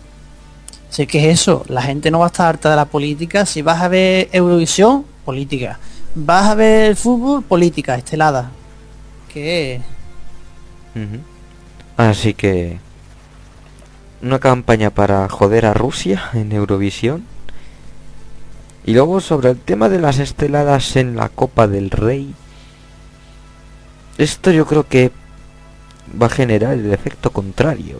Sé 0.89 1.07
que 1.07 1.17
es 1.19 1.41
eso, 1.41 1.65
la 1.67 1.81
gente 1.81 2.11
no 2.11 2.19
va 2.19 2.25
a 2.25 2.27
estar 2.27 2.47
harta 2.47 2.69
de 2.69 2.75
la 2.75 2.85
política. 2.85 3.45
Si 3.45 3.61
vas 3.61 3.81
a 3.81 3.87
ver 3.87 4.29
Eurovisión, 4.31 5.05
política. 5.25 5.79
Vas 6.13 6.49
a 6.49 6.55
ver 6.55 6.95
fútbol, 6.95 7.43
política, 7.43 7.95
estelada. 7.95 8.51
Que. 9.33 9.81
Así 11.97 12.33
que 12.33 12.77
una 14.21 14.39
campaña 14.39 14.89
para 14.89 15.27
joder 15.29 15.65
a 15.65 15.73
Rusia 15.73 16.29
en 16.33 16.51
Eurovisión. 16.51 17.23
Y 18.85 18.93
luego 18.93 19.19
sobre 19.19 19.49
el 19.51 19.57
tema 19.59 19.89
de 19.89 19.99
las 19.99 20.19
esteladas 20.19 20.95
en 20.95 21.15
la 21.15 21.29
Copa 21.29 21.67
del 21.67 21.89
Rey. 21.89 22.33
Esto 24.17 24.51
yo 24.51 24.65
creo 24.65 24.87
que 24.87 25.11
va 26.21 26.27
a 26.27 26.29
generar 26.29 26.73
el 26.73 26.91
efecto 26.93 27.31
contrario. 27.31 27.97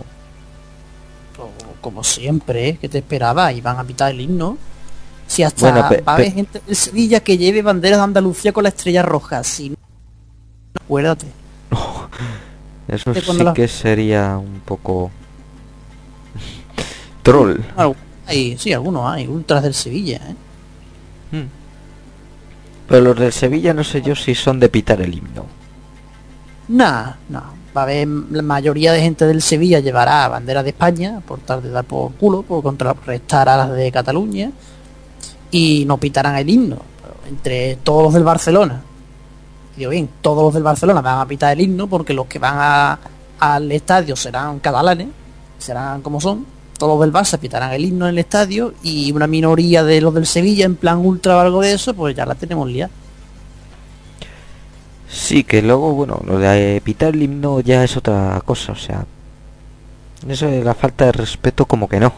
co- 1.36 1.52
como 1.82 2.04
siempre, 2.04 2.70
¿eh? 2.70 2.78
que 2.78 2.88
te 2.90 3.00
esperaba, 3.00 3.52
y 3.52 3.62
van 3.62 3.78
a 3.80 3.84
pitar 3.84 4.12
el 4.12 4.22
himno. 4.22 4.58
Si 5.28 5.42
hasta 5.44 5.62
Bueno, 5.72 5.82
va 6.06 6.12
a 6.12 6.16
haber 6.16 6.32
gente 6.32 6.62
de 6.66 6.76
Sevilla 6.76 7.20
que 7.20 7.38
lleve 7.38 7.62
banderas 7.64 7.98
de 8.00 8.04
Andalucía 8.04 8.54
con 8.54 8.64
la 8.64 8.70
estrella 8.70 9.02
roja, 9.02 9.44
si 9.44 9.72
no, 9.72 9.76
acuérdate. 10.84 11.26
Eso 12.88 13.14
sí 13.14 13.46
que 13.56 13.68
sería 13.68 14.38
un 14.38 14.62
poco 14.64 15.10
troll. 17.26 17.58
Hay, 18.28 18.56
sí, 18.58 18.72
algunos 18.72 19.12
hay, 19.12 19.28
ultras 19.28 19.64
del 19.64 19.74
Sevilla, 19.74 20.18
¿eh? 20.18 21.36
Mm. 21.36 21.48
Pero 22.88 23.02
los 23.02 23.18
del 23.20 23.34
Sevilla 23.34 23.74
no 23.74 23.84
sé 23.84 24.02
yo 24.02 24.16
si 24.16 24.36
son 24.36 24.60
de 24.60 24.70
pitar 24.70 25.02
el 25.02 25.14
himno. 25.14 25.46
Nah, 26.68 27.14
no. 27.30 27.44
Va 27.76 27.82
a 27.82 27.84
haber 27.84 28.08
la 28.08 28.42
mayoría 28.42 28.94
de 28.94 29.02
gente 29.02 29.26
del 29.28 29.42
Sevilla 29.42 29.80
llevará 29.80 30.28
bandera 30.30 30.64
de 30.64 30.70
España 30.70 31.20
por 31.28 31.40
tal 31.40 31.62
de 31.62 31.70
dar 31.72 31.84
por 31.84 32.14
culo, 32.14 32.44
por 32.44 32.64
contrarrestar 32.64 33.50
a 33.50 33.58
las 33.58 33.72
de 33.74 33.92
Cataluña 33.92 34.52
y 35.52 35.84
no 35.86 35.98
pitarán 35.98 36.36
el 36.38 36.50
himno. 36.50 36.78
Pero 37.02 37.16
entre 37.28 37.76
todos 37.78 38.04
los 38.04 38.14
del 38.14 38.24
Barcelona, 38.24 38.82
digo 39.76 39.92
bien, 39.92 40.08
todos 40.22 40.44
los 40.44 40.54
del 40.54 40.64
Barcelona 40.64 41.02
van 41.02 41.20
a 41.20 41.26
pitar 41.28 41.52
el 41.54 41.62
himno 41.62 41.88
porque 41.88 42.14
los 42.14 42.28
que 42.28 42.40
van 42.40 42.56
a- 42.58 43.00
al 43.40 43.70
estadio 43.72 44.16
serán 44.16 44.60
catalanes, 44.60 45.08
serán 45.58 46.02
como 46.02 46.22
son. 46.22 46.46
Todos 46.78 47.00
del 47.02 47.14
Barça 47.14 47.40
pitarán 47.40 47.72
el 47.74 47.86
himno 47.86 48.06
en 48.06 48.12
el 48.12 48.20
estadio 48.20 48.74
y 48.84 49.12
una 49.12 49.28
minoría 49.28 49.84
de 49.84 50.02
los 50.02 50.14
del 50.14 50.26
Sevilla 50.26 50.66
en 50.66 50.76
plan 50.76 50.98
ultra 51.00 51.38
o 51.38 51.40
algo 51.40 51.62
de 51.62 51.74
eso, 51.74 51.94
pues 51.94 52.16
ya 52.16 52.26
la 52.26 52.36
tenemos 52.36 52.70
liada. 52.70 52.92
Sí, 55.10 55.44
que 55.44 55.62
luego, 55.62 55.94
bueno, 55.94 56.20
lo 56.26 56.38
de 56.40 56.82
pitar 56.84 57.14
el 57.16 57.22
himno 57.24 57.62
ya 57.62 57.84
es 57.84 57.96
otra 57.96 58.42
cosa, 58.46 58.74
o 58.74 58.76
sea, 58.76 59.06
eso 60.28 60.48
de 60.48 60.64
la 60.64 60.74
falta 60.74 61.06
de 61.06 61.12
respeto 61.14 61.66
como 61.66 61.88
que 61.88 62.00
no. 62.00 62.12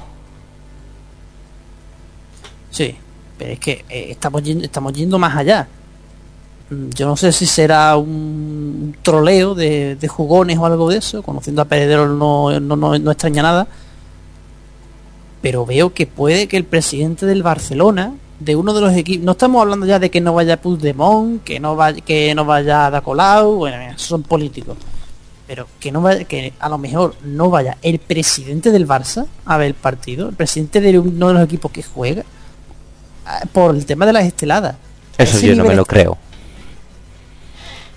Sí, 2.71 2.95
pero 3.37 3.51
es 3.53 3.59
que 3.59 3.85
eh, 3.89 4.07
estamos, 4.11 4.43
yendo, 4.43 4.63
estamos 4.65 4.93
yendo 4.93 5.19
más 5.19 5.35
allá. 5.35 5.67
Mm, 6.69 6.89
Yo 6.89 7.07
no 7.07 7.15
sé 7.15 7.31
si 7.31 7.45
será 7.45 7.97
un 7.97 8.95
troleo 9.01 9.55
de, 9.55 9.95
de 9.95 10.07
jugones 10.07 10.57
o 10.57 10.65
algo 10.65 10.89
de 10.89 10.97
eso. 10.97 11.21
Conociendo 11.23 11.61
a 11.61 11.65
Peredero 11.65 12.07
no, 12.07 12.59
no, 12.59 12.75
no, 12.75 12.97
no 12.97 13.11
extraña 13.11 13.41
nada. 13.43 13.67
Pero 15.41 15.65
veo 15.65 15.93
que 15.93 16.07
puede 16.07 16.47
que 16.47 16.57
el 16.57 16.63
presidente 16.65 17.25
del 17.25 17.43
Barcelona, 17.43 18.13
de 18.39 18.55
uno 18.55 18.73
de 18.73 18.81
los 18.81 18.93
equipos, 18.93 19.23
no 19.25 19.31
estamos 19.33 19.61
hablando 19.61 19.85
ya 19.85 19.99
de 19.99 20.09
que 20.11 20.21
no 20.21 20.33
vaya 20.33 20.61
Puigdemont, 20.61 21.43
que 21.43 21.59
no 21.59 21.75
vaya, 21.75 22.01
que 22.01 22.33
no 22.35 22.45
vaya 22.45 22.89
Da 22.89 23.01
Colau, 23.01 23.55
bueno, 23.55 23.77
son 23.97 24.23
políticos. 24.23 24.77
Pero 25.47 25.67
que 25.79 25.91
no 25.91 26.01
vaya, 26.01 26.25
que 26.25 26.53
a 26.59 26.67
lo 26.69 26.77
mejor 26.77 27.15
no 27.23 27.49
vaya 27.49 27.77
el 27.81 27.99
presidente 27.99 28.71
del 28.71 28.87
Barça 28.87 29.25
a 29.45 29.57
ver 29.57 29.67
el 29.67 29.73
partido, 29.75 30.27
el 30.29 30.35
presidente 30.35 30.81
de 30.81 30.99
uno 30.99 31.27
de 31.29 31.33
los 31.35 31.43
equipos 31.43 31.71
que 31.71 31.83
juega, 31.83 32.23
ah, 33.25 33.41
por 33.53 33.73
el 33.75 33.85
tema 33.85 34.05
de 34.05 34.13
las 34.13 34.25
esteladas. 34.25 34.75
Eso 35.17 35.37
Ese 35.37 35.47
yo 35.47 35.55
no 35.55 35.63
me 35.63 35.75
lo 35.75 35.85
creo. 35.85 36.17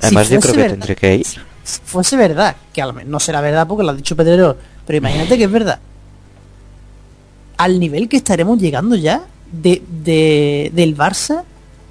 Si 0.00 0.06
Además 0.06 0.28
yo 0.28 0.40
fuese 0.40 0.40
creo 0.40 0.52
que 0.54 0.62
verdad- 0.62 0.74
tendré 0.78 0.96
que 0.96 1.14
ir. 1.16 1.26
Si 1.62 1.80
fuese 1.84 2.16
verdad, 2.16 2.56
que 2.72 2.80
a 2.82 2.86
lo 2.86 2.92
mejor 2.92 3.10
no 3.10 3.20
será 3.20 3.40
verdad 3.40 3.66
porque 3.66 3.82
lo 3.84 3.90
ha 3.90 3.94
dicho 3.94 4.16
Pedrero, 4.16 4.56
pero 4.86 4.96
imagínate 4.96 5.36
que 5.36 5.44
es 5.44 5.50
verdad. 5.50 5.78
Al 7.60 7.78
nivel 7.78 8.08
que 8.08 8.16
estaremos 8.16 8.58
llegando 8.58 8.96
ya 8.96 9.22
de, 9.52 9.82
de- 10.04 10.70
del 10.74 10.96
Barça 10.96 11.42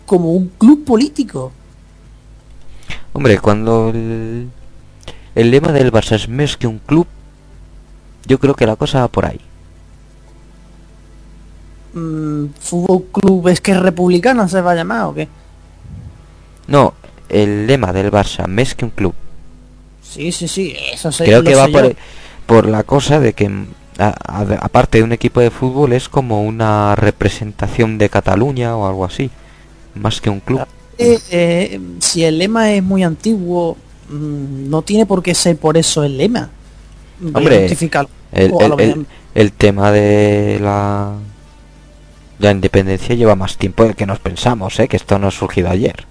como 0.05 0.33
un 0.33 0.47
club 0.57 0.83
político. 0.83 1.51
Hombre, 3.13 3.37
cuando 3.39 3.89
el, 3.89 4.49
el 5.35 5.51
lema 5.51 5.71
del 5.71 5.91
Barça 5.91 6.15
es 6.15 6.27
más 6.27 6.57
que 6.57 6.65
un 6.67 6.79
club, 6.79 7.05
yo 8.25 8.39
creo 8.39 8.55
que 8.55 8.65
la 8.65 8.75
cosa 8.75 9.01
va 9.01 9.07
por 9.09 9.25
ahí. 9.25 9.39
Mm, 11.93 12.45
fútbol 12.59 13.05
club 13.11 13.47
es 13.47 13.61
que 13.61 13.73
republicano 13.73 14.47
se 14.47 14.61
va 14.61 14.71
a 14.71 14.75
llamar 14.75 15.05
o 15.05 15.13
qué. 15.13 15.27
No, 16.67 16.93
el 17.29 17.67
lema 17.67 17.91
del 17.93 18.11
Barça, 18.11 18.47
más 18.47 18.75
que 18.75 18.85
un 18.85 18.91
club. 18.91 19.13
Sí, 20.01 20.31
sí, 20.31 20.47
sí, 20.47 20.75
eso 20.93 21.11
sé, 21.11 21.25
creo 21.25 21.43
que 21.43 21.55
va 21.55 21.65
sé 21.65 21.95
por, 22.47 22.67
la 22.67 22.83
cosa 22.83 23.19
de 23.19 23.33
que 23.33 23.49
aparte 23.99 24.99
de 24.99 25.03
un 25.03 25.11
equipo 25.11 25.41
de 25.41 25.51
fútbol 25.51 25.93
es 25.93 26.09
como 26.09 26.43
una 26.43 26.95
representación 26.95 27.97
de 27.97 28.09
Cataluña 28.09 28.75
o 28.75 28.87
algo 28.87 29.05
así 29.05 29.29
más 29.95 30.21
que 30.21 30.29
un 30.29 30.39
club 30.39 30.65
Eh, 30.97 31.19
eh, 31.31 31.79
si 31.99 32.23
el 32.25 32.37
lema 32.37 32.73
es 32.73 32.83
muy 32.83 33.03
antiguo, 33.03 33.77
mm, 34.09 34.69
no 34.69 34.81
tiene 34.81 35.05
por 35.05 35.23
qué 35.23 35.33
ser 35.33 35.55
por 35.55 35.77
eso 35.77 36.03
el 36.03 36.17
lema. 36.17 36.49
Hombre. 37.33 37.67
El, 39.33 39.51
tema 39.53 39.91
de 39.91 40.59
la 40.61 41.13
la 42.39 42.51
independencia 42.51 43.15
lleva 43.15 43.35
más 43.35 43.57
tiempo 43.57 43.83
del 43.83 43.95
que 43.95 44.05
nos 44.05 44.19
pensamos, 44.19 44.79
¿eh? 44.79 44.87
que 44.87 44.97
esto 44.97 45.19
no 45.19 45.27
ha 45.27 45.31
surgido 45.31 45.69
ayer. 45.69 46.05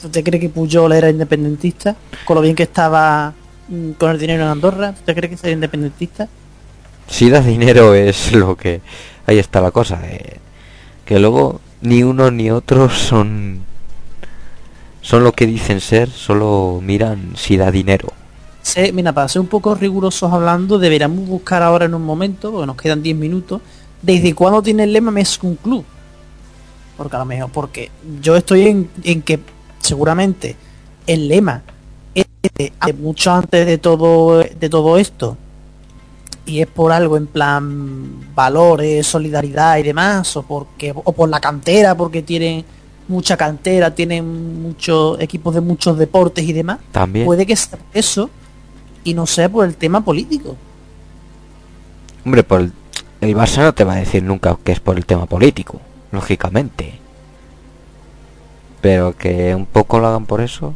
¿Tú 0.00 0.08
te 0.08 0.22
crees 0.22 0.40
que 0.40 0.48
Puyol 0.48 0.92
era 0.92 1.10
independentista? 1.10 1.96
Con 2.24 2.36
lo 2.36 2.40
bien 2.40 2.54
que 2.54 2.64
estaba 2.64 3.32
mm, 3.68 3.92
con 3.92 4.10
el 4.10 4.18
dinero 4.18 4.44
en 4.44 4.48
Andorra, 4.48 4.92
¿tú 4.92 5.02
te 5.04 5.14
crees 5.14 5.30
que 5.30 5.36
sería 5.36 5.54
independentista? 5.54 6.28
Si 7.08 7.30
da 7.30 7.40
dinero 7.40 7.94
es 7.94 8.32
lo 8.34 8.56
que... 8.56 8.80
Ahí 9.26 9.38
está 9.38 9.60
la 9.60 9.70
cosa. 9.70 10.00
eh, 10.04 10.38
que 11.04 11.18
luego 11.18 11.60
ni 11.80 12.02
uno 12.02 12.30
ni 12.30 12.50
otro 12.50 12.88
son... 12.88 13.60
Son 15.00 15.22
lo 15.22 15.32
que 15.32 15.46
dicen 15.46 15.80
ser, 15.80 16.10
solo 16.10 16.80
miran 16.82 17.34
si 17.36 17.56
da 17.56 17.70
dinero. 17.70 18.12
Se- 18.62 18.92
mira, 18.92 19.12
para 19.12 19.28
ser 19.28 19.40
un 19.40 19.46
poco 19.46 19.74
rigurosos 19.76 20.32
hablando, 20.32 20.80
deberíamos 20.80 21.28
buscar 21.28 21.62
ahora 21.62 21.84
en 21.84 21.94
un 21.94 22.02
momento, 22.02 22.50
porque 22.50 22.66
nos 22.66 22.76
quedan 22.76 23.02
10 23.04 23.16
minutos, 23.16 23.60
desde 24.02 24.34
cuándo 24.34 24.62
tiene 24.62 24.82
el 24.82 24.92
lema 24.92 25.12
un 25.42 25.56
club. 25.56 25.84
Porque 26.96 27.14
a 27.14 27.20
lo 27.20 27.24
mejor, 27.24 27.50
porque 27.52 27.90
yo 28.20 28.34
estoy 28.36 28.88
en, 29.04 29.22
que 29.22 29.38
seguramente 29.80 30.56
el 31.06 31.28
lema 31.28 31.62
es 32.14 32.26
de 32.56 32.92
mucho 32.94 33.30
antes 33.32 33.66
de 33.66 33.78
todo 33.78 34.38
de 34.38 34.68
todo 34.68 34.96
esto 34.98 35.36
y 36.46 36.60
es 36.60 36.68
por 36.68 36.92
algo 36.92 37.16
en 37.16 37.26
plan 37.26 38.32
valores, 38.34 39.06
solidaridad 39.06 39.76
y 39.78 39.82
demás, 39.82 40.36
o 40.36 40.42
porque 40.42 40.92
o 40.94 41.12
por 41.12 41.28
la 41.28 41.40
cantera, 41.40 41.96
porque 41.96 42.22
tienen 42.22 42.64
mucha 43.08 43.36
cantera, 43.36 43.94
tienen 43.94 44.62
muchos 44.62 45.20
equipos 45.20 45.54
de 45.54 45.60
muchos 45.60 45.98
deportes 45.98 46.44
y 46.44 46.52
demás. 46.52 46.78
También. 46.92 47.26
Puede 47.26 47.44
que 47.44 47.56
sea 47.56 47.78
por 47.78 47.88
eso 47.92 48.30
y 49.04 49.14
no 49.14 49.26
sea 49.26 49.48
por 49.48 49.66
el 49.66 49.76
tema 49.76 50.04
político. 50.04 50.56
Hombre, 52.24 52.44
por 52.44 52.60
el, 52.60 52.72
el 53.20 53.36
Barça 53.36 53.62
no 53.62 53.74
te 53.74 53.84
va 53.84 53.94
a 53.94 53.96
decir 53.96 54.22
nunca 54.22 54.56
que 54.62 54.72
es 54.72 54.80
por 54.80 54.96
el 54.96 55.04
tema 55.04 55.26
político, 55.26 55.80
lógicamente. 56.12 56.98
Pero 58.80 59.16
que 59.16 59.54
un 59.54 59.66
poco 59.66 59.98
lo 59.98 60.06
hagan 60.06 60.26
por 60.26 60.40
eso. 60.40 60.74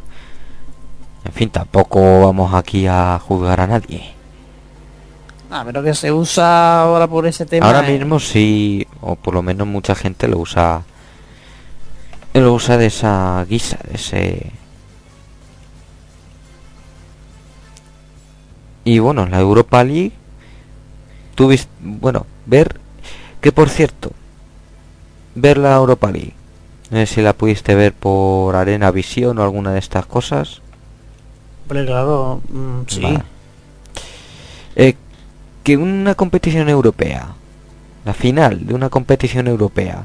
En 1.24 1.32
fin, 1.32 1.50
tampoco 1.50 2.22
vamos 2.22 2.54
aquí 2.54 2.86
a 2.86 3.20
juzgar 3.20 3.60
a 3.60 3.66
nadie. 3.66 4.19
Ah, 5.50 5.62
pero 5.66 5.82
que 5.82 5.94
se 5.94 6.12
usa 6.12 6.82
ahora 6.82 7.08
por 7.08 7.26
ese 7.26 7.44
tema. 7.44 7.66
Ahora 7.66 7.88
eh, 7.88 7.98
mismo 7.98 8.20
sí, 8.20 8.86
o 9.00 9.16
por 9.16 9.34
lo 9.34 9.42
menos 9.42 9.66
mucha 9.66 9.94
gente 9.96 10.28
lo 10.28 10.38
usa. 10.38 10.82
Lo 12.34 12.54
usa 12.54 12.76
de 12.76 12.86
esa 12.86 13.44
guisa, 13.48 13.78
de 13.88 13.94
ese. 13.96 14.52
Y 18.84 19.00
bueno, 19.00 19.26
la 19.26 19.40
Europa 19.40 19.82
League. 19.82 20.12
Tuviste. 21.34 21.68
Bueno, 21.80 22.26
ver. 22.46 22.78
Que 23.40 23.50
por 23.50 23.68
cierto. 23.68 24.12
Ver 25.34 25.58
la 25.58 25.74
Europa 25.74 26.12
League. 26.12 26.34
No 26.90 26.98
sé 26.98 27.06
si 27.06 27.22
la 27.22 27.32
pudiste 27.32 27.74
ver 27.74 27.92
por 27.92 28.54
Arena 28.54 28.90
Visión 28.92 29.38
o 29.38 29.42
alguna 29.42 29.72
de 29.72 29.80
estas 29.80 30.06
cosas. 30.06 30.60
Hombre, 31.64 31.86
claro, 31.86 32.40
mm, 32.48 32.80
sí. 32.88 33.00
Vale. 33.00 33.22
Eh, 34.76 34.96
que 35.62 35.76
una 35.76 36.14
competición 36.14 36.68
europea, 36.68 37.34
la 38.04 38.14
final 38.14 38.66
de 38.66 38.74
una 38.74 38.88
competición 38.88 39.46
europea, 39.46 40.04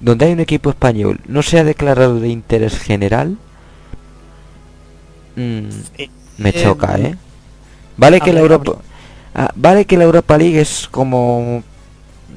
donde 0.00 0.26
hay 0.26 0.32
un 0.32 0.40
equipo 0.40 0.70
español, 0.70 1.20
no 1.26 1.42
sea 1.42 1.64
declarado 1.64 2.18
de 2.18 2.28
interés 2.28 2.78
general, 2.78 3.36
mm, 5.36 5.68
me 6.38 6.48
eh, 6.48 6.62
choca, 6.62 6.98
¿eh? 6.98 7.16
Vale 7.96 8.20
que 8.20 8.32
la 8.32 8.40
Europa, 8.40 8.72
ah, 9.34 9.50
vale 9.54 9.84
que 9.84 9.96
la 9.96 10.04
Europa 10.04 10.38
League 10.38 10.60
es 10.60 10.88
como 10.90 11.62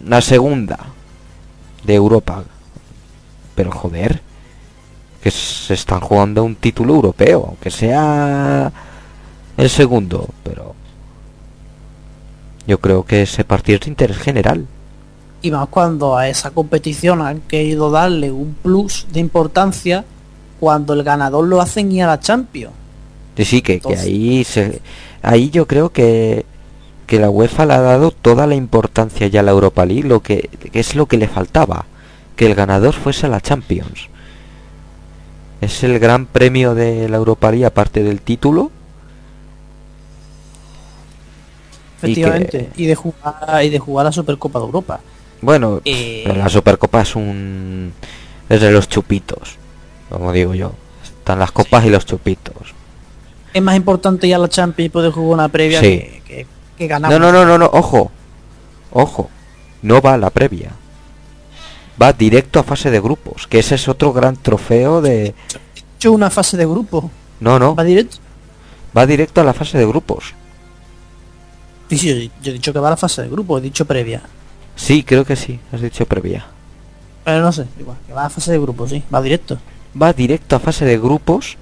la 0.06 0.22
segunda 0.22 0.78
de 1.84 1.96
Europa, 1.96 2.44
pero 3.56 3.72
joder, 3.72 4.22
que 5.24 5.32
se 5.32 5.74
están 5.74 6.02
jugando 6.02 6.44
un 6.44 6.56
título 6.56 6.94
europeo, 6.94 7.46
aunque 7.48 7.72
sea 7.72 8.72
el 9.58 9.70
segundo, 9.70 10.30
pero 10.44 10.76
yo 12.68 12.80
creo 12.80 13.04
que 13.04 13.24
ese 13.24 13.44
partido 13.44 13.76
es 13.76 13.82
de 13.86 13.92
interés 13.92 14.18
general. 14.18 14.66
Y 15.42 15.52
más 15.52 15.68
cuando 15.70 16.18
a 16.18 16.28
esa 16.28 16.52
competición 16.52 17.22
han 17.22 17.42
querido 17.42 17.92
darle 17.92 18.32
un 18.32 18.56
plus 18.56 19.06
de 19.12 19.20
importancia 19.20 20.06
cuando 20.60 20.94
el 20.94 21.04
ganador 21.04 21.46
lo 21.46 21.62
hacen 21.62 21.92
ir 21.92 22.04
a 22.04 22.08
la 22.08 22.20
Champions. 22.20 22.74
Sí, 23.38 23.46
sí, 23.46 23.62
que, 23.62 23.82
ahí 23.98 24.44
se, 24.44 24.82
ahí 25.22 25.50
yo 25.50 25.68
creo 25.68 25.90
que 25.90 26.46
que 27.06 27.20
la 27.20 27.30
UEFA 27.30 27.66
le 27.66 27.74
ha 27.74 27.82
dado 27.82 28.12
toda 28.12 28.48
la 28.48 28.56
importancia 28.56 29.28
ya 29.28 29.42
a 29.42 29.44
la 29.44 29.52
Europa 29.52 29.86
League, 29.86 30.08
lo 30.08 30.22
que, 30.22 30.50
que 30.72 30.80
es 30.80 30.96
lo 30.96 31.06
que 31.06 31.18
le 31.18 31.28
faltaba, 31.28 31.86
que 32.36 32.46
el 32.48 32.56
ganador 32.56 32.94
fuese 32.94 33.28
a 33.28 33.30
la 33.30 33.42
Champions. 33.42 34.10
Es 35.62 35.84
el 35.84 36.00
gran 36.00 36.26
premio 36.26 36.76
de 36.76 37.08
la 37.10 37.18
Europa 37.18 37.52
League 37.52 37.66
aparte 37.66 38.04
del 38.04 38.22
título. 38.22 38.72
Y 42.08 42.16
que- 42.16 42.22
Efectivamente. 42.22 42.70
Y, 42.76 42.86
de 42.86 42.96
jugar 42.96 43.64
y 43.64 43.70
de 43.70 43.80
jugar 43.80 44.06
la 44.06 44.12
Supercopa 44.12 44.60
de 44.60 44.66
Europa. 44.66 45.00
Bueno, 45.42 45.82
Eh, 45.86 46.24
la 46.36 46.50
Supercopa 46.50 47.02
es 47.02 47.16
un 47.16 47.94
es 48.50 48.62
de 48.62 48.72
los 48.72 48.88
chupitos, 48.88 49.58
como 50.10 50.32
digo 50.32 50.54
yo. 50.54 50.72
Están 51.04 51.40
las 51.40 51.52
copas 51.52 51.84
y 51.86 51.90
los 51.90 52.06
chupitos. 52.06 52.74
Es 53.54 53.62
más 53.62 53.76
importante 53.76 54.28
ya 54.28 54.38
la 54.38 54.48
Champions 54.50 54.92
poder 54.92 55.12
jugar 55.12 55.34
una 55.34 55.48
previa 55.50 55.80
Sí. 55.80 55.86
que, 55.88 56.22
que, 56.28 56.48
que 56.78 56.88
ganar. 56.88 57.12
No, 57.12 57.20
no, 57.20 57.32
no, 57.32 57.46
no, 57.46 57.58
no, 57.58 57.70
ojo. 57.74 58.12
Ojo. 58.92 59.30
No 59.82 60.02
va 60.02 60.14
a 60.14 60.18
la 60.18 60.30
previa. 60.30 60.72
Va 62.02 62.12
directo 62.14 62.60
a 62.60 62.64
fase 62.64 62.92
de 62.92 63.00
grupos, 63.00 63.48
que 63.48 63.60
ese 63.60 63.76
es 63.76 63.88
otro 63.88 64.12
gran 64.14 64.36
trofeo 64.36 65.02
de 65.02 65.34
hecho 65.98 66.12
una 66.12 66.30
fase 66.30 66.58
de 66.58 66.66
grupo. 66.66 67.10
No, 67.40 67.58
no, 67.58 67.74
Va 67.76 67.84
directo. 67.84 68.18
va 68.98 69.06
directo 69.06 69.42
a 69.42 69.44
la 69.46 69.54
fase 69.54 69.78
de 69.78 69.86
grupos. 69.86 70.34
Sí, 71.90 71.98
sí, 71.98 72.32
yo 72.42 72.52
he 72.52 72.54
dicho 72.54 72.74
que 72.74 72.80
va 72.80 72.88
a 72.88 72.92
la 72.92 72.98
fase 72.98 73.22
de 73.22 73.30
grupo, 73.30 73.58
he 73.58 73.62
dicho 73.62 73.86
previa. 73.86 74.22
Sí, 74.76 75.04
creo 75.04 75.24
que 75.24 75.36
sí, 75.36 75.60
has 75.72 75.82
dicho 75.82 76.06
previa. 76.06 76.46
Pero 77.24 77.42
no 77.42 77.52
sé, 77.52 77.66
igual, 77.80 77.98
que 78.06 78.14
va 78.14 78.26
a 78.26 78.30
fase 78.30 78.52
de 78.52 78.60
grupo, 78.60 78.88
sí, 78.88 79.04
va 79.14 79.22
directo. 79.22 79.58
Va 80.00 80.14
directo 80.14 80.56
a 80.56 80.60
fase 80.60 80.86
de 80.86 80.98
grupos. 80.98 81.58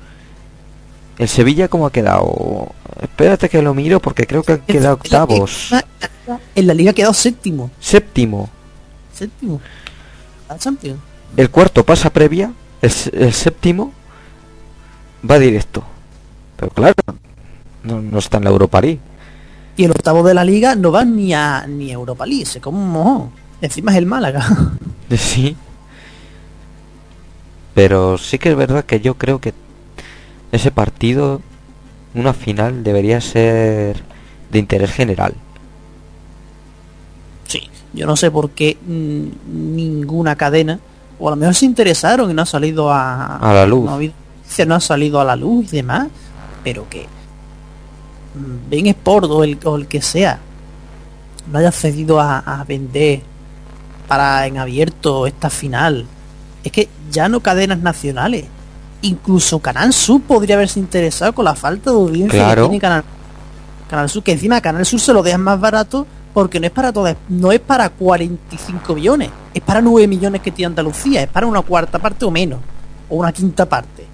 El 1.17 1.27
Sevilla 1.27 1.67
cómo 1.67 1.85
ha 1.85 1.91
quedado? 1.91 2.71
Espérate 3.01 3.47
que 3.47 3.61
lo 3.61 3.73
miro 3.73 3.99
porque 3.99 4.25
creo 4.25 4.43
que 4.43 4.53
han 4.53 4.61
quedado 4.61 4.95
octavos. 4.95 5.69
En 6.55 6.67
la 6.67 6.73
liga 6.73 6.91
ha 6.91 6.93
quedado 6.93 7.13
séptimo. 7.13 7.69
Séptimo. 7.79 8.49
Séptimo. 9.13 9.61
La 10.49 10.57
Champions. 10.57 10.99
El 11.37 11.49
cuarto 11.49 11.83
pasa 11.85 12.11
previa. 12.11 12.51
El, 12.81 13.33
séptimo 13.33 13.93
va 15.29 15.39
directo. 15.39 15.83
Pero 16.57 16.71
claro, 16.71 16.95
no, 17.83 18.01
no 18.01 18.19
está 18.19 18.37
en 18.37 18.43
la 18.45 18.49
Europa 18.49 18.81
League. 18.81 18.99
Y 19.75 19.85
el 19.85 19.91
octavo 19.91 20.23
de 20.23 20.33
la 20.33 20.43
liga 20.43 20.75
no 20.75 20.91
va 20.91 21.03
ni 21.03 21.33
a 21.33 21.65
ni 21.67 21.89
a 21.89 21.93
Europa 21.93 22.25
League, 22.25 22.45
se 22.45 22.61
come 22.61 22.77
un 22.77 22.89
mojón. 22.89 23.31
Encima 23.61 23.91
es 23.91 23.97
el 23.97 24.05
Málaga. 24.05 24.45
Sí. 25.15 25.55
Pero 27.75 28.17
sí 28.17 28.39
que 28.39 28.49
es 28.49 28.55
verdad 28.55 28.83
que 28.83 28.99
yo 28.99 29.13
creo 29.13 29.39
que 29.39 29.53
ese 30.51 30.71
partido, 30.71 31.39
una 32.15 32.33
final, 32.33 32.83
debería 32.83 33.21
ser 33.21 34.01
de 34.51 34.59
interés 34.59 34.91
general. 34.91 35.35
Sí. 37.47 37.69
Yo 37.93 38.07
no 38.07 38.15
sé 38.15 38.31
por 38.31 38.51
qué 38.51 38.77
ninguna 38.87 40.35
cadena, 40.35 40.79
o 41.19 41.27
a 41.27 41.31
lo 41.31 41.35
mejor 41.35 41.53
se 41.53 41.65
interesaron 41.65 42.31
y 42.31 42.33
no 42.33 42.41
ha 42.41 42.47
salido 42.47 42.91
a, 42.91 43.37
A 43.37 43.53
la 43.53 43.67
luz. 43.67 43.85
No 43.85 43.95
ha, 43.97 44.65
no 44.65 44.75
ha 44.75 44.79
salido 44.79 45.19
a 45.19 45.23
la 45.23 45.35
luz 45.35 45.73
y 45.73 45.77
demás, 45.77 46.07
pero 46.63 46.89
que 46.89 47.07
Ben 48.69 48.87
Sport 48.87 49.25
o 49.29 49.43
el, 49.43 49.57
o 49.63 49.75
el 49.75 49.87
que 49.87 50.01
sea 50.01 50.39
no 51.51 51.59
haya 51.59 51.71
cedido 51.71 52.19
a, 52.19 52.39
a 52.39 52.63
vender 52.63 53.21
para 54.07 54.47
en 54.47 54.57
abierto 54.57 55.27
esta 55.27 55.49
final. 55.49 56.05
Es 56.63 56.71
que 56.71 56.87
ya 57.11 57.27
no 57.29 57.41
cadenas 57.41 57.79
nacionales. 57.79 58.45
Incluso 59.01 59.59
Canal 59.59 59.91
Sur 59.91 60.21
podría 60.21 60.55
haberse 60.55 60.79
interesado 60.79 61.33
con 61.33 61.43
la 61.45 61.55
falta 61.55 61.91
de 61.91 61.97
audiencia 61.97 62.39
Claro. 62.39 62.63
que 62.63 62.69
tiene 62.69 62.81
Canal, 62.81 63.03
Canal 63.89 64.09
Sur, 64.09 64.23
que 64.23 64.31
encima 64.31 64.61
Canal 64.61 64.85
Sur 64.85 64.99
se 65.01 65.11
lo 65.13 65.21
dejan 65.21 65.41
más 65.41 65.59
barato 65.59 66.07
porque 66.33 66.59
no 66.59 66.65
es 66.65 66.71
para 66.71 66.91
todas, 66.93 67.15
no 67.29 67.51
es 67.51 67.59
para 67.59 67.89
45 67.89 68.95
millones, 68.95 69.29
es 69.53 69.61
para 69.61 69.81
9 69.81 70.07
millones 70.07 70.41
que 70.41 70.51
tiene 70.51 70.67
Andalucía, 70.67 71.21
es 71.21 71.27
para 71.27 71.45
una 71.45 71.61
cuarta 71.61 71.99
parte 71.99 72.25
o 72.25 72.31
menos, 72.31 72.59
o 73.09 73.17
una 73.17 73.31
quinta 73.31 73.65
parte. 73.67 74.07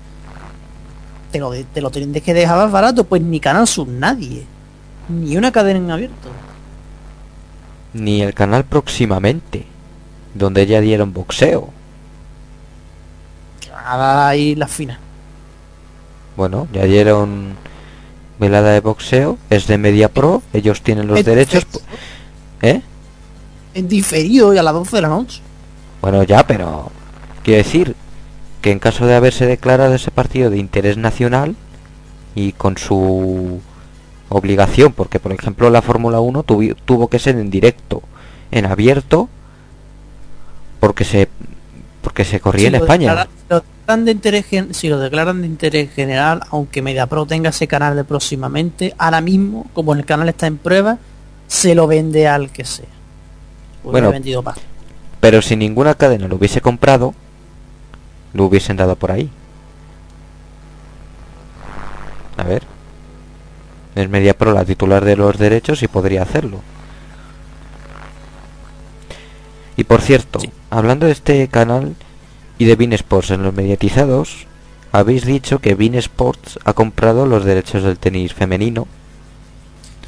Te 1.32 1.40
lo, 1.40 1.52
te 1.52 1.82
lo 1.82 1.92
tienes 1.92 2.24
que 2.24 2.34
dejar 2.34 2.58
más 2.58 2.72
barato, 2.72 3.04
pues 3.04 3.22
ni 3.22 3.40
Canal 3.40 3.68
Sur 3.68 3.88
nadie, 3.88 4.46
ni 5.10 5.38
una 5.38 5.52
cadena 5.52 5.80
en 5.80 5.92
abierto. 5.92 6.30
Ni 7.94 8.22
el 8.22 8.34
canal 8.34 8.66
próximamente, 8.66 9.66
donde 10.34 10.66
ya 10.66 10.82
dieron 10.82 11.14
boxeo. 11.14 11.70
van 13.72 13.86
a 13.86 13.98
dar 13.98 14.28
ahí 14.30 14.56
las 14.56 14.72
finas. 14.72 14.98
Bueno, 16.36 16.68
ya 16.72 16.86
dieron 16.86 17.56
velada 18.40 18.72
de 18.72 18.80
boxeo, 18.80 19.38
es 19.50 19.68
de 19.68 19.78
Media 19.78 20.10
Pro, 20.10 20.42
ellos 20.54 20.82
tienen 20.82 21.08
los 21.08 21.24
derechos. 21.24 21.66
¿Eh? 22.62 22.82
En 23.74 23.88
diferido 23.88 24.54
y 24.54 24.58
a 24.58 24.64
las 24.64 24.74
12 24.74 24.96
de 24.96 25.02
la 25.02 25.10
noche. 25.10 25.42
Bueno, 26.02 26.24
ya, 26.24 26.46
pero 26.48 26.90
quiero 27.44 27.58
decir 27.58 27.96
que 28.62 28.72
en 28.72 28.80
caso 28.80 29.06
de 29.06 29.16
haberse 29.16 29.46
declarado 29.46 29.94
ese 29.96 30.12
partido 30.12 30.50
de 30.50 30.58
interés 30.58 30.98
nacional 30.98 31.56
y 32.36 32.52
con 32.54 32.78
su 32.78 33.60
obligación, 34.30 34.94
porque 34.94 35.20
por 35.20 35.32
ejemplo 35.32 35.70
la 35.70 35.82
Fórmula 35.82 36.20
1 36.20 36.44
tuvi- 36.44 36.76
tuvo 36.86 37.08
que 37.08 37.20
ser 37.20 37.38
en 37.38 37.50
directo, 37.50 38.04
en 38.52 38.66
abierto, 38.66 39.30
porque 40.80 41.04
se 41.04 41.28
porque 42.02 42.24
se 42.24 42.40
corría 42.40 42.70
Si 42.70 42.76
en 42.76 42.82
España. 42.82 43.28
lo 43.50 43.64
de 44.06 44.12
interés 44.12 44.46
si 44.72 44.88
lo 44.88 45.00
declaran 45.00 45.42
de 45.42 45.48
interés 45.48 45.92
general, 45.92 46.42
aunque 46.52 46.82
MediaPro 46.82 47.26
tenga 47.26 47.50
ese 47.50 47.68
canal 47.68 47.96
de 47.96 48.04
próximamente, 48.04 48.94
ahora 48.98 49.20
mismo, 49.20 49.66
como 49.74 49.94
el 49.94 50.06
canal 50.06 50.30
está 50.30 50.48
en 50.48 50.58
prueba, 50.58 50.98
se 51.48 51.74
lo 51.76 51.88
vende 51.88 52.28
al 52.28 52.52
que 52.52 52.64
sea. 52.66 52.86
Pues 53.84 53.92
Bueno. 53.94 54.12
vendido 54.12 54.44
pa- 54.44 54.56
Pero 55.20 55.42
si 55.42 55.56
ninguna 55.56 55.96
cadena 55.96 56.28
lo 56.28 56.36
hubiese 56.36 56.62
comprado, 56.62 57.14
lo 58.34 58.46
hubiesen 58.46 58.78
dado 58.78 58.96
por 58.96 59.12
ahí. 59.12 59.30
A 62.38 62.44
ver. 62.44 62.64
Es 63.96 64.08
Media 64.10 64.38
Pro 64.38 64.54
la 64.54 64.66
titular 64.66 65.04
de 65.04 65.16
los 65.16 65.38
derechos 65.38 65.84
y 65.84 65.88
podría 65.88 66.22
hacerlo. 66.24 66.60
Y 69.76 69.84
por 69.84 70.02
cierto, 70.02 70.40
hablando 70.70 71.06
de 71.06 71.14
este 71.14 71.48
canal 71.48 71.96
y 72.58 72.66
de 72.66 72.76
Bean 72.76 72.94
Sports 72.94 73.32
en 73.32 73.44
los 73.44 73.54
mediatizados, 73.54 74.46
habéis 74.92 75.26
dicho 75.26 75.60
que 75.60 75.76
Bean 75.76 75.96
Sports 75.96 76.60
ha 76.66 76.74
comprado 76.74 77.26
los 77.26 77.46
derechos 77.46 77.84
del 77.84 77.98
tenis 77.98 78.34
femenino. 78.34 78.88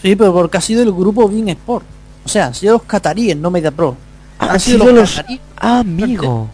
Sí, 0.01 0.15
pero 0.15 0.33
porque 0.33 0.57
ha 0.57 0.61
sido 0.61 0.83
el 0.83 0.91
grupo 0.91 1.27
Bean 1.29 1.49
Sport. 1.49 1.85
O 2.25 2.29
sea, 2.29 2.47
han 2.47 2.53
sido 2.55 2.73
los 2.73 2.83
cataríes, 2.83 3.35
no 3.37 3.49
MediaPro. 3.49 3.95
Han 4.39 4.49
Han 4.51 4.59
sido 4.59 4.79
sido 4.79 4.91
los 4.91 4.95
los- 5.01 5.15
cataríes, 5.15 5.41
Ah, 5.57 5.79
amigo. 5.79 6.49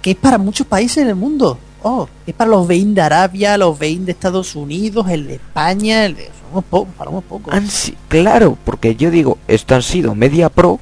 Que 0.00 0.12
es 0.12 0.16
para 0.16 0.38
muchos 0.38 0.66
países 0.66 0.98
en 0.98 1.08
el 1.08 1.16
mundo. 1.16 1.58
Oh, 1.82 2.08
es 2.26 2.34
para 2.34 2.50
los 2.50 2.66
Bein 2.66 2.94
de 2.94 3.00
Arabia, 3.00 3.56
los 3.56 3.78
Bein 3.78 4.04
de 4.04 4.12
Estados 4.12 4.54
Unidos, 4.54 5.08
el 5.08 5.26
de 5.26 5.34
España, 5.34 6.04
el 6.04 6.14
de... 6.14 6.24
son 6.24 6.52
unos 6.52 6.64
pocos, 6.64 6.94
para 6.94 7.10
unos 7.10 7.24
pocos. 7.24 7.54
Han 7.54 7.66
claro, 8.08 8.58
porque 8.64 8.96
yo 8.96 9.10
digo, 9.10 9.38
esto 9.48 9.74
han 9.74 9.82
sido 9.82 10.14
Media 10.14 10.50
Pro 10.50 10.78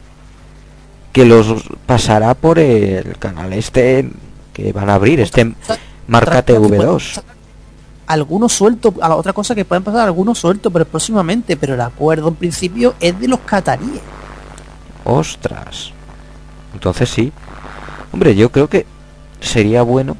que 1.12 1.24
los 1.24 1.64
pasará 1.86 2.34
por 2.34 2.58
el 2.58 3.16
canal 3.18 3.52
este 3.52 4.10
que 4.52 4.72
van 4.72 4.90
a 4.90 4.94
abrir, 4.94 5.20
este 5.20 5.54
marca 6.06 6.44
TV2. 6.44 7.22
algunos 8.06 8.52
sueltos, 8.52 8.94
a 9.00 9.08
la 9.08 9.16
otra 9.16 9.32
cosa 9.32 9.54
que 9.54 9.64
pueden 9.64 9.84
pasar, 9.84 10.06
algunos 10.06 10.38
sueltos, 10.38 10.72
pero 10.72 10.84
próximamente, 10.84 11.56
pero 11.56 11.74
el 11.74 11.80
acuerdo 11.80 12.28
en 12.28 12.34
principio 12.34 12.94
es 12.98 13.18
de 13.20 13.28
los 13.28 13.40
cataríes. 13.40 14.00
Ostras. 15.04 15.92
Entonces 16.74 17.08
sí. 17.08 17.32
Hombre, 18.18 18.34
yo 18.34 18.50
creo 18.50 18.68
que 18.68 18.84
sería 19.38 19.82
bueno 19.82 20.16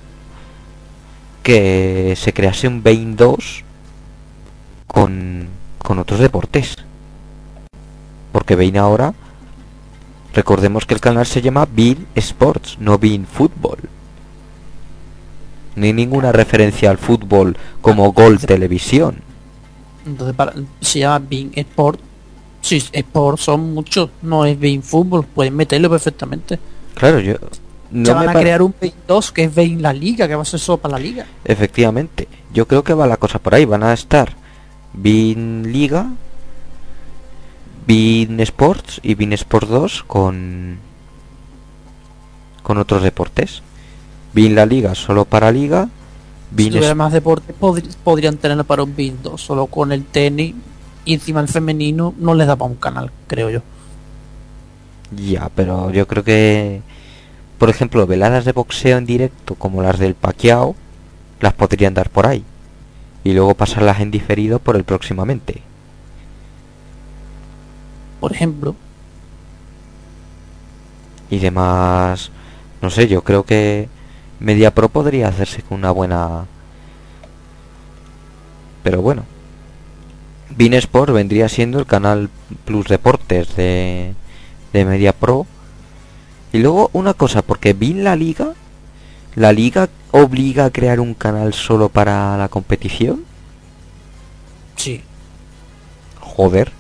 que 1.43 2.15
se 2.17 2.33
crease 2.33 2.69
un 2.69 2.81
Bain 2.81 3.17
2 3.17 3.65
con, 4.87 5.49
con 5.79 5.99
otros 5.99 6.21
deportes. 6.21 6.77
Porque 8.31 8.55
Bain 8.55 8.77
ahora, 8.77 9.15
recordemos 10.33 10.87
que 10.87 10.95
el 10.95 11.01
canal 11.01 11.27
se 11.27 11.43
llama 11.43 11.67
Bean 11.69 12.07
Sports, 12.15 12.77
no 12.79 12.99
Bean 12.99 13.27
Football. 13.27 13.81
Ni 15.75 15.93
ninguna 15.93 16.31
referencia 16.31 16.91
al 16.91 16.99
fútbol 16.99 17.57
como 17.81 18.13
Gol 18.13 18.39
Televisión. 18.39 19.23
Entonces 20.07 20.37
para, 20.37 20.53
se 20.81 21.01
llama 21.01 21.27
Bean 21.29 21.51
Sport. 21.53 21.99
Sí, 22.61 22.81
Sport 22.93 23.39
son 23.41 23.75
muchos, 23.75 24.11
no 24.23 24.45
es 24.45 24.57
Bean 24.57 24.85
Fútbol, 24.85 25.25
pueden 25.25 25.57
meterlo 25.57 25.91
perfectamente. 25.91 26.61
Claro, 26.95 27.19
yo... 27.19 27.35
No 27.91 28.15
me 28.19 28.27
van 28.27 28.37
a 28.37 28.41
crear 28.41 28.61
un 28.63 28.75
Bean 28.81 28.93
2 29.07 29.33
que 29.33 29.45
es 29.45 29.55
Bean 29.55 29.81
La 29.81 29.93
Liga, 29.93 30.29
que 30.29 30.35
va 30.35 30.43
a 30.43 30.45
ser 30.45 30.61
solo 30.61 30.79
para 30.79 30.93
la 30.93 30.99
Liga. 31.01 31.25
Efectivamente, 31.45 32.29
yo 32.53 32.67
creo 32.69 32.85
que 32.85 32.93
va 32.95 33.07
la 33.07 33.17
cosa 33.17 33.39
por 33.39 33.55
ahí. 33.55 33.65
Van 33.65 33.83
a 33.83 33.93
estar 33.95 34.35
Bean 34.93 35.63
Liga, 35.73 36.07
Bean 37.87 38.41
Sports 38.41 39.01
y 39.03 39.15
Bean 39.15 39.33
Sports 39.33 39.69
2 39.69 40.03
con 40.07 40.79
con 42.63 42.77
otros 42.77 43.03
deportes. 43.03 43.63
Bean 44.35 44.55
la 44.55 44.67
Liga 44.67 44.95
solo 44.95 45.25
para 45.25 45.51
Liga, 45.51 45.89
Si 46.51 46.57
Bean 46.57 46.69
tuviera 46.71 46.91
Es- 46.91 46.97
más 46.97 47.13
deportes, 47.13 47.55
podrían 48.05 48.37
tenerlo 48.37 48.65
para 48.65 48.83
un 48.83 48.95
Bean 48.95 49.17
2, 49.23 49.41
solo 49.41 49.67
con 49.67 49.91
el 49.93 50.05
tenis 50.05 50.55
y 51.07 51.15
encima 51.15 51.41
el 51.41 51.49
femenino 51.49 52.13
no 52.19 52.35
les 52.35 52.47
da 52.47 52.57
para 52.57 52.71
un 52.71 52.77
canal, 52.77 53.11
creo 53.27 53.49
yo. 53.49 53.63
ya, 55.17 55.49
pero 55.55 55.91
yo 55.91 56.07
creo 56.07 56.23
que 56.23 56.83
por 57.59 57.71
ejemplo, 57.71 58.07
veladas 58.07 58.45
de 58.45 58.53
boxeo 58.53 58.99
en 58.99 59.07
directo 59.07 59.55
como 59.55 59.83
las 59.83 59.99
del 59.99 60.15
Pacquiao 60.15 60.77
las 61.41 61.55
podrían 61.55 61.95
dar 61.95 62.11
por 62.11 62.27
ahí. 62.27 62.45
Y 63.25 63.33
luego 63.33 63.55
pasarlas 63.55 64.01
en 64.01 64.11
diferido 64.11 64.59
por 64.59 64.77
el 64.77 64.85
próximamente. 64.85 65.63
Por 68.21 68.33
ejemplo, 68.33 68.75
y 71.31 71.39
demás 71.39 72.31
no 72.81 72.91
sé 72.91 73.09
yo 73.09 73.23
creo 73.23 73.45
que 73.45 73.89
Media 74.41 74.73
Pro 74.73 74.89
podría 74.89 75.29
hacerse 75.29 75.63
con 75.63 75.79
una 75.79 75.91
buena. 75.91 76.47
Pero 78.83 79.03
bueno. 79.03 79.25
Bean 80.51 80.75
Sport 80.75 81.13
vendría 81.13 81.49
siendo 81.49 81.79
el 81.79 81.87
canal 81.87 82.31
Plus 82.65 82.89
Deportes 82.89 83.55
de, 83.57 84.15
de 84.73 84.85
Media 84.85 85.13
Pro 85.13 85.47
y 86.53 86.59
luego 86.59 86.91
una 86.93 87.15
cosa 87.15 87.43
porque 87.43 87.73
Bean 87.73 88.05
la 88.05 88.17
liga 88.17 88.55
la 89.35 89.53
liga 89.53 89.89
obliga 90.11 90.67
a 90.67 90.71
crear 90.71 91.01
un 91.01 91.15
canal 91.15 91.55
solo 91.55 91.89
para 91.89 92.37
la 92.37 92.49
competición 92.49 93.25
sí. 94.77 95.03
joder 96.21 96.73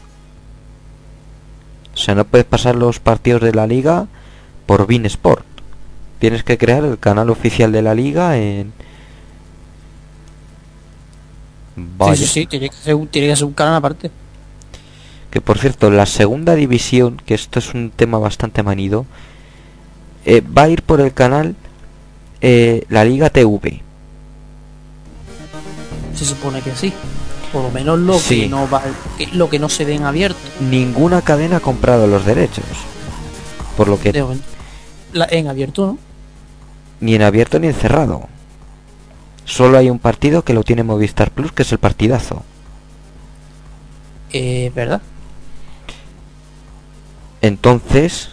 o 1.94 1.96
sea 1.96 2.14
no 2.14 2.24
puedes 2.24 2.46
pasar 2.46 2.76
los 2.76 3.00
partidos 3.00 3.42
de 3.42 3.52
la 3.52 3.66
liga 3.66 4.06
por 4.66 4.86
Bean 4.86 5.06
Sport 5.06 5.44
tienes 6.18 6.42
que 6.42 6.58
crear 6.58 6.84
el 6.84 6.98
canal 6.98 7.30
oficial 7.30 7.72
de 7.72 7.82
la 7.82 7.94
liga 7.94 8.38
en 8.38 8.72
Vaya. 11.96 12.16
Sí, 12.16 12.26
sí, 12.26 12.40
sí, 12.40 12.46
tiene 12.46 12.68
que, 12.70 12.76
ser 12.76 12.94
un, 12.94 13.06
tiene 13.06 13.28
que 13.28 13.36
ser 13.36 13.44
un 13.44 13.52
canal 13.52 13.76
aparte. 13.76 14.10
que 15.30 15.40
por 15.40 15.58
cierto 15.58 15.90
la 15.90 16.06
segunda 16.06 16.54
división 16.54 17.20
que 17.24 17.34
esto 17.34 17.58
es 17.58 17.74
un 17.74 17.90
tema 17.90 18.18
bastante 18.18 18.62
manido 18.62 19.06
eh, 20.30 20.40
va 20.42 20.62
a 20.64 20.68
ir 20.68 20.82
por 20.82 21.00
el 21.00 21.12
canal 21.14 21.54
eh, 22.42 22.84
la 22.90 23.04
liga 23.04 23.30
TV 23.30 23.80
Se 26.14 26.24
supone 26.24 26.60
que 26.60 26.74
sí. 26.74 26.92
Por 27.52 27.62
lo 27.62 27.70
menos 27.70 27.98
lo 27.98 28.18
Sí. 28.18 28.40
que 28.42 28.48
no 28.48 28.68
va, 28.68 28.82
lo 29.32 29.48
que 29.48 29.58
no 29.58 29.68
se 29.70 29.84
den 29.86 30.04
abierto. 30.04 30.38
ninguna 30.60 31.22
cadena 31.22 31.56
ha 31.56 31.60
comprado 31.60 32.06
los 32.06 32.24
derechos 32.26 32.64
por 33.76 33.88
lo 33.88 33.98
que 33.98 34.12
De. 34.12 34.24
La- 35.14 35.28
en 35.30 35.46
abierto, 35.48 35.86
¿no? 35.86 35.98
ni 37.00 37.14
en 37.14 37.22
abierto 37.22 37.58
ni 37.58 37.68
en 37.68 37.74
cerrado. 37.74 38.28
Solo 39.46 39.78
hay 39.78 39.88
un 39.88 39.98
partido 39.98 40.42
que 40.44 40.52
lo 40.52 40.62
tiene 40.62 40.82
Movistar 40.82 41.30
Plus, 41.30 41.52
que 41.52 41.62
es 41.62 41.72
el 41.72 41.78
partidazo. 41.78 42.42
Eh, 44.32 44.70
¿Verdad? 44.74 45.00
Entonces, 47.40 48.30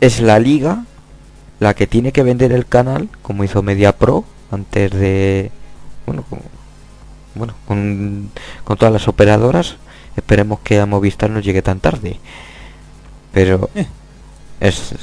es 0.00 0.20
la 0.20 0.38
liga 0.38 0.84
la 1.60 1.74
que 1.74 1.86
tiene 1.86 2.12
que 2.12 2.22
vender 2.22 2.52
el 2.52 2.66
canal, 2.66 3.08
como 3.22 3.44
hizo 3.44 3.62
Media 3.62 3.96
Pro, 3.96 4.24
antes 4.50 4.90
de... 4.92 5.52
Bueno, 6.06 6.24
con, 6.28 6.40
bueno, 7.34 7.54
con, 7.66 8.30
con 8.64 8.76
todas 8.76 8.92
las 8.92 9.08
operadoras. 9.08 9.76
Esperemos 10.16 10.60
que 10.60 10.80
a 10.80 10.86
Movistar 10.86 11.30
no 11.30 11.40
llegue 11.40 11.62
tan 11.62 11.80
tarde. 11.80 12.20
Pero 13.32 13.70
Eh. 13.74 13.86
es, 14.60 14.94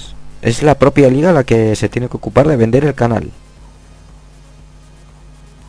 es 0.41 0.63
la 0.63 0.75
propia 0.79 1.09
liga 1.09 1.31
la 1.33 1.43
que 1.43 1.75
se 1.75 1.89
tiene 1.89 2.09
que 2.09 2.17
ocupar 2.17 2.47
de 2.47 2.57
vender 2.57 2.85
el 2.85 2.95
canal. 2.95 3.31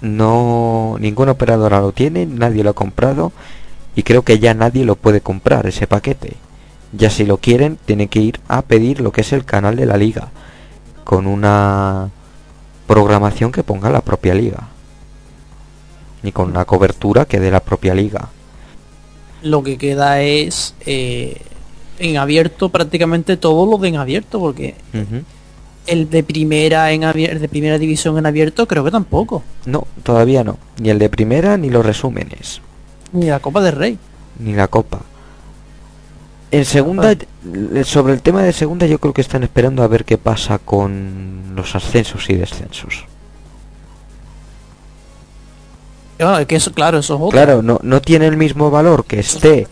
No, 0.01 0.97
ninguna 0.99 1.33
operadora 1.33 1.81
lo 1.81 1.93
tiene, 1.93 2.27
nadie 2.27 2.65
lo 2.65 2.71
ha 2.71 2.75
comprado 2.75 3.33
y 3.95 4.03
creo 4.05 4.23
que 4.23 4.39
ya 4.39 4.55
nadie 4.55 4.85
lo 4.85 4.97
puede 4.97 5.21
comprar 5.21 5.67
ese 5.67 5.87
paquete. 5.87 6.42
Ya 6.93 7.09
si 7.11 7.25
lo 7.25 7.39
quieren, 7.39 7.79
tienen 7.85 8.09
que 8.09 8.21
ir 8.21 8.41
a 8.49 8.63
pedir 8.63 9.01
lo 9.01 9.13
que 9.13 9.23
es 9.23 9.33
el 9.33 9.45
canal 9.45 9.77
de 9.77 9.87
la 9.87 9.97
liga 9.97 10.29
con 11.05 11.27
una 11.27 12.11
programación 12.87 13.51
que 13.51 13.63
ponga 13.63 13.91
la 13.91 14.03
propia 14.03 14.35
liga 14.35 14.69
y 16.23 16.33
con 16.33 16.51
una 16.51 16.65
cobertura 16.65 17.25
que 17.25 17.41
dé 17.41 17.51
la 17.51 17.61
propia 17.61 17.95
liga. 17.95 18.29
Lo 19.43 19.63
que 19.63 19.77
queda 19.79 20.21
es 20.23 20.75
eh, 20.87 21.41
en 21.99 22.17
abierto 22.19 22.69
prácticamente 22.69 23.37
todo 23.37 23.67
lo 23.69 23.79
de 23.79 23.89
en 23.89 23.97
abierto 23.97 24.39
porque. 24.39 24.75
El 25.85 26.11
de 26.11 26.23
primera 26.23 26.93
en 26.93 27.03
abier- 27.03 27.41
de 27.41 27.49
primera 27.49 27.77
división 27.77 28.17
en 28.19 28.27
abierto 28.27 28.69
creo 28.69 28.85
que 28.85 28.93
tampoco. 28.93 29.43
No, 29.67 29.87
todavía 30.05 30.45
no. 30.45 30.59
Ni 30.79 30.91
el 30.91 31.01
de 31.01 31.09
primera 31.09 31.57
ni 31.57 31.71
los 31.71 31.85
resúmenes. 31.85 32.61
Ni 33.13 33.27
la 33.27 33.41
Copa 33.41 33.61
del 33.63 33.75
Rey. 33.75 33.99
Ni 34.39 34.53
la 34.55 34.69
copa. 34.69 35.01
En 36.53 36.65
segunda, 36.65 37.13
eh, 37.13 37.83
sobre 37.85 38.13
el 38.13 38.23
tema 38.23 38.43
de 38.43 38.53
segunda, 38.53 38.87
yo 38.87 38.99
creo 39.01 39.13
que 39.13 39.23
están 39.23 39.43
esperando 39.43 39.83
a 39.83 39.89
ver 39.89 40.05
qué 40.05 40.19
pasa 40.19 40.59
con 40.59 41.55
los 41.57 41.75
ascensos 41.75 42.29
y 42.31 42.35
descensos. 42.35 43.05
Bueno, 46.19 46.39
es 46.39 46.47
que 46.47 46.57
eso, 46.57 46.73
claro, 46.73 46.99
eso 46.99 47.17
es 47.17 47.21
otro. 47.21 47.31
Claro, 47.31 47.63
no, 47.63 47.81
no 47.83 48.01
tiene 48.01 48.27
el 48.27 48.37
mismo 48.37 48.71
valor 48.71 49.05
que 49.05 49.19
esté. 49.19 49.67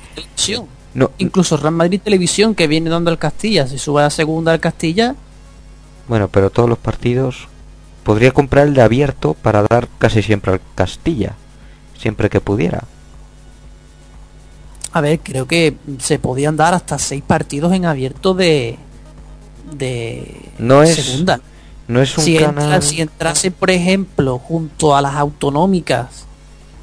No, 0.92 1.12
Incluso 1.18 1.56
Real 1.56 1.74
Madrid 1.74 2.00
Televisión 2.02 2.56
que 2.56 2.66
viene 2.66 2.90
dando 2.90 3.12
el 3.12 3.18
Castilla, 3.18 3.68
si 3.68 3.78
sube 3.78 4.02
a 4.02 4.10
segunda 4.10 4.52
al 4.52 4.58
Castilla, 4.58 5.14
bueno, 6.10 6.26
pero 6.26 6.50
todos 6.50 6.68
los 6.68 6.76
partidos. 6.76 7.46
Podría 8.02 8.32
comprar 8.32 8.66
el 8.66 8.74
de 8.74 8.82
abierto 8.82 9.34
para 9.34 9.62
dar 9.62 9.86
casi 9.98 10.24
siempre 10.24 10.50
al 10.50 10.60
Castilla. 10.74 11.34
Siempre 11.96 12.28
que 12.28 12.40
pudiera. 12.40 12.82
A 14.92 15.00
ver, 15.00 15.20
creo 15.20 15.46
que 15.46 15.74
se 15.98 16.18
podían 16.18 16.56
dar 16.56 16.74
hasta 16.74 16.98
seis 16.98 17.22
partidos 17.26 17.72
en 17.72 17.84
abierto 17.86 18.34
de 18.34 18.76
de 19.72 20.34
No 20.58 20.82
es 20.82 20.94
segunda. 20.96 21.40
No 21.86 22.00
es 22.00 22.16
un 22.18 22.24
Si, 22.24 22.36
entra- 22.36 22.46
canal. 22.54 22.82
si 22.82 23.00
entrase, 23.00 23.50
por 23.50 23.70
ejemplo, 23.70 24.38
junto 24.38 24.94
a 24.96 25.02
las 25.02 25.14
autonómicas, 25.14 26.24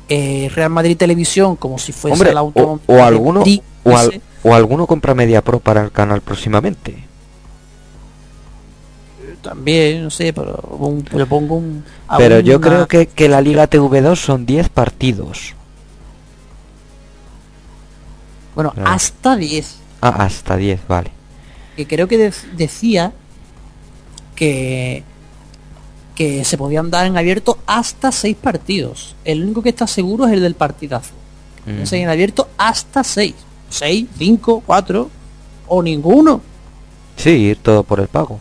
eh, 0.10 0.50
Real 0.54 0.70
Madrid 0.70 0.96
Televisión, 0.98 1.56
como 1.58 1.78
si 1.80 1.92
fuese 1.92 2.14
Hombre, 2.14 2.34
la 2.34 2.44
o, 2.44 2.48
autonómica 2.48 2.84
o 2.94 3.04
alguno 3.04 3.40
Madrid, 3.40 3.62
o, 3.84 3.98
al- 3.98 4.22
o 4.44 4.54
alguno 4.54 4.86
compra 4.88 5.14
Media 5.14 5.42
Pro 5.42 5.60
para 5.60 5.82
el 5.84 5.92
canal 5.92 6.22
próximamente. 6.22 7.04
también, 9.42 10.04
no 10.04 10.10
sé, 10.10 10.34
pero 10.34 10.58
un- 10.80 11.06
le 11.14 11.26
pongo 11.26 11.56
un... 11.56 11.84
Pero 12.18 12.40
yo 12.40 12.60
creo 12.60 12.88
que, 12.88 13.08
que 13.08 13.30
la 13.30 13.40
Liga 13.40 13.70
TV2 13.70 14.16
son 14.18 14.46
10 14.46 14.68
partidos. 14.70 15.54
Bueno, 18.58 18.74
hasta 18.86 19.36
10. 19.36 19.76
Ah, 20.02 20.10
hasta 20.26 20.58
10, 20.58 20.82
vale. 20.88 21.12
que 21.76 21.86
creo 21.88 22.08
que 22.08 22.18
dec- 22.32 22.52
decía 22.56 23.14
que 24.36 25.04
que 26.16 26.44
se 26.44 26.58
podían 26.58 26.90
dar 26.90 27.06
en 27.06 27.16
abierto 27.16 27.60
hasta 27.68 28.12
seis 28.12 28.36
partidos. 28.36 29.16
El 29.24 29.44
único 29.44 29.62
que 29.62 29.70
está 29.70 29.86
seguro 29.86 30.26
es 30.26 30.34
el 30.34 30.42
del 30.42 30.56
partidazo. 30.56 31.14
Mm. 31.68 31.82
Ese 31.84 32.02
en 32.02 32.10
abierto 32.10 32.50
hasta 32.58 33.04
seis. 33.04 33.36
Seis, 33.70 34.08
cinco, 34.18 34.64
cuatro 34.66 35.12
o 35.68 35.84
ninguno. 35.84 36.42
Sí, 37.18 37.30
ir 37.30 37.58
todo 37.58 37.84
por 37.84 38.00
el 38.00 38.08
pago. 38.08 38.40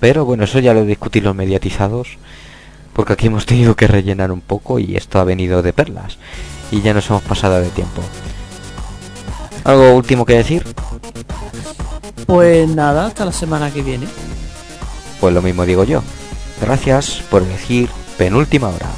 Pero 0.00 0.24
bueno, 0.24 0.44
eso 0.44 0.60
ya 0.60 0.72
lo 0.72 0.86
discutí 0.86 1.20
los 1.20 1.34
mediatizados. 1.36 2.16
Porque 2.94 3.12
aquí 3.12 3.26
hemos 3.26 3.44
tenido 3.44 3.76
que 3.76 3.86
rellenar 3.86 4.32
un 4.32 4.40
poco 4.40 4.78
y 4.78 4.96
esto 4.96 5.18
ha 5.20 5.24
venido 5.24 5.60
de 5.62 5.74
perlas. 5.74 6.16
Y 6.72 6.80
ya 6.80 6.94
nos 6.94 7.10
hemos 7.10 7.22
pasado 7.22 7.60
de 7.60 7.68
tiempo. 7.68 8.00
¿Algo 9.64 9.94
último 9.94 10.24
que 10.24 10.34
decir? 10.34 10.64
Pues 12.26 12.68
nada, 12.68 13.06
hasta 13.06 13.24
la 13.24 13.32
semana 13.32 13.72
que 13.72 13.82
viene. 13.82 14.06
Pues 15.20 15.34
lo 15.34 15.42
mismo 15.42 15.66
digo 15.66 15.84
yo. 15.84 16.02
Gracias 16.60 17.22
por 17.30 17.42
elegir 17.42 17.88
penúltima 18.16 18.68
hora. 18.68 18.88